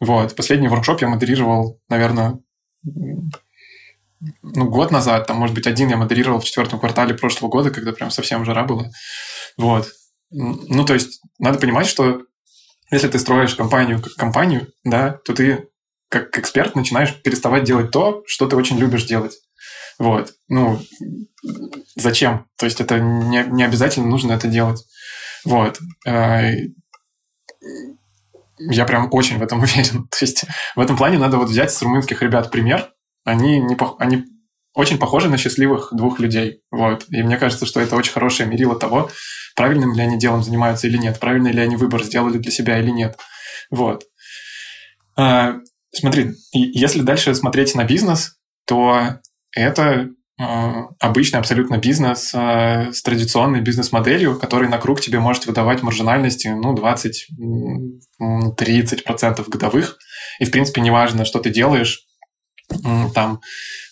Вот. 0.00 0.34
Последний 0.34 0.68
воркшоп 0.68 1.02
я 1.02 1.08
модерировал, 1.08 1.78
наверное, 1.90 2.38
ну, 2.82 4.70
год 4.70 4.90
назад, 4.90 5.26
там, 5.26 5.36
может 5.36 5.54
быть, 5.54 5.66
один 5.66 5.90
я 5.90 5.98
модерировал 5.98 6.40
в 6.40 6.44
четвертом 6.46 6.80
квартале 6.80 7.12
прошлого 7.12 7.50
года, 7.50 7.70
когда 7.70 7.92
прям 7.92 8.10
совсем 8.10 8.46
жара 8.46 8.64
была. 8.64 8.86
Вот. 9.58 9.88
Ну, 10.30 10.86
то 10.86 10.94
есть, 10.94 11.20
надо 11.38 11.58
понимать, 11.58 11.86
что 11.86 12.22
если 12.90 13.08
ты 13.08 13.18
строишь 13.18 13.56
компанию 13.56 14.00
как 14.00 14.14
компанию, 14.14 14.68
да, 14.84 15.18
то 15.26 15.34
ты 15.34 15.68
как 16.08 16.38
эксперт 16.38 16.76
начинаешь 16.76 17.14
переставать 17.22 17.64
делать 17.64 17.90
то, 17.90 18.22
что 18.26 18.48
ты 18.48 18.56
очень 18.56 18.78
любишь 18.78 19.04
делать. 19.04 19.36
Вот. 19.98 20.34
Ну, 20.48 20.80
зачем? 21.94 22.46
То 22.58 22.66
есть, 22.66 22.80
это 22.80 23.00
не, 23.00 23.44
не 23.44 23.64
обязательно 23.64 24.06
нужно 24.06 24.32
это 24.32 24.48
делать. 24.48 24.84
Вот. 25.44 25.78
А, 26.06 26.50
я 28.58 28.84
прям 28.84 29.08
очень 29.12 29.38
в 29.38 29.42
этом 29.42 29.60
уверен. 29.62 30.08
То 30.08 30.18
есть, 30.20 30.44
в 30.74 30.80
этом 30.80 30.96
плане 30.96 31.18
надо 31.18 31.38
вот 31.38 31.48
взять 31.48 31.72
с 31.72 31.82
румынских 31.82 32.22
ребят 32.22 32.50
пример, 32.50 32.92
они, 33.24 33.60
не, 33.60 33.76
они 33.98 34.24
очень 34.74 34.98
похожи 34.98 35.28
на 35.28 35.38
счастливых 35.38 35.88
двух 35.92 36.20
людей. 36.20 36.60
Вот. 36.70 37.06
И 37.08 37.22
мне 37.22 37.38
кажется, 37.38 37.66
что 37.66 37.80
это 37.80 37.96
очень 37.96 38.12
хорошее 38.12 38.48
мерило 38.48 38.78
того, 38.78 39.10
правильным 39.54 39.94
ли 39.94 40.02
они 40.02 40.18
делом 40.18 40.42
занимаются 40.42 40.86
или 40.86 40.98
нет, 40.98 41.18
правильный 41.18 41.50
ли 41.50 41.60
они 41.60 41.76
выбор 41.76 42.04
сделали 42.04 42.38
для 42.38 42.52
себя 42.52 42.78
или 42.78 42.90
нет. 42.90 43.18
Вот. 43.70 44.04
А, 45.16 45.54
смотри, 45.94 46.34
если 46.52 47.00
дальше 47.00 47.34
смотреть 47.34 47.74
на 47.74 47.84
бизнес, 47.84 48.36
то 48.66 49.18
это 49.56 50.10
а, 50.38 50.88
обычный 51.00 51.38
абсолютно 51.38 51.78
бизнес 51.78 52.30
а, 52.34 52.92
с 52.92 53.00
традиционной 53.02 53.62
бизнес-моделью, 53.62 54.38
который 54.38 54.68
на 54.68 54.76
круг 54.78 55.00
тебе 55.00 55.18
может 55.18 55.46
выдавать 55.46 55.82
маржинальности 55.82 56.48
ну, 56.48 56.74
20-30% 56.74 59.48
годовых. 59.48 59.96
И, 60.38 60.44
в 60.44 60.50
принципе, 60.50 60.82
неважно, 60.82 61.24
что 61.24 61.40
ты 61.40 61.48
делаешь, 61.48 62.02
там, 63.14 63.40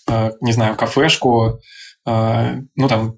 а, 0.06 0.32
не 0.42 0.52
знаю, 0.52 0.76
кафешку, 0.76 1.60
ну, 2.06 2.88
там, 2.88 3.14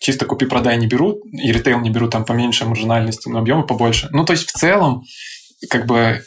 чисто 0.00 0.24
купи-продай 0.24 0.78
не 0.78 0.86
берут, 0.86 1.18
и 1.32 1.52
ритейл 1.52 1.80
не 1.80 1.90
берут 1.90 2.12
там 2.12 2.24
поменьше 2.24 2.64
маржинальности, 2.64 3.28
но 3.28 3.40
объемы 3.40 3.66
побольше. 3.66 4.08
Ну, 4.12 4.24
то 4.24 4.32
есть, 4.32 4.48
в 4.48 4.52
целом, 4.52 5.02
как 5.68 5.84
бы, 5.84 6.22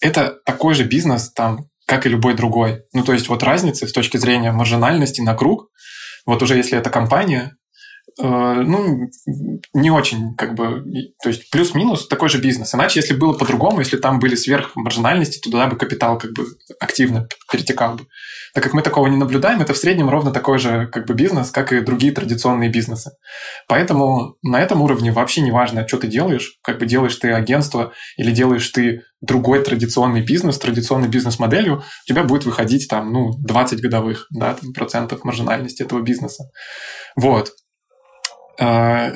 это 0.00 0.38
такой 0.46 0.72
же 0.72 0.84
бизнес, 0.84 1.30
там, 1.32 1.68
как 1.86 2.04
и 2.04 2.08
любой 2.08 2.34
другой. 2.34 2.82
Ну, 2.92 3.04
то 3.04 3.12
есть 3.12 3.28
вот 3.28 3.42
разницы 3.42 3.86
с 3.86 3.92
точки 3.92 4.16
зрения 4.16 4.52
маржинальности 4.52 5.20
на 5.20 5.34
круг, 5.34 5.68
вот 6.26 6.42
уже 6.42 6.56
если 6.56 6.76
это 6.76 6.90
компания, 6.90 7.56
ну, 8.18 9.10
не 9.74 9.90
очень, 9.90 10.34
как 10.36 10.54
бы, 10.54 10.84
то 11.22 11.28
есть 11.28 11.50
плюс-минус 11.50 12.08
такой 12.08 12.28
же 12.28 12.40
бизнес. 12.40 12.74
Иначе, 12.74 13.00
если 13.00 13.14
было 13.14 13.34
по-другому, 13.34 13.80
если 13.80 13.98
там 13.98 14.18
были 14.18 14.34
сверхмаржинальности, 14.34 15.38
туда 15.38 15.66
бы 15.66 15.76
капитал 15.76 16.18
как 16.18 16.32
бы 16.32 16.46
активно 16.80 17.28
перетекал 17.50 17.96
бы. 17.96 18.06
Так 18.54 18.64
как 18.64 18.72
мы 18.72 18.80
такого 18.80 19.06
не 19.08 19.18
наблюдаем, 19.18 19.60
это 19.60 19.74
в 19.74 19.76
среднем 19.76 20.08
ровно 20.08 20.30
такой 20.30 20.58
же 20.58 20.86
как 20.86 21.06
бы 21.06 21.12
бизнес, 21.12 21.50
как 21.50 21.72
и 21.72 21.80
другие 21.80 22.12
традиционные 22.12 22.70
бизнесы. 22.70 23.10
Поэтому 23.68 24.36
на 24.42 24.62
этом 24.62 24.80
уровне 24.80 25.12
вообще 25.12 25.42
не 25.42 25.50
важно, 25.50 25.86
что 25.86 25.98
ты 25.98 26.06
делаешь, 26.06 26.58
как 26.62 26.78
бы 26.78 26.86
делаешь 26.86 27.16
ты 27.16 27.32
агентство 27.32 27.92
или 28.16 28.30
делаешь 28.30 28.68
ты 28.70 29.02
другой 29.20 29.62
традиционный 29.62 30.22
бизнес, 30.22 30.58
традиционной 30.58 31.08
бизнес-моделью, 31.08 31.78
у 31.78 32.08
тебя 32.08 32.24
будет 32.24 32.46
выходить 32.46 32.88
там, 32.88 33.12
ну, 33.12 33.32
20 33.38 33.80
годовых, 33.82 34.26
да, 34.30 34.54
там, 34.54 34.72
процентов 34.72 35.24
маржинальности 35.24 35.82
этого 35.82 36.00
бизнеса. 36.00 36.44
Вот. 37.16 37.52
А, 38.60 39.12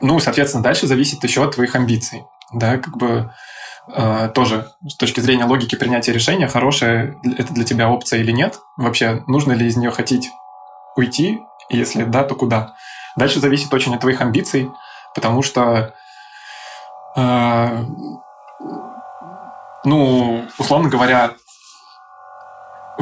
ну, 0.00 0.18
соответственно, 0.18 0.62
дальше 0.62 0.86
зависит 0.86 1.22
еще 1.22 1.44
от 1.44 1.54
твоих 1.54 1.74
амбиций. 1.74 2.24
Да, 2.52 2.76
как 2.78 2.96
бы 2.98 3.32
э, 3.94 4.30
тоже 4.34 4.70
с 4.86 4.96
точки 4.96 5.20
зрения 5.20 5.44
логики 5.44 5.76
принятия 5.76 6.12
решения, 6.12 6.48
хорошая 6.48 7.16
это 7.38 7.54
для 7.54 7.64
тебя 7.64 7.88
опция 7.88 8.20
или 8.20 8.32
нет. 8.32 8.58
Вообще, 8.76 9.22
нужно 9.26 9.52
ли 9.52 9.66
из 9.66 9.76
нее 9.76 9.90
хотеть 9.90 10.28
уйти, 10.96 11.40
если 11.70 12.04
да, 12.04 12.24
то 12.24 12.34
куда. 12.34 12.74
Дальше 13.16 13.40
зависит 13.40 13.72
очень 13.72 13.94
от 13.94 14.00
твоих 14.00 14.20
амбиций, 14.20 14.70
потому 15.14 15.42
что, 15.42 15.94
э, 17.16 17.84
ну, 19.84 20.44
условно 20.58 20.88
говоря, 20.88 21.32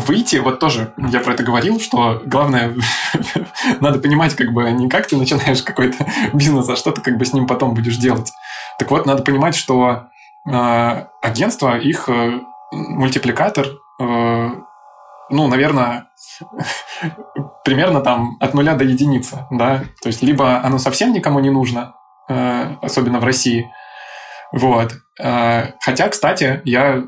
выйти, 0.01 0.37
вот 0.37 0.59
тоже 0.59 0.93
я 0.99 1.21
про 1.21 1.35
это 1.35 1.43
говорил, 1.43 1.81
что 1.81 2.23
главное, 2.25 2.75
надо 3.81 3.99
понимать, 3.99 4.35
как 4.35 4.53
бы 4.53 4.71
не 4.71 4.89
как 4.89 5.07
ты 5.07 5.17
начинаешь 5.17 5.63
какой-то 5.63 6.07
бизнес, 6.33 6.69
а 6.69 6.77
что 6.77 6.91
ты 6.91 7.01
как 7.01 7.17
бы 7.17 7.25
с 7.25 7.33
ним 7.33 7.47
потом 7.47 7.75
будешь 7.75 7.97
делать. 7.97 8.33
Так 8.79 8.91
вот, 8.91 9.07
надо 9.07 9.23
понимать, 9.23 9.55
что 9.55 10.09
э, 10.51 11.05
агентство, 11.23 11.79
их 11.79 12.09
э, 12.09 12.41
мультипликатор, 12.73 13.67
э, 14.01 14.49
ну, 15.31 15.47
наверное, 15.47 16.09
примерно 17.65 18.01
там 18.01 18.37
от 18.41 18.55
нуля 18.55 18.75
до 18.75 18.85
единицы, 18.85 19.47
да, 19.51 19.85
то 20.03 20.09
есть 20.09 20.23
либо 20.23 20.61
оно 20.65 20.79
совсем 20.79 21.13
никому 21.13 21.41
не 21.41 21.51
нужно, 21.51 21.95
э, 22.29 22.77
особенно 22.83 23.21
в 23.21 23.25
России, 23.25 23.71
вот. 24.53 24.93
Э, 25.21 25.73
хотя, 25.81 26.09
кстати, 26.09 26.61
я 26.65 27.05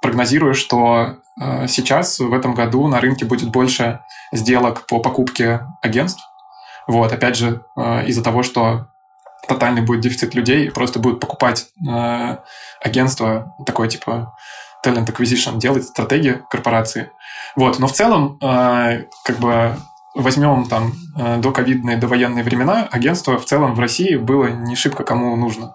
прогнозирую, 0.00 0.54
что 0.54 1.16
сейчас 1.38 2.18
в 2.18 2.32
этом 2.32 2.54
году 2.54 2.86
на 2.88 3.00
рынке 3.00 3.24
будет 3.26 3.50
больше 3.50 4.00
сделок 4.32 4.86
по 4.86 5.00
покупке 5.00 5.60
агентств. 5.82 6.22
Вот, 6.86 7.12
опять 7.12 7.36
же, 7.36 7.62
э, 7.76 8.06
из-за 8.06 8.22
того, 8.22 8.42
что 8.42 8.86
тотальный 9.48 9.82
будет 9.82 10.00
дефицит 10.00 10.34
людей, 10.34 10.70
просто 10.70 10.98
будут 10.98 11.20
покупать 11.20 11.66
э, 11.86 12.36
агентство 12.80 13.54
такое 13.66 13.88
типа 13.88 14.34
talent 14.84 15.06
acquisition, 15.06 15.58
делать 15.58 15.84
стратегии 15.84 16.42
корпорации. 16.48 17.10
Вот, 17.56 17.78
но 17.78 17.86
в 17.86 17.92
целом, 17.92 18.38
как 18.38 19.38
бы 19.40 19.76
возьмем 20.14 20.66
там 20.66 20.92
до 21.40 21.50
ковидные, 21.52 21.96
до 21.96 22.06
военные 22.06 22.44
времена, 22.44 22.86
агентство 22.90 23.38
в 23.38 23.44
целом 23.46 23.74
в 23.74 23.80
России 23.80 24.14
было 24.16 24.46
не 24.46 24.76
шибко 24.76 25.02
кому 25.04 25.34
нужно. 25.36 25.74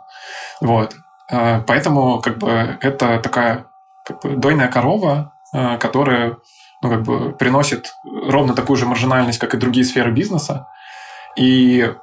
Вот. 0.61 0.95
Поэтому 1.27 2.21
как 2.21 2.37
бы 2.37 2.77
это 2.81 3.19
такая 3.19 3.65
как 4.05 4.21
бы 4.21 4.35
дойная 4.37 4.67
корова, 4.67 5.33
э, 5.53 5.77
которая 5.77 6.37
ну, 6.81 6.89
как 6.89 7.03
бы 7.03 7.33
приносит 7.33 7.93
ровно 8.03 8.55
такую 8.55 8.77
же 8.77 8.85
маржинальность, 8.85 9.39
как 9.39 9.53
и 9.53 9.57
другие 9.57 9.85
сферы 9.85 10.11
бизнеса. 10.11 10.67
И 11.35 11.93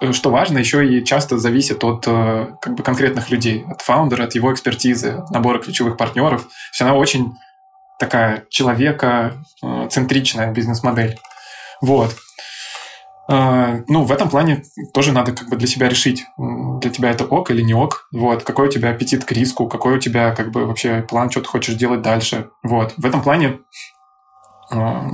э, 0.00 0.12
что 0.12 0.30
важно, 0.30 0.58
еще 0.58 0.86
и 0.86 1.04
часто 1.04 1.38
зависит 1.38 1.84
от 1.84 2.04
э, 2.06 2.48
как 2.60 2.74
бы, 2.74 2.82
конкретных 2.82 3.30
людей, 3.30 3.64
от 3.68 3.80
фаундера, 3.82 4.24
от 4.24 4.34
его 4.34 4.52
экспертизы, 4.52 5.12
от 5.12 5.30
набора 5.30 5.60
ключевых 5.60 5.96
партнеров. 5.96 6.46
Все 6.72 6.84
она 6.84 6.94
очень 6.94 7.36
такая 7.98 8.44
человека-центричная 8.50 10.52
бизнес-модель. 10.52 11.18
Вот. 11.80 12.14
А, 13.28 13.78
ну, 13.88 14.04
в 14.04 14.12
этом 14.12 14.28
плане 14.28 14.62
тоже 14.94 15.12
надо 15.12 15.32
как 15.32 15.48
бы 15.48 15.56
для 15.56 15.66
себя 15.66 15.88
решить, 15.88 16.26
для 16.38 16.90
тебя 16.90 17.10
это 17.10 17.24
ок 17.24 17.50
или 17.50 17.60
не 17.60 17.74
ок, 17.74 18.08
вот, 18.12 18.44
какой 18.44 18.68
у 18.68 18.70
тебя 18.70 18.90
аппетит 18.90 19.24
к 19.24 19.32
риску, 19.32 19.68
какой 19.68 19.96
у 19.96 19.98
тебя 19.98 20.32
как 20.32 20.52
бы 20.52 20.64
вообще 20.64 21.04
план, 21.08 21.30
что 21.30 21.40
ты 21.40 21.48
хочешь 21.48 21.74
делать 21.74 22.02
дальше, 22.02 22.50
вот. 22.62 22.94
В 22.96 23.04
этом 23.04 23.22
плане 23.22 23.58
а, 24.70 25.08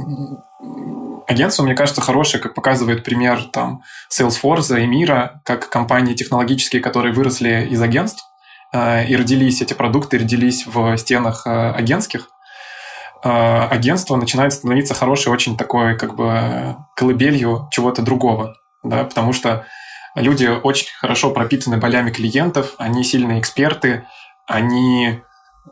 агентство, 1.27 1.63
мне 1.63 1.75
кажется, 1.75 2.03
хорошее, 2.03 2.43
как 2.43 2.55
показывает 2.55 3.03
пример 3.03 3.45
там 3.45 3.83
Salesforce 4.13 4.83
и 4.83 4.87
Мира, 4.87 5.41
как 5.45 5.71
компании 5.71 6.15
технологические, 6.15 6.83
которые 6.83 7.15
выросли 7.15 7.67
из 7.71 7.81
агентств, 7.81 8.25
а, 8.75 9.03
и 9.03 9.17
родились 9.17 9.63
эти 9.63 9.73
продукты, 9.73 10.19
родились 10.19 10.67
в 10.67 10.99
стенах 10.99 11.47
агентских, 11.47 12.29
агентство 13.23 14.16
начинает 14.16 14.53
становиться 14.53 14.95
хорошей 14.95 15.33
очень 15.33 15.57
такой 15.57 15.97
как 15.97 16.16
бы 16.16 16.77
колыбелью 16.97 17.68
чего-то 17.70 18.03
другого, 18.03 18.57
да, 18.83 19.05
потому 19.05 19.33
что 19.33 19.64
люди 20.14 20.47
очень 20.47 20.89
хорошо 20.99 21.31
пропитаны 21.31 21.79
болями 21.79 22.11
клиентов, 22.11 22.75
они 22.79 23.05
сильные 23.05 23.41
эксперты, 23.41 24.07
они 24.47 25.09
э, 25.09 25.18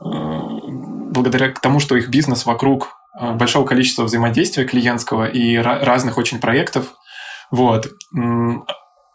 благодаря 0.01 1.53
тому, 1.53 1.80
что 1.80 1.96
их 1.96 2.09
бизнес 2.09 2.46
вокруг 2.46 2.96
э, 3.18 3.32
большого 3.32 3.66
количества 3.66 4.05
взаимодействия 4.05 4.64
клиентского 4.64 5.26
и 5.26 5.57
разных 5.57 6.18
очень 6.18 6.38
проектов, 6.38 6.94
вот, 7.51 7.88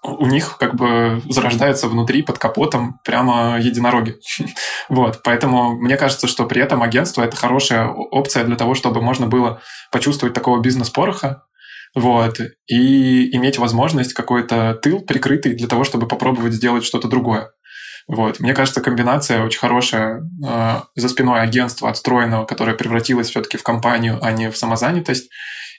у 0.05 0.25
них 0.27 0.57
как 0.57 0.75
бы 0.75 1.21
зарождаются 1.29 1.87
внутри 1.87 2.21
под 2.21 2.37
капотом 2.37 2.99
прямо 3.03 3.57
единороги. 3.59 4.17
вот, 4.89 5.21
поэтому 5.23 5.75
мне 5.75 5.97
кажется, 5.97 6.27
что 6.27 6.45
при 6.45 6.61
этом 6.61 6.83
агентство 6.83 7.23
это 7.23 7.35
хорошая 7.35 7.87
опция 7.87 8.43
для 8.43 8.55
того, 8.55 8.75
чтобы 8.75 9.01
можно 9.01 9.27
было 9.27 9.61
почувствовать 9.91 10.33
такого 10.33 10.61
бизнес-пороха, 10.61 11.43
вот, 11.95 12.39
и 12.67 13.35
иметь 13.37 13.57
возможность 13.57 14.13
какой-то 14.13 14.77
тыл 14.81 14.99
прикрытый 15.01 15.55
для 15.55 15.67
того, 15.67 15.83
чтобы 15.85 16.07
попробовать 16.07 16.53
сделать 16.53 16.83
что-то 16.83 17.07
другое. 17.07 17.51
Вот. 18.07 18.39
Мне 18.39 18.53
кажется, 18.53 18.81
комбинация 18.81 19.43
очень 19.43 19.59
хорошая 19.59 20.21
э, 20.45 20.81
за 20.95 21.09
спиной 21.09 21.41
агентства 21.41 21.89
отстроенного, 21.89 22.45
которое 22.45 22.75
превратилось 22.75 23.29
все-таки 23.29 23.57
в 23.57 23.63
компанию, 23.63 24.19
а 24.21 24.31
не 24.31 24.51
в 24.51 24.57
самозанятость, 24.57 25.29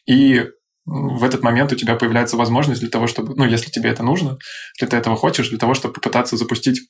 и 0.06 0.46
в 0.86 1.24
этот 1.24 1.42
момент 1.42 1.72
у 1.72 1.76
тебя 1.76 1.96
появляется 1.96 2.36
возможность 2.36 2.80
для 2.80 2.90
того, 2.90 3.08
чтобы, 3.08 3.34
ну, 3.34 3.44
если 3.44 3.70
тебе 3.70 3.90
это 3.90 4.04
нужно, 4.04 4.38
если 4.80 4.90
ты 4.90 4.96
этого 4.96 5.16
хочешь, 5.16 5.48
для 5.48 5.58
того, 5.58 5.74
чтобы 5.74 5.94
попытаться 5.94 6.36
запустить 6.36 6.80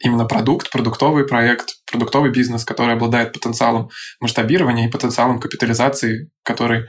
именно 0.00 0.24
продукт, 0.24 0.70
продуктовый 0.70 1.26
проект, 1.26 1.76
продуктовый 1.90 2.32
бизнес, 2.32 2.64
который 2.64 2.94
обладает 2.94 3.32
потенциалом 3.32 3.90
масштабирования 4.20 4.88
и 4.88 4.90
потенциалом 4.90 5.38
капитализации, 5.38 6.30
который 6.42 6.80
э, 6.80 6.84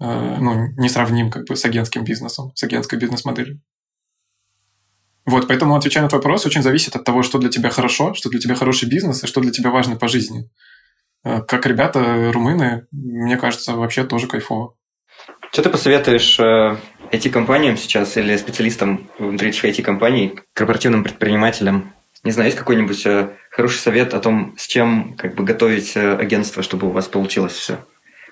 ну, 0.00 0.68
не 0.76 0.90
сравним 0.90 1.30
как 1.30 1.46
бы 1.46 1.56
с 1.56 1.64
агентским 1.64 2.04
бизнесом, 2.04 2.52
с 2.54 2.62
агентской 2.62 2.98
бизнес-моделью. 2.98 3.62
Вот, 5.24 5.48
поэтому, 5.48 5.74
отвечая 5.74 6.02
на 6.02 6.10
твой 6.10 6.20
вопрос, 6.20 6.44
очень 6.44 6.62
зависит 6.62 6.94
от 6.94 7.04
того, 7.04 7.22
что 7.22 7.38
для 7.38 7.48
тебя 7.48 7.70
хорошо, 7.70 8.12
что 8.12 8.28
для 8.28 8.38
тебя 8.40 8.54
хороший 8.54 8.90
бизнес 8.90 9.24
и 9.24 9.26
что 9.26 9.40
для 9.40 9.50
тебя 9.50 9.70
важно 9.70 9.96
по 9.96 10.08
жизни. 10.08 10.50
Э, 11.24 11.40
как 11.40 11.64
ребята 11.64 12.30
румыны, 12.30 12.86
мне 12.92 13.38
кажется, 13.38 13.74
вообще 13.74 14.04
тоже 14.04 14.26
кайфово. 14.26 14.74
Что 15.54 15.62
ты 15.62 15.70
посоветуешь 15.70 16.40
IT-компаниям 16.40 17.74
э, 17.74 17.76
сейчас 17.76 18.16
или 18.16 18.36
специалистам 18.36 19.08
внутри 19.20 19.50
этих 19.50 19.64
IT-компаний, 19.64 20.40
корпоративным 20.52 21.04
предпринимателям? 21.04 21.94
Не 22.24 22.32
знаю, 22.32 22.48
есть 22.48 22.58
какой-нибудь 22.58 23.06
э, 23.06 23.28
хороший 23.52 23.78
совет 23.78 24.14
о 24.14 24.18
том, 24.18 24.56
с 24.58 24.66
чем 24.66 25.14
как 25.16 25.36
бы 25.36 25.44
готовить 25.44 25.96
э, 25.96 26.16
агентство, 26.16 26.64
чтобы 26.64 26.88
у 26.88 26.90
вас 26.90 27.06
получилось 27.06 27.52
все 27.52 27.78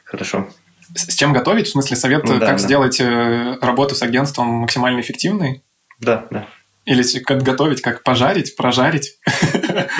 хорошо? 0.02 0.48
С 0.96 1.14
чем 1.14 1.32
готовить? 1.32 1.68
В 1.68 1.70
смысле, 1.70 1.96
совет, 1.96 2.24
ну, 2.24 2.40
да, 2.40 2.46
как 2.46 2.56
да. 2.56 2.58
сделать 2.58 3.00
работу 3.00 3.94
с 3.94 4.02
агентством 4.02 4.48
максимально 4.48 5.00
эффективной? 5.00 5.62
Да, 6.00 6.26
да. 6.32 6.48
Или 6.86 7.04
как 7.20 7.44
готовить, 7.44 7.82
как 7.82 8.02
пожарить, 8.02 8.56
прожарить? 8.56 9.20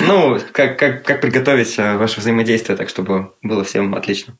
Ну, 0.01 0.39
как, 0.51 0.77
как, 0.77 1.05
как 1.05 1.21
приготовить 1.21 1.77
ваше 1.77 2.19
взаимодействие 2.19 2.77
так, 2.77 2.89
чтобы 2.89 3.33
было 3.41 3.63
всем 3.63 3.95
отлично. 3.95 4.37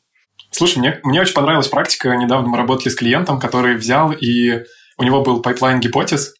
Слушай, 0.54 0.78
мне, 0.78 1.00
мне 1.02 1.20
очень 1.20 1.34
понравилась 1.34 1.68
практика. 1.68 2.14
Недавно 2.14 2.48
мы 2.48 2.56
работали 2.56 2.88
с 2.88 2.94
клиентом, 2.94 3.40
который 3.40 3.76
взял 3.76 4.12
и 4.12 4.62
у 4.96 5.02
него 5.02 5.22
был 5.22 5.42
pipeline 5.42 5.80
гипотез, 5.80 6.34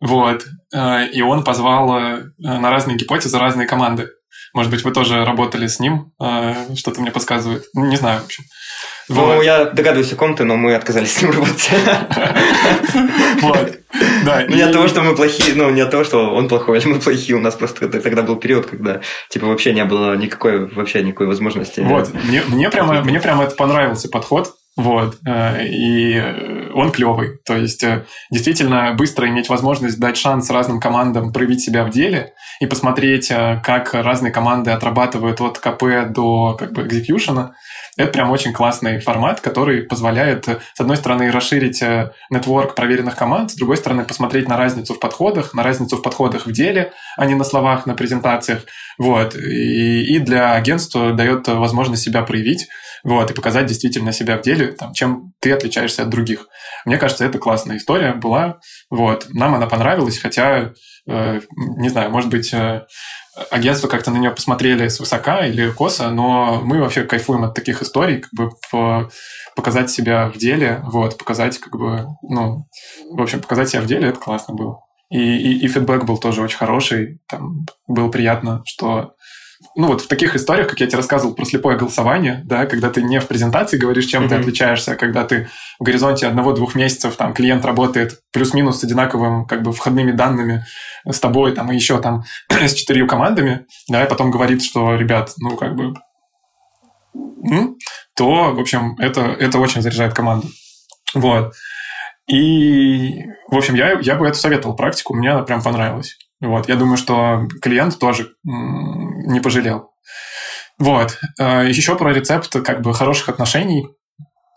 вот, 0.00 0.44
э, 0.72 1.08
и 1.08 1.20
он 1.22 1.42
позвал 1.42 1.98
э, 1.98 2.22
на 2.38 2.70
разные 2.70 2.96
гипотезы 2.96 3.38
разные 3.38 3.66
команды. 3.66 4.10
Может 4.54 4.70
быть, 4.70 4.84
вы 4.84 4.92
тоже 4.92 5.24
работали 5.24 5.66
с 5.66 5.80
ним, 5.80 6.12
что-то 6.76 7.00
мне 7.00 7.10
подсказывает. 7.10 7.64
Не 7.74 7.96
знаю, 7.96 8.22
в 8.22 8.24
общем. 8.26 8.44
Ну, 9.08 9.36
вот. 9.36 9.44
я 9.44 9.66
догадываюсь 9.66 10.12
о 10.12 10.16
ком-то, 10.16 10.44
но 10.44 10.56
мы 10.56 10.74
отказались 10.74 11.14
с 11.14 11.22
ним 11.22 11.32
работать. 11.32 11.70
Вот. 13.40 13.78
Да, 14.24 14.42
не 14.42 14.60
от 14.60 14.72
того, 14.72 14.88
что 14.88 15.02
мы 15.02 15.14
плохие, 15.14 15.54
ну, 15.54 15.70
не 15.70 15.80
от 15.80 15.90
того, 15.90 16.04
что 16.04 16.34
он 16.34 16.48
плохой, 16.48 16.78
или 16.78 16.88
мы 16.88 16.98
плохие. 16.98 17.36
У 17.36 17.40
нас 17.40 17.54
просто 17.54 17.88
тогда 17.88 18.22
был 18.22 18.36
период, 18.36 18.66
когда, 18.66 19.00
типа, 19.28 19.46
вообще 19.46 19.72
не 19.72 19.84
было 19.84 20.14
никакой, 20.16 20.66
вообще 20.66 21.02
никакой 21.02 21.26
возможности. 21.26 21.80
Вот, 21.80 22.12
мне, 22.24 22.42
мне, 22.48 22.70
прямо, 22.70 23.02
мне 23.02 23.20
прямо 23.20 23.44
это 23.44 23.54
понравился 23.54 24.08
подход. 24.08 24.54
Вот. 24.76 25.16
Э, 25.26 25.64
и 25.64 26.20
он 26.74 26.92
клевый. 26.92 27.38
То 27.46 27.56
есть, 27.56 27.82
э, 27.82 28.04
действительно, 28.30 28.94
быстро 28.96 29.26
иметь 29.28 29.48
возможность 29.48 29.98
дать 29.98 30.18
шанс 30.18 30.50
разным 30.50 30.80
командам 30.80 31.32
проявить 31.32 31.62
себя 31.62 31.84
в 31.84 31.90
деле 31.90 32.34
и 32.60 32.66
посмотреть, 32.66 33.30
э, 33.30 33.60
как 33.64 33.94
разные 33.94 34.32
команды 34.32 34.70
отрабатывают 34.70 35.40
от 35.40 35.58
КП 35.58 36.10
до 36.10 36.54
как 36.58 36.72
бы 36.72 36.82
экзекьюшена. 36.82 37.54
Это 37.96 38.12
прям 38.12 38.30
очень 38.30 38.52
классный 38.52 39.00
формат, 39.00 39.40
который 39.40 39.82
позволяет, 39.82 40.44
с 40.46 40.80
одной 40.80 40.96
стороны, 40.96 41.30
расширить 41.30 41.82
нетворк 42.30 42.74
проверенных 42.74 43.16
команд, 43.16 43.52
с 43.52 43.54
другой 43.54 43.78
стороны, 43.78 44.04
посмотреть 44.04 44.48
на 44.48 44.56
разницу 44.56 44.94
в 44.94 45.00
подходах, 45.00 45.54
на 45.54 45.62
разницу 45.62 45.96
в 45.96 46.02
подходах 46.02 46.46
в 46.46 46.52
деле, 46.52 46.92
а 47.16 47.26
не 47.26 47.34
на 47.34 47.44
словах, 47.44 47.86
на 47.86 47.94
презентациях. 47.94 48.64
Вот. 48.98 49.34
И, 49.34 50.14
и 50.14 50.18
для 50.18 50.54
агентства 50.54 51.12
дает 51.12 51.48
возможность 51.48 52.02
себя 52.02 52.22
проявить 52.22 52.68
вот, 53.06 53.30
и 53.30 53.34
показать 53.34 53.66
действительно 53.66 54.12
себя 54.12 54.36
в 54.36 54.42
деле, 54.42 54.72
там, 54.72 54.92
чем 54.92 55.32
ты 55.40 55.52
отличаешься 55.52 56.02
от 56.02 56.10
других. 56.10 56.48
Мне 56.84 56.98
кажется, 56.98 57.24
это 57.24 57.38
классная 57.38 57.76
история 57.76 58.12
была, 58.12 58.58
вот, 58.90 59.26
нам 59.30 59.54
она 59.54 59.66
понравилась, 59.66 60.18
хотя, 60.18 60.72
э, 61.08 61.40
не 61.76 61.88
знаю, 61.88 62.10
может 62.10 62.30
быть, 62.30 62.52
агентство 63.50 63.88
как-то 63.88 64.10
на 64.10 64.18
нее 64.18 64.30
посмотрели 64.30 64.88
свысока 64.88 65.46
или 65.46 65.70
косо, 65.70 66.10
но 66.10 66.60
мы 66.62 66.80
вообще 66.80 67.02
кайфуем 67.04 67.44
от 67.44 67.54
таких 67.54 67.82
историй, 67.82 68.20
как 68.20 68.30
бы 68.32 68.50
по, 68.70 69.10
показать 69.54 69.90
себя 69.90 70.28
в 70.28 70.38
деле, 70.38 70.82
вот, 70.84 71.18
показать 71.18 71.58
как 71.58 71.76
бы, 71.76 72.06
ну, 72.22 72.66
в 73.10 73.22
общем, 73.22 73.40
показать 73.40 73.68
себя 73.68 73.82
в 73.82 73.86
деле, 73.86 74.08
это 74.08 74.18
классно 74.18 74.54
было. 74.54 74.80
И, 75.10 75.18
и, 75.18 75.64
и 75.64 75.68
фидбэк 75.68 76.04
был 76.04 76.18
тоже 76.18 76.42
очень 76.42 76.56
хороший, 76.56 77.20
там 77.28 77.66
было 77.86 78.08
приятно, 78.08 78.62
что 78.64 79.12
ну 79.76 79.88
вот 79.88 80.00
в 80.00 80.08
таких 80.08 80.34
историях, 80.34 80.68
как 80.68 80.80
я 80.80 80.86
тебе 80.86 80.96
рассказывал 80.96 81.34
про 81.34 81.44
слепое 81.44 81.76
голосование, 81.76 82.42
да, 82.44 82.66
когда 82.66 82.90
ты 82.90 83.02
не 83.02 83.20
в 83.20 83.26
презентации 83.26 83.76
говоришь, 83.76 84.06
чем 84.06 84.24
mm-hmm. 84.24 84.28
ты 84.28 84.34
отличаешься, 84.36 84.92
а 84.92 84.96
когда 84.96 85.24
ты 85.24 85.48
в 85.78 85.84
горизонте 85.84 86.26
одного-двух 86.26 86.74
месяцев 86.74 87.14
там 87.16 87.34
клиент 87.34 87.64
работает 87.64 88.20
плюс-минус 88.32 88.80
с 88.80 88.84
одинаковым 88.84 89.46
как 89.46 89.62
бы 89.62 89.72
входными 89.72 90.12
данными 90.12 90.64
с 91.08 91.20
тобой 91.20 91.52
там 91.52 91.70
и 91.70 91.74
еще 91.74 92.00
там 92.00 92.24
с 92.50 92.72
четырью 92.72 93.06
командами, 93.06 93.66
да, 93.88 94.04
и 94.04 94.08
потом 94.08 94.30
говорит, 94.30 94.62
что, 94.62 94.96
ребят, 94.96 95.34
ну 95.38 95.56
как 95.56 95.76
бы, 95.76 95.94
то, 98.16 98.52
в 98.54 98.60
общем, 98.60 98.96
это, 98.98 99.20
это 99.20 99.58
очень 99.58 99.82
заряжает 99.82 100.14
команду. 100.14 100.48
Вот. 101.14 101.54
И, 102.28 103.24
в 103.48 103.56
общем, 103.56 103.74
я, 103.74 103.98
я 104.00 104.16
бы 104.16 104.26
это 104.26 104.36
советовал 104.36 104.74
практику, 104.74 105.14
мне 105.14 105.30
она 105.30 105.42
прям 105.42 105.62
понравилась. 105.62 106.16
Вот, 106.40 106.68
я 106.68 106.76
думаю, 106.76 106.96
что 106.96 107.48
клиент 107.62 107.98
тоже 107.98 108.34
не 108.44 109.40
пожалел. 109.40 109.90
Вот. 110.78 111.18
Э, 111.38 111.66
Еще 111.66 111.96
про 111.96 112.12
рецепт 112.12 112.52
как 112.64 112.82
бы 112.82 112.92
хороших 112.92 113.28
отношений. 113.28 113.88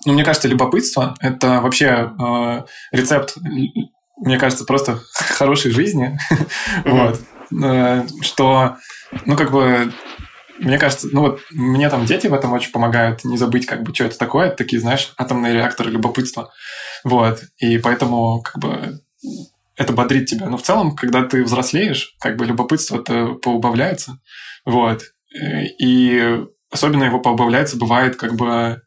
Ну, 0.06 0.14
мне 0.14 0.24
кажется, 0.24 0.48
любопытство– 0.48 1.16
это 1.20 1.62
вообще 1.62 2.12
э, 2.20 2.64
рецепт, 2.92 3.38
мне 4.18 4.38
кажется, 4.38 4.66
просто 4.66 5.00
хорошей 5.14 5.72
жизни. 5.72 6.18
Вот. 6.86 7.20
Э, 7.64 8.06
что, 8.22 8.78
ну, 9.26 9.36
как 9.36 9.52
бы, 9.52 9.92
мне 10.60 10.78
кажется, 10.78 11.08
ну 11.12 11.22
вот 11.22 11.42
мне 11.52 11.90
там 11.90 12.06
дети 12.06 12.28
в 12.28 12.34
этом 12.34 12.54
очень 12.54 12.72
помогают 12.72 13.24
не 13.24 13.38
забыть, 13.38 13.66
как 13.66 13.84
бы, 13.84 13.94
что 13.94 14.06
это 14.06 14.18
такое, 14.18 14.52
такие, 14.52 14.82
знаешь, 14.82 15.14
атомные 15.18 15.54
реакторы 15.54 15.90
любопытства. 15.90 16.52
Вот. 17.04 17.42
И 17.58 17.78
поэтому, 17.78 18.42
как 18.42 18.60
бы, 18.60 19.00
это 19.80 19.94
бодрит 19.94 20.28
тебя. 20.28 20.48
Но 20.48 20.58
в 20.58 20.62
целом, 20.62 20.96
когда 20.96 21.24
ты 21.24 21.44
взрослеешь, 21.44 22.16
как 22.20 22.36
бы 22.36 22.46
любопытство 22.46 23.00
это 23.00 23.28
поубавляется. 23.42 24.20
Вот. 24.66 25.04
И 25.34 26.38
особенно 26.70 27.06
его 27.06 27.20
поубавляется 27.20 27.78
бывает 27.78 28.18
как 28.18 28.36
бы 28.36 28.82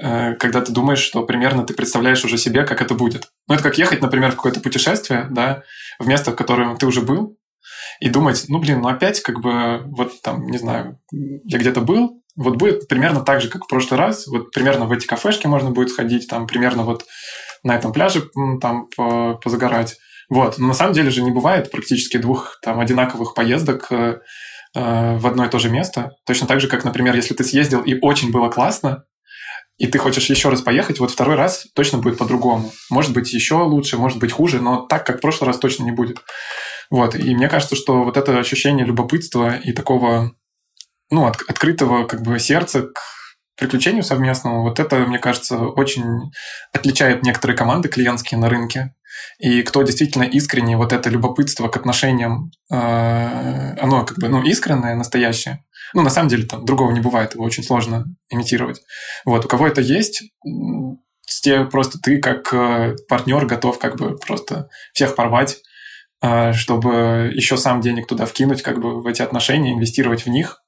э, 0.00 0.34
когда 0.34 0.60
ты 0.60 0.72
думаешь, 0.72 1.00
что 1.00 1.24
примерно 1.24 1.64
ты 1.64 1.74
представляешь 1.74 2.24
уже 2.24 2.38
себе, 2.38 2.64
как 2.64 2.80
это 2.80 2.94
будет. 2.94 3.28
Ну, 3.48 3.54
это 3.54 3.62
как 3.64 3.76
ехать, 3.76 4.00
например, 4.00 4.30
в 4.30 4.36
какое-то 4.36 4.60
путешествие, 4.60 5.26
да, 5.30 5.62
в 5.98 6.06
место, 6.06 6.30
в 6.30 6.36
котором 6.36 6.76
ты 6.76 6.86
уже 6.86 7.02
был, 7.02 7.36
и 7.98 8.08
думать, 8.08 8.44
ну, 8.48 8.60
блин, 8.60 8.82
ну 8.82 8.88
опять 8.88 9.20
как 9.22 9.40
бы 9.40 9.82
вот 9.86 10.22
там, 10.22 10.46
не 10.46 10.58
знаю, 10.58 11.00
я 11.10 11.58
где-то 11.58 11.80
был, 11.80 12.22
вот 12.36 12.56
будет 12.56 12.86
примерно 12.86 13.22
так 13.22 13.40
же, 13.40 13.48
как 13.48 13.64
в 13.64 13.68
прошлый 13.68 13.98
раз, 13.98 14.26
вот 14.28 14.52
примерно 14.52 14.86
в 14.86 14.92
эти 14.92 15.06
кафешки 15.06 15.46
можно 15.46 15.70
будет 15.70 15.90
сходить, 15.90 16.28
там 16.28 16.46
примерно 16.46 16.84
вот 16.84 17.04
на 17.64 17.74
этом 17.74 17.92
пляже 17.92 18.28
там 18.60 18.88
позагорать. 19.42 19.96
Вот. 20.28 20.58
Но 20.58 20.68
на 20.68 20.74
самом 20.74 20.92
деле 20.92 21.10
же 21.10 21.22
не 21.22 21.30
бывает 21.30 21.70
практически 21.70 22.16
двух 22.16 22.58
там 22.62 22.80
одинаковых 22.80 23.34
поездок 23.34 23.86
э, 23.90 24.18
э, 24.74 25.16
в 25.16 25.26
одно 25.26 25.44
и 25.44 25.48
то 25.48 25.58
же 25.58 25.70
место. 25.70 26.12
Точно 26.26 26.46
так 26.46 26.60
же, 26.60 26.68
как, 26.68 26.84
например, 26.84 27.14
если 27.14 27.34
ты 27.34 27.44
съездил 27.44 27.82
и 27.82 27.98
очень 28.00 28.32
было 28.32 28.48
классно, 28.48 29.04
и 29.78 29.86
ты 29.86 29.98
хочешь 29.98 30.30
еще 30.30 30.48
раз 30.48 30.62
поехать, 30.62 31.00
вот 31.00 31.10
второй 31.10 31.36
раз 31.36 31.66
точно 31.74 31.98
будет 31.98 32.18
по-другому. 32.18 32.72
Может 32.90 33.12
быть, 33.12 33.32
еще 33.32 33.56
лучше, 33.56 33.98
может 33.98 34.18
быть, 34.18 34.32
хуже, 34.32 34.60
но 34.60 34.86
так, 34.86 35.04
как 35.06 35.18
в 35.18 35.20
прошлый 35.20 35.48
раз, 35.48 35.58
точно 35.58 35.84
не 35.84 35.92
будет. 35.92 36.22
Вот. 36.90 37.14
И 37.14 37.34
мне 37.34 37.48
кажется, 37.48 37.76
что 37.76 38.02
вот 38.02 38.16
это 38.16 38.38
ощущение 38.38 38.86
любопытства 38.86 39.56
и 39.56 39.72
такого 39.72 40.32
ну, 41.10 41.26
от, 41.26 41.36
открытого 41.48 42.04
как 42.06 42.22
бы 42.22 42.38
сердца 42.38 42.82
к 42.82 43.00
приключению 43.56 44.02
совместному, 44.02 44.62
вот 44.62 44.80
это, 44.80 44.96
мне 45.00 45.18
кажется, 45.18 45.58
очень 45.58 46.32
отличает 46.72 47.22
некоторые 47.22 47.56
команды 47.56 47.88
клиентские 47.88 48.38
на 48.38 48.48
рынке. 48.48 48.94
И 49.38 49.62
кто 49.62 49.82
действительно 49.82 50.24
искренне 50.24 50.76
вот 50.76 50.92
это 50.92 51.10
любопытство 51.10 51.68
к 51.68 51.76
отношениям, 51.76 52.50
э, 52.70 53.76
оно 53.78 54.04
как 54.04 54.18
бы, 54.18 54.28
ну, 54.28 54.42
искреннее, 54.42 54.94
настоящее. 54.94 55.64
Ну, 55.94 56.02
на 56.02 56.10
самом 56.10 56.28
деле, 56.28 56.46
там, 56.46 56.64
другого 56.64 56.90
не 56.90 57.00
бывает, 57.00 57.34
его 57.34 57.44
очень 57.44 57.62
сложно 57.62 58.06
имитировать. 58.30 58.80
Вот, 59.24 59.44
у 59.44 59.48
кого 59.48 59.66
это 59.66 59.80
есть, 59.80 60.22
те 61.42 61.64
просто 61.64 61.98
ты 61.98 62.18
как 62.18 62.52
э, 62.52 62.96
партнер 63.08 63.46
готов 63.46 63.78
как 63.78 63.96
бы 63.96 64.16
просто 64.16 64.68
всех 64.94 65.14
порвать, 65.14 65.58
э, 66.22 66.52
чтобы 66.54 67.30
еще 67.34 67.56
сам 67.56 67.80
денег 67.80 68.06
туда 68.06 68.24
вкинуть, 68.24 68.62
как 68.62 68.80
бы 68.80 69.02
в 69.02 69.06
эти 69.06 69.22
отношения, 69.22 69.74
инвестировать 69.74 70.24
в 70.24 70.28
них, 70.28 70.62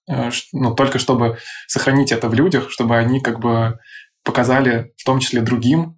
ну, 0.53 0.75
только 0.75 0.99
чтобы 0.99 1.39
сохранить 1.67 2.13
это 2.13 2.29
в 2.29 2.35
людях, 2.35 2.71
чтобы 2.71 2.97
они 2.97 3.21
как 3.21 3.41
бы 3.41 3.79
показали 4.25 4.93
в 4.97 5.05
том 5.05 5.21
числе 5.21 5.41
другим, 5.41 5.98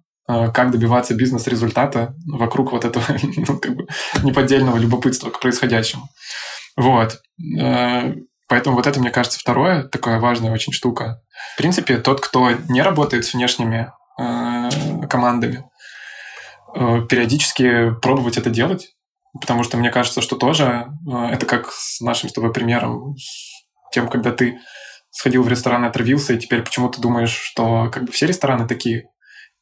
как 0.53 0.71
добиваться 0.71 1.15
бизнес-результата 1.15 2.13
вокруг 2.27 2.71
вот 2.71 2.85
этого 2.85 3.03
ну, 3.21 3.57
как 3.57 3.75
бы 3.75 3.87
неподдельного 4.23 4.77
любопытства 4.77 5.29
к 5.29 5.39
происходящему. 5.39 6.09
Вот. 6.75 7.19
Э, 7.59 8.13
поэтому 8.47 8.75
вот 8.75 8.87
это, 8.87 8.99
мне 8.99 9.11
кажется, 9.11 9.39
второе, 9.39 9.83
такая 9.83 10.19
важная 10.19 10.51
очень 10.51 10.73
штука. 10.73 11.21
В 11.53 11.57
принципе, 11.57 11.97
тот, 11.97 12.21
кто 12.21 12.51
не 12.69 12.81
работает 12.81 13.25
с 13.25 13.33
внешними 13.33 13.91
э, 14.19 15.07
командами, 15.07 15.65
периодически 16.73 17.93
пробовать 18.01 18.37
это 18.37 18.49
делать, 18.49 18.93
потому 19.33 19.63
что 19.63 19.75
мне 19.75 19.89
кажется, 19.89 20.21
что 20.21 20.37
тоже 20.37 20.87
это 21.29 21.45
как 21.45 21.69
с 21.69 21.99
нашим 21.99 22.29
с 22.29 22.33
тобой 22.33 22.53
примером, 22.53 23.17
с 23.17 23.51
тем, 23.91 24.07
когда 24.07 24.31
ты 24.31 24.57
сходил 25.11 25.43
в 25.43 25.49
ресторан 25.49 25.83
и 25.83 25.87
отравился, 25.87 26.33
и 26.33 26.39
теперь 26.39 26.63
почему-то 26.63 27.01
думаешь, 27.01 27.33
что 27.33 27.89
как 27.91 28.05
бы 28.05 28.11
все 28.11 28.25
рестораны 28.25 28.67
такие. 28.67 29.09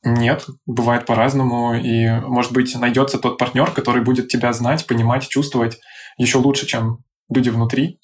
Нет, 0.04 0.46
бывает 0.66 1.06
по-разному, 1.06 1.74
и, 1.74 2.10
может 2.22 2.54
быть, 2.54 2.74
найдется 2.76 3.20
тот 3.20 3.38
партнер, 3.38 3.72
который 3.72 4.02
будет 4.02 4.30
тебя 4.30 4.54
знать, 4.54 4.88
понимать, 4.88 5.28
чувствовать 5.28 5.78
еще 6.18 6.38
лучше, 6.38 6.66
чем 6.66 7.00
люди 7.30 7.50
внутри. 7.50 8.00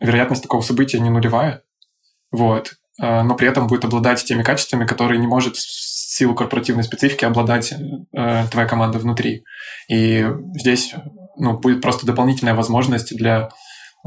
Вероятность 0.00 0.42
такого 0.42 0.62
события 0.62 0.98
не 0.98 1.10
нулевая, 1.10 1.62
вот, 2.32 2.72
э, 3.00 3.22
но 3.22 3.36
при 3.36 3.48
этом 3.48 3.68
будет 3.68 3.84
обладать 3.84 4.24
теми 4.24 4.42
качествами, 4.42 4.86
которые 4.86 5.20
не 5.20 5.26
может 5.26 5.56
в 5.56 5.60
силу 6.16 6.34
корпоративной 6.34 6.84
специфики 6.84 7.24
обладать 7.24 7.72
э, 7.72 8.44
твоя 8.50 8.66
команда 8.66 8.98
внутри. 8.98 9.44
И 9.88 10.26
здесь 10.54 10.94
ну, 11.36 11.58
будет 11.58 11.82
просто 11.82 12.04
дополнительная 12.06 12.54
возможность 12.54 13.16
для, 13.16 13.50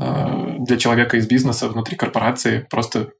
э, 0.02 0.58
для 0.60 0.78
человека 0.78 1.18
из 1.18 1.28
бизнеса 1.28 1.70
внутри 1.70 1.96
корпорации 1.96 2.68
просто 2.70 3.12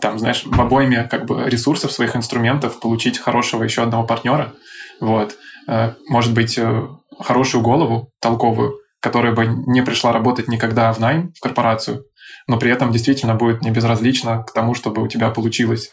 там, 0.00 0.18
знаешь, 0.18 0.44
в 0.44 0.60
обойме 0.60 1.04
как 1.04 1.26
бы 1.26 1.48
ресурсов, 1.48 1.92
своих 1.92 2.16
инструментов 2.16 2.80
получить 2.80 3.18
хорошего 3.18 3.62
еще 3.62 3.82
одного 3.82 4.04
партнера, 4.04 4.54
вот, 5.00 5.36
э, 5.68 5.92
может 6.08 6.32
быть, 6.32 6.56
э, 6.58 6.88
хорошую 7.18 7.62
голову 7.62 8.10
толковую, 8.20 8.78
которая 9.00 9.32
бы 9.32 9.46
не 9.46 9.82
пришла 9.82 10.12
работать 10.12 10.48
никогда 10.48 10.92
в 10.92 10.98
найм, 10.98 11.32
в 11.36 11.40
корпорацию, 11.40 12.04
но 12.46 12.58
при 12.58 12.70
этом 12.70 12.92
действительно 12.92 13.34
будет 13.34 13.62
не 13.62 13.70
безразлично 13.70 14.42
к 14.42 14.52
тому, 14.52 14.74
чтобы 14.74 15.02
у 15.02 15.08
тебя 15.08 15.30
получилось. 15.30 15.90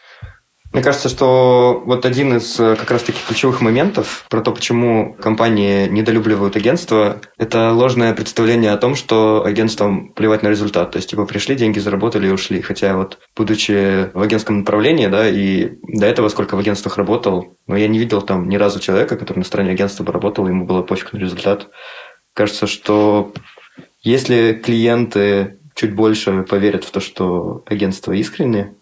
Мне 0.72 0.84
кажется, 0.84 1.10
что 1.10 1.82
вот 1.84 2.06
один 2.06 2.38
из 2.38 2.60
э, 2.60 2.76
как 2.76 2.92
раз-таки 2.92 3.18
ключевых 3.28 3.60
моментов 3.60 4.26
про 4.30 4.42
то, 4.42 4.52
почему 4.52 5.16
компании 5.16 5.88
недолюбливают 5.88 6.56
агентство, 6.56 7.20
это 7.40 7.72
ложное 7.72 8.14
представление 8.14 8.72
о 8.72 8.78
том, 8.78 8.94
что 8.94 9.44
агентствам 9.44 10.14
плевать 10.14 10.44
на 10.44 10.50
результат. 10.50 10.92
То 10.92 10.98
есть, 10.98 11.10
типа, 11.10 11.26
пришли, 11.26 11.56
деньги 11.56 11.80
заработали 11.80 12.28
и 12.28 12.32
ушли. 12.32 12.62
Хотя 12.62 12.96
вот, 12.96 13.18
будучи 13.36 14.12
в 14.14 14.22
агентском 14.22 14.60
направлении, 14.60 15.08
да, 15.08 15.28
и 15.28 15.72
до 15.88 16.06
этого 16.06 16.30
сколько 16.30 16.56
в 16.56 16.60
агентствах 16.60 16.98
работал, 16.98 17.58
но 17.66 17.76
я 17.76 17.88
не 17.88 17.98
видел 17.98 18.22
там 18.22 18.48
ни 18.48 18.56
разу 18.56 18.80
человека, 18.80 19.18
который 19.18 19.40
на 19.40 19.46
стороне 19.46 19.72
агентства 19.72 20.04
бы 20.04 20.14
работал, 20.14 20.48
ему 20.48 20.66
было 20.66 20.84
пофиг 20.84 21.14
на 21.14 21.18
результат. 21.18 21.70
Кажется, 22.36 22.68
что 22.68 23.34
если 24.04 24.54
клиенты 24.54 25.58
чуть 25.74 25.96
больше 25.96 26.44
поверят 26.44 26.84
в 26.84 26.92
то, 26.92 27.00
что 27.00 27.64
агентство 27.66 28.12
искренне, 28.12 28.76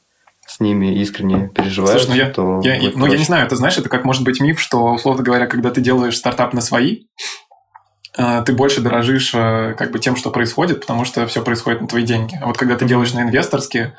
с 0.47 0.61
ними 0.61 0.99
искренне 1.01 1.49
переживают, 1.49 2.01
Слушай, 2.01 2.09
ну 2.09 2.15
я, 2.15 2.29
то... 2.31 2.61
Я, 2.63 2.75
я, 2.75 2.91
ну, 2.95 3.05
я 3.05 3.17
не 3.17 3.25
знаю, 3.25 3.45
это 3.45 3.57
знаешь, 3.57 3.77
это 3.77 3.89
как 3.89 4.05
может 4.05 4.23
быть 4.23 4.39
миф, 4.39 4.61
что, 4.61 4.81
условно 4.93 5.21
говоря, 5.21 5.45
когда 5.45 5.71
ты 5.71 5.81
делаешь 5.81 6.17
стартап 6.17 6.53
на 6.53 6.61
свои, 6.61 7.03
э, 8.17 8.43
ты 8.45 8.53
больше 8.53 8.79
дорожишь 8.79 9.33
э, 9.33 9.75
как 9.77 9.91
бы 9.91 9.99
тем, 9.99 10.15
что 10.15 10.31
происходит, 10.31 10.79
потому 10.79 11.03
что 11.03 11.27
все 11.27 11.43
происходит 11.43 11.81
на 11.81 11.87
твои 11.87 12.03
деньги. 12.03 12.39
А 12.41 12.47
вот 12.47 12.57
когда 12.57 12.77
ты 12.77 12.85
делаешь 12.85 13.13
на 13.13 13.23
инвесторские, 13.23 13.97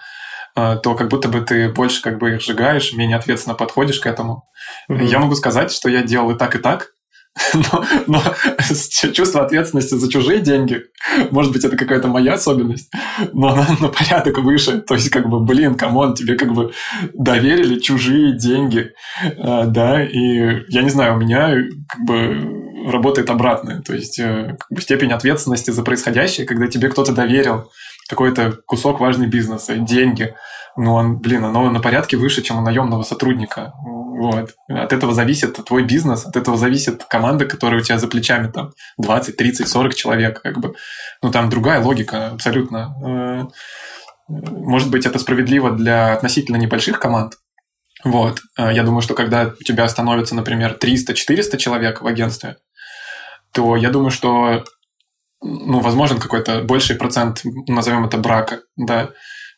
э, 0.57 0.77
то 0.83 0.95
как 0.95 1.09
будто 1.09 1.29
бы 1.29 1.43
ты 1.43 1.69
больше 1.69 2.01
как 2.01 2.19
бы 2.19 2.35
их 2.35 2.41
сжигаешь, 2.41 2.95
менее 2.95 3.19
ответственно 3.19 3.55
подходишь 3.55 4.01
к 4.01 4.07
этому. 4.07 4.45
Mm-hmm. 4.91 5.05
Я 5.05 5.19
могу 5.19 5.35
сказать, 5.35 5.71
что 5.71 5.91
я 5.91 6.03
делал 6.03 6.31
и 6.31 6.39
так, 6.39 6.55
и 6.55 6.59
так, 6.59 6.93
но, 7.55 7.85
но 8.07 8.23
чувство 9.13 9.45
ответственности 9.45 9.95
за 9.95 10.11
чужие 10.11 10.41
деньги, 10.41 10.83
может 11.31 11.53
быть, 11.53 11.65
это 11.65 11.77
какая-то 11.77 12.09
моя 12.09 12.35
особенность, 12.35 12.91
но 13.33 13.49
она 13.49 13.67
на 13.81 13.89
порядок 13.89 14.39
выше. 14.39 14.81
То 14.81 14.95
есть, 14.95 15.11
как 15.11 15.29
бы, 15.29 15.41
блин, 15.41 15.75
come 15.75 15.98
on, 15.98 16.15
тебе 16.15 16.37
как 16.37 16.53
бы 16.53 16.73
доверили 17.15 17.79
чужие 17.79 18.37
деньги, 18.37 18.93
а, 19.39 19.67
да, 19.67 20.03
и 20.03 20.65
я 20.69 20.83
не 20.83 20.91
знаю, 20.91 21.15
у 21.15 21.19
меня 21.19 21.55
как 21.89 22.05
бы 22.05 22.59
работает 22.87 23.31
обратное. 23.31 23.81
То 23.83 23.95
есть, 23.95 24.19
э, 24.19 24.57
как 24.59 24.71
бы 24.71 24.81
степень 24.81 25.13
ответственности 25.13 25.71
за 25.71 25.83
происходящее, 25.83 26.47
когда 26.47 26.67
тебе 26.69 26.89
кто-то 26.89 27.13
доверил 27.13 27.71
какой-то 28.09 28.59
кусок 28.67 29.01
важный 29.01 29.27
бизнеса, 29.27 29.77
деньги, 29.77 30.35
ну, 30.77 30.95
он, 30.95 31.19
блин, 31.19 31.45
оно 31.45 31.69
на 31.71 31.81
порядке 31.81 32.17
выше, 32.17 32.41
чем 32.41 32.59
у 32.59 32.61
наемного 32.63 33.03
сотрудника. 33.03 33.75
Вот. 34.19 34.57
От 34.69 34.93
этого 34.93 35.15
зависит 35.15 35.65
твой 35.65 35.85
бизнес, 35.85 36.27
от 36.27 36.37
этого 36.37 36.57
зависит 36.57 37.05
команда, 37.05 37.45
которая 37.47 37.81
у 37.81 37.85
тебя 37.85 37.99
за 37.99 38.09
плечами 38.09 38.51
там 38.51 38.73
20, 38.99 39.37
30, 39.37 39.69
40 39.69 39.95
человек. 39.95 40.43
Как 40.43 40.59
бы. 40.59 40.75
Ну, 41.23 41.31
там 41.31 41.49
другая 41.49 41.81
логика 41.81 42.31
абсолютно. 42.31 42.97
Э, 43.07 43.47
может 44.29 44.91
быть, 44.91 45.07
это 45.07 45.21
справедливо 45.21 45.71
для 45.71 46.15
относительно 46.15 46.57
небольших 46.57 46.99
команд. 46.99 47.35
Вот. 48.03 48.41
Э, 48.59 48.73
я 48.73 48.83
думаю, 48.83 49.03
что 49.03 49.15
когда 49.15 49.55
у 49.61 49.63
тебя 49.63 49.89
становится, 49.89 50.35
например, 50.35 50.77
300-400 50.81 51.57
человек 51.57 52.03
в 52.03 52.07
агентстве, 52.09 52.57
то 53.53 53.77
я 53.77 53.91
думаю, 53.91 54.11
что 54.11 54.65
ну, 55.41 55.79
возможен 55.79 56.19
какой-то 56.19 56.63
больший 56.63 56.97
процент, 56.97 57.43
назовем 57.69 58.05
это 58.05 58.19
брака, 58.19 58.63
да, 58.77 59.11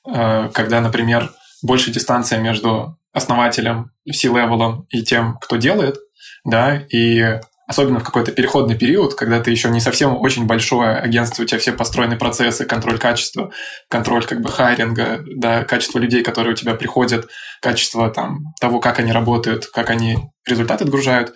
э, 0.06 0.50
когда, 0.52 0.82
например, 0.82 1.30
больше 1.62 1.90
дистанция 1.90 2.40
между 2.40 2.99
основателем, 3.12 3.90
C-level 4.10 4.69
ом 4.69 4.86
и 4.90 5.02
тем, 5.02 5.38
кто 5.40 5.56
делает, 5.56 5.96
да, 6.44 6.76
и 6.76 7.40
особенно 7.66 8.00
в 8.00 8.04
какой-то 8.04 8.32
переходный 8.32 8.76
период, 8.76 9.14
когда 9.14 9.40
ты 9.40 9.52
еще 9.52 9.70
не 9.70 9.80
совсем 9.80 10.16
очень 10.16 10.46
большое 10.46 10.96
агентство, 10.96 11.42
у 11.42 11.46
тебя 11.46 11.60
все 11.60 11.72
построены 11.72 12.16
процессы, 12.16 12.64
контроль 12.64 12.98
качества, 12.98 13.52
контроль 13.88 14.24
как 14.26 14.40
бы 14.40 14.48
hiring 14.48 15.02
а, 15.02 15.20
да, 15.36 15.62
качество 15.62 16.00
людей, 16.00 16.24
которые 16.24 16.54
у 16.54 16.56
тебя 16.56 16.74
приходят, 16.74 17.28
качество 17.62 18.10
там 18.10 18.40
того, 18.60 18.80
как 18.80 18.98
они 18.98 19.12
работают, 19.12 19.66
как 19.66 19.90
они 19.90 20.18
результаты 20.44 20.82
отгружают, 20.82 21.34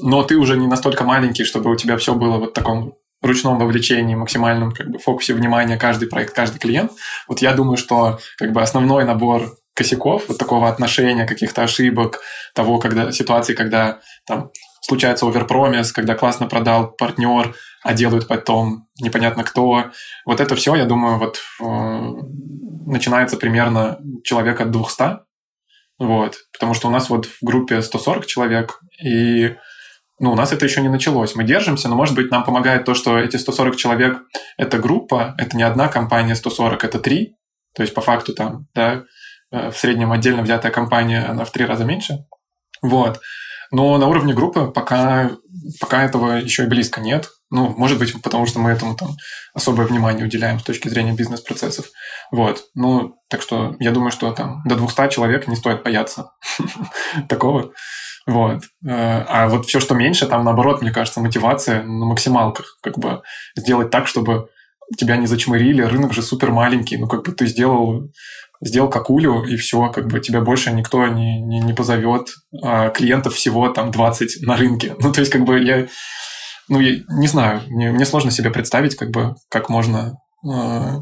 но 0.00 0.24
ты 0.24 0.36
уже 0.36 0.56
не 0.56 0.66
настолько 0.66 1.04
маленький, 1.04 1.44
чтобы 1.44 1.70
у 1.70 1.76
тебя 1.76 1.96
все 1.96 2.14
было 2.14 2.38
вот 2.38 2.50
в 2.50 2.54
таком 2.54 2.94
ручном 3.22 3.58
вовлечении, 3.58 4.14
максимальном 4.14 4.72
как 4.72 4.88
бы 4.88 4.98
фокусе 4.98 5.34
внимания 5.34 5.76
каждый 5.76 6.08
проект, 6.08 6.34
каждый 6.34 6.58
клиент. 6.58 6.92
Вот 7.26 7.40
я 7.40 7.52
думаю, 7.52 7.76
что 7.76 8.18
как 8.36 8.52
бы 8.52 8.62
основной 8.62 9.04
набор 9.04 9.56
косяков, 9.78 10.28
вот 10.28 10.38
такого 10.38 10.68
отношения, 10.68 11.24
каких-то 11.24 11.62
ошибок, 11.62 12.20
того, 12.52 12.78
когда 12.78 13.12
ситуации, 13.12 13.54
когда 13.54 14.00
там 14.26 14.50
случается 14.80 15.26
оверпромис, 15.26 15.92
когда 15.92 16.14
классно 16.16 16.46
продал 16.46 16.90
партнер, 16.90 17.54
а 17.84 17.94
делают 17.94 18.26
потом 18.26 18.88
непонятно 19.00 19.44
кто. 19.44 19.84
Вот 20.26 20.40
это 20.40 20.56
все, 20.56 20.74
я 20.74 20.84
думаю, 20.84 21.18
вот 21.18 21.38
э, 21.60 21.64
начинается 22.86 23.36
примерно 23.36 23.98
человека 24.24 24.64
от 24.64 24.72
200. 24.72 25.20
Вот. 26.00 26.36
Потому 26.52 26.74
что 26.74 26.88
у 26.88 26.90
нас 26.90 27.08
вот 27.08 27.26
в 27.26 27.42
группе 27.42 27.80
140 27.80 28.26
человек, 28.26 28.80
и 29.04 29.54
ну, 30.18 30.32
у 30.32 30.34
нас 30.34 30.52
это 30.52 30.64
еще 30.64 30.80
не 30.80 30.88
началось. 30.88 31.36
Мы 31.36 31.44
держимся, 31.44 31.88
но, 31.88 31.94
может 31.94 32.16
быть, 32.16 32.32
нам 32.32 32.42
помогает 32.42 32.84
то, 32.84 32.94
что 32.94 33.16
эти 33.16 33.36
140 33.36 33.76
человек– 33.76 34.22
это 34.56 34.78
группа, 34.78 35.36
это 35.38 35.56
не 35.56 35.62
одна 35.62 35.86
компания 35.86 36.34
140, 36.34 36.82
это 36.82 36.98
три. 36.98 37.36
То 37.74 37.82
есть, 37.82 37.94
по 37.94 38.00
факту, 38.00 38.34
там, 38.34 38.66
да, 38.74 39.04
в 39.50 39.72
среднем 39.72 40.12
отдельно 40.12 40.42
взятая 40.42 40.72
компания, 40.72 41.24
она 41.24 41.44
в 41.44 41.50
три 41.50 41.64
раза 41.64 41.84
меньше. 41.84 42.26
Вот. 42.82 43.20
Но 43.70 43.98
на 43.98 44.06
уровне 44.06 44.32
группы 44.32 44.66
пока, 44.66 45.30
пока 45.80 46.04
этого 46.04 46.32
еще 46.32 46.64
и 46.64 46.68
близко 46.68 47.00
нет. 47.00 47.28
Ну, 47.50 47.68
может 47.76 47.98
быть, 47.98 48.20
потому 48.22 48.46
что 48.46 48.58
мы 48.58 48.70
этому 48.70 48.94
там 48.94 49.10
особое 49.54 49.86
внимание 49.86 50.24
уделяем 50.24 50.58
с 50.58 50.62
точки 50.62 50.88
зрения 50.88 51.12
бизнес-процессов. 51.12 51.86
Вот. 52.30 52.64
Ну, 52.74 53.16
так 53.28 53.42
что 53.42 53.76
я 53.78 53.90
думаю, 53.90 54.10
что 54.10 54.32
там 54.32 54.62
до 54.64 54.76
200 54.76 55.10
человек 55.10 55.48
не 55.48 55.56
стоит 55.56 55.82
бояться 55.82 56.32
такого. 57.28 57.72
Вот. 58.26 58.64
Э, 58.86 59.24
а 59.26 59.48
вот 59.48 59.66
все, 59.66 59.80
что 59.80 59.94
меньше, 59.94 60.26
там, 60.26 60.44
наоборот, 60.44 60.82
мне 60.82 60.90
кажется, 60.90 61.20
мотивация 61.20 61.82
на 61.82 62.06
максималках. 62.06 62.78
Как 62.82 62.98
бы 62.98 63.22
сделать 63.56 63.90
так, 63.90 64.06
чтобы 64.06 64.48
тебя 64.96 65.16
не 65.16 65.26
зачмырили, 65.26 65.82
рынок 65.82 66.12
же 66.12 66.22
супер 66.22 66.50
маленький, 66.50 66.96
ну, 66.96 67.06
как 67.06 67.24
бы 67.24 67.32
ты 67.32 67.46
сделал 67.46 68.10
сделал 68.60 68.88
какулю, 68.88 69.44
и 69.44 69.56
все, 69.56 69.88
как 69.88 70.08
бы 70.08 70.20
тебя 70.20 70.40
больше 70.40 70.70
никто 70.72 71.06
не, 71.06 71.40
не, 71.40 71.60
не 71.60 71.72
позовет. 71.72 72.28
А 72.62 72.90
клиентов 72.90 73.34
всего 73.34 73.68
там 73.68 73.90
20 73.90 74.46
на 74.46 74.56
рынке. 74.56 74.96
Ну, 75.00 75.12
то 75.12 75.20
есть, 75.20 75.32
как 75.32 75.44
бы 75.44 75.60
я, 75.60 75.86
ну, 76.68 76.80
я 76.80 77.00
не 77.08 77.28
знаю, 77.28 77.62
мне, 77.68 77.90
мне 77.90 78.04
сложно 78.04 78.30
себе 78.30 78.50
представить, 78.50 78.96
как 78.96 79.10
бы, 79.10 79.36
как 79.48 79.68
можно 79.68 80.18
э, 80.44 80.96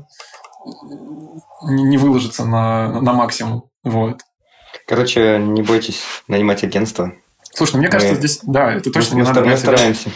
не 1.69 1.99
выложиться 1.99 2.45
на, 2.45 3.01
на 3.01 3.13
максимум. 3.13 3.65
Вот. 3.83 4.21
Короче, 4.87 5.39
не 5.39 5.63
бойтесь 5.63 6.03
нанимать 6.29 6.63
агентство. 6.63 7.13
Слушай, 7.55 7.75
ну 7.75 7.79
мне 7.79 7.89
кажется, 7.89 8.15
мы, 8.15 8.19
здесь, 8.19 8.41
да, 8.43 8.75
это 8.75 8.91
точно 8.91 9.17
мы, 9.17 9.23
не 9.23 9.29
мы 9.29 9.35
надо. 9.35 9.49
Мы 9.49 9.57
стараемся. 9.57 10.11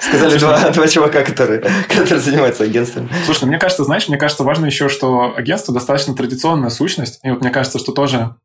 Сказали 0.00 0.38
два, 0.38 0.88
чувака, 0.88 1.24
которые, 1.24 1.60
которые 1.88 2.20
занимаются 2.20 2.64
агентством. 2.64 3.10
Слушай, 3.24 3.42
ну, 3.42 3.48
мне 3.48 3.58
кажется, 3.58 3.84
знаешь, 3.84 4.08
мне 4.08 4.18
кажется, 4.18 4.44
важно 4.44 4.66
еще, 4.66 4.88
что 4.88 5.34
агентство 5.36 5.74
достаточно 5.74 6.14
традиционная 6.14 6.70
сущность. 6.70 7.20
И 7.22 7.30
вот 7.30 7.40
мне 7.40 7.50
кажется, 7.50 7.78
что 7.78 7.92
тоже 7.92 8.36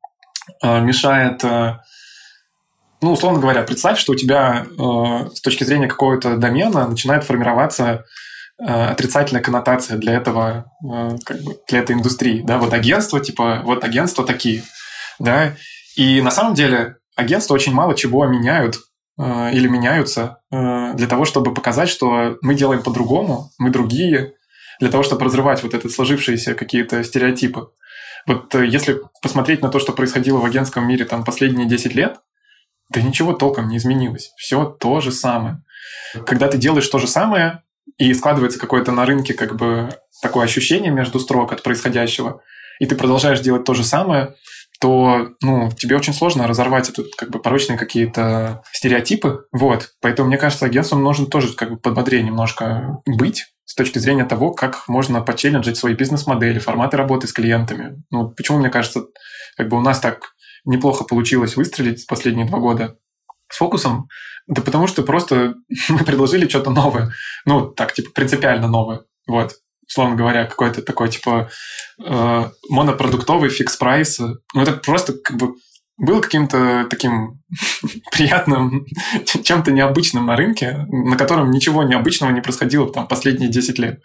э, 0.61 0.81
мешает... 0.81 1.43
Э, 1.43 1.79
ну, 3.01 3.11
условно 3.13 3.39
говоря, 3.39 3.63
представь, 3.63 3.99
что 3.99 4.13
у 4.13 4.15
тебя 4.15 4.65
э, 4.65 5.29
с 5.33 5.41
точки 5.41 5.63
зрения 5.63 5.87
какого-то 5.87 6.37
домена 6.37 6.87
начинает 6.87 7.23
формироваться 7.23 8.05
отрицательная 8.59 9.41
коннотация 9.41 9.97
для 9.97 10.13
этого, 10.13 10.71
как 11.25 11.41
бы, 11.41 11.57
для 11.67 11.79
этой 11.79 11.95
индустрии. 11.95 12.43
Да, 12.45 12.59
вот 12.59 12.71
агентство, 12.71 13.19
типа, 13.19 13.61
вот 13.65 13.83
агентства 13.83 14.23
такие. 14.23 14.63
Да, 15.17 15.55
и 15.95 16.21
на 16.21 16.29
самом 16.29 16.53
деле 16.53 16.97
агентства 17.15 17.55
очень 17.55 17.73
мало 17.73 17.95
чего 17.95 18.25
меняют 18.27 18.77
или 19.19 19.67
меняются 19.67 20.37
для 20.53 21.07
того, 21.07 21.25
чтобы 21.25 21.53
показать, 21.53 21.89
что 21.89 22.37
мы 22.41 22.53
делаем 22.53 22.83
по-другому, 22.83 23.51
мы 23.57 23.71
другие, 23.71 24.35
для 24.79 24.89
того, 24.89 25.01
чтобы 25.03 25.25
разрывать 25.25 25.63
вот 25.63 25.73
это 25.73 25.89
сложившиеся 25.89 26.53
какие-то 26.53 27.03
стереотипы. 27.03 27.69
Вот 28.25 28.53
э, 28.55 28.65
если 28.67 29.01
посмотреть 29.21 29.61
на 29.61 29.69
то, 29.69 29.79
что 29.79 29.93
происходило 29.93 30.37
в 30.37 30.45
агентском 30.45 30.87
мире 30.87 31.05
там 31.05 31.23
последние 31.23 31.67
10 31.67 31.95
лет, 31.95 32.19
да 32.89 33.01
ничего 33.01 33.33
толком 33.33 33.67
не 33.67 33.77
изменилось. 33.77 34.31
Все 34.37 34.65
то 34.65 34.99
же 34.99 35.11
самое. 35.11 35.63
Когда 36.25 36.47
ты 36.47 36.57
делаешь 36.57 36.87
то 36.87 36.99
же 36.99 37.07
самое, 37.07 37.63
и 37.97 38.13
складывается 38.13 38.59
какое-то 38.59 38.91
на 38.91 39.05
рынке 39.05 39.33
как 39.33 39.55
бы 39.55 39.89
такое 40.21 40.45
ощущение 40.45 40.91
между 40.91 41.19
строк 41.19 41.51
от 41.51 41.63
происходящего, 41.63 42.41
и 42.79 42.85
ты 42.85 42.95
продолжаешь 42.95 43.39
делать 43.39 43.65
то 43.65 43.73
же 43.73 43.83
самое, 43.83 44.35
то 44.83 45.29
ну, 45.41 45.71
тебе 45.71 45.95
очень 45.95 46.13
сложно 46.13 46.45
разорвать 46.45 46.89
этот 46.89 47.15
как 47.15 47.29
бы 47.29 47.39
порочные 47.39 47.77
какие-то 47.77 48.63
стереотипы. 48.73 49.45
Вот. 49.53 49.91
Поэтому, 50.01 50.27
мне 50.27 50.37
кажется, 50.37 50.65
агентством 50.65 51.03
нужно 51.03 51.25
тоже 51.25 51.53
как 51.53 51.69
бы 51.69 51.77
подбодрее 51.77 52.21
немножко 52.21 52.97
быть 53.05 53.45
с 53.63 53.75
точки 53.75 53.99
зрения 53.99 54.25
того, 54.25 54.51
как 54.51 54.89
можно 54.89 55.21
почелленджить 55.21 55.77
свои 55.77 55.93
бизнес-модели, 55.93 56.59
форматы 56.59 56.97
работы 56.97 57.27
с 57.27 57.31
клиентами. 57.31 58.03
Ну, 58.11 58.31
почему, 58.31 58.57
мне 58.57 58.69
кажется, 58.69 59.05
как 59.55 59.69
бы 59.69 59.77
у 59.77 59.81
нас 59.81 60.01
так 60.01 60.33
неплохо 60.65 61.05
получилось 61.05 61.55
выстрелить 61.55 62.05
последние 62.05 62.45
два 62.45 62.59
года 62.59 62.97
с 63.49 63.55
фокусом? 63.55 64.09
Да 64.47 64.61
потому 64.61 64.87
что 64.87 65.03
просто 65.03 65.53
мы 65.87 65.99
предложили 65.99 66.45
что-то 66.45 66.71
новое. 66.71 67.13
Ну, 67.45 67.67
так, 67.67 67.93
типа, 67.93 68.09
принципиально 68.13 68.67
новое. 68.67 69.03
Вот 69.27 69.53
условно 69.93 70.15
говоря, 70.15 70.45
какой-то 70.45 70.81
такой, 70.81 71.09
типа, 71.09 71.49
э, 72.03 72.49
монопродуктовый 72.69 73.49
фикс 73.49 73.77
прайс. 73.77 74.19
Ну, 74.19 74.61
это 74.61 74.73
просто 74.73 75.13
как 75.13 75.37
бы 75.37 75.53
было 75.97 76.19
каким-то 76.19 76.87
таким 76.89 77.39
приятным, 78.11 78.85
чем-то 79.43 79.71
необычным 79.71 80.25
на 80.25 80.35
рынке, 80.35 80.87
на 80.89 81.15
котором 81.15 81.51
ничего 81.51 81.83
необычного 81.83 82.31
не 82.31 82.41
происходило 82.41 82.91
там 82.91 83.07
последние 83.07 83.51
10 83.51 83.77
лет. 83.77 84.01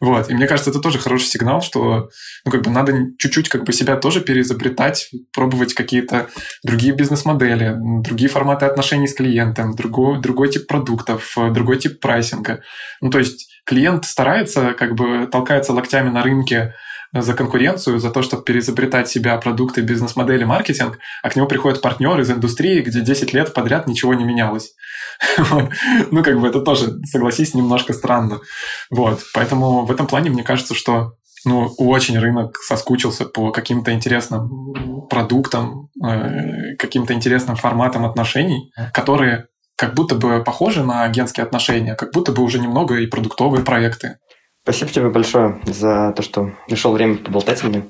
Вот. 0.00 0.30
И 0.30 0.34
мне 0.34 0.46
кажется, 0.46 0.70
это 0.70 0.80
тоже 0.80 0.98
хороший 0.98 1.26
сигнал, 1.26 1.60
что 1.60 2.10
ну, 2.44 2.52
как 2.52 2.62
бы 2.62 2.70
надо 2.70 2.92
чуть-чуть 3.18 3.48
как 3.48 3.64
бы 3.64 3.72
себя 3.72 3.96
тоже 3.96 4.20
переизобретать, 4.20 5.10
пробовать 5.32 5.74
какие-то 5.74 6.28
другие 6.62 6.94
бизнес-модели, 6.94 7.74
другие 7.76 8.28
форматы 8.28 8.66
отношений 8.66 9.08
с 9.08 9.14
клиентом, 9.14 9.74
другой, 9.74 10.20
другой 10.20 10.50
тип 10.50 10.66
продуктов, 10.68 11.36
другой 11.50 11.78
тип 11.78 12.00
прайсинга. 12.00 12.62
Ну, 13.00 13.10
то 13.10 13.18
есть 13.18 13.53
клиент 13.64 14.04
старается, 14.04 14.72
как 14.72 14.94
бы 14.94 15.26
толкается 15.30 15.72
локтями 15.72 16.10
на 16.10 16.22
рынке, 16.22 16.74
за 17.22 17.34
конкуренцию, 17.34 18.00
за 18.00 18.10
то, 18.10 18.22
чтобы 18.22 18.42
переизобретать 18.42 19.08
себя, 19.08 19.36
продукты, 19.36 19.82
бизнес-модели, 19.82 20.44
маркетинг, 20.44 20.98
а 21.22 21.30
к 21.30 21.36
нему 21.36 21.46
приходит 21.46 21.80
партнер 21.80 22.18
из 22.18 22.30
индустрии, 22.30 22.82
где 22.82 23.02
10 23.02 23.32
лет 23.32 23.54
подряд 23.54 23.86
ничего 23.86 24.14
не 24.14 24.24
менялось. 24.24 24.74
Ну, 26.10 26.22
как 26.24 26.40
бы 26.40 26.48
это 26.48 26.60
тоже, 26.60 26.98
согласись, 27.04 27.54
немножко 27.54 27.92
странно. 27.92 28.40
Вот. 28.90 29.22
Поэтому 29.32 29.84
в 29.84 29.92
этом 29.92 30.08
плане 30.08 30.30
мне 30.30 30.42
кажется, 30.42 30.74
что 30.74 31.12
ну, 31.44 31.72
очень 31.78 32.18
рынок 32.18 32.56
соскучился 32.56 33.24
по 33.24 33.52
каким-то 33.52 33.92
интересным 33.92 35.06
продуктам, 35.08 35.90
э, 36.04 36.74
каким-то 36.78 37.14
интересным 37.14 37.54
форматам 37.54 38.04
отношений, 38.06 38.72
которые 38.92 39.46
как 39.76 39.94
будто 39.94 40.14
бы 40.14 40.42
похожи 40.42 40.82
на 40.82 41.04
агентские 41.04 41.44
отношения, 41.44 41.94
как 41.94 42.12
будто 42.12 42.32
бы 42.32 42.42
уже 42.42 42.58
немного 42.58 42.96
и 42.96 43.06
продуктовые 43.06 43.64
проекты. 43.64 44.18
Спасибо 44.62 44.90
тебе 44.90 45.08
большое 45.10 45.60
за 45.64 46.12
то, 46.16 46.22
что 46.22 46.52
нашел 46.68 46.92
время 46.92 47.16
поболтать 47.18 47.58
со 47.58 47.66
мной. 47.66 47.84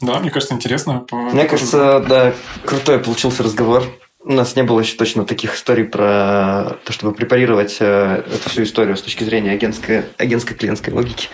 Да, 0.00 0.18
мне 0.20 0.30
кажется, 0.30 0.54
интересно. 0.54 1.04
Мне 1.10 1.44
кажется, 1.44 2.00
да, 2.00 2.32
крутой 2.64 2.98
получился 2.98 3.42
разговор. 3.42 3.84
У 4.20 4.32
нас 4.32 4.56
не 4.56 4.62
было 4.62 4.80
еще 4.80 4.96
точно 4.96 5.26
таких 5.26 5.54
историй 5.54 5.84
про 5.84 6.78
то, 6.84 6.92
чтобы 6.92 7.12
препарировать 7.12 7.76
э, 7.80 8.24
эту 8.26 8.48
всю 8.48 8.62
историю 8.62 8.96
с 8.96 9.02
точки 9.02 9.22
зрения 9.22 9.50
агентской, 9.50 10.04
агентской 10.16 10.56
клиентской 10.56 10.94
логики. 10.94 11.28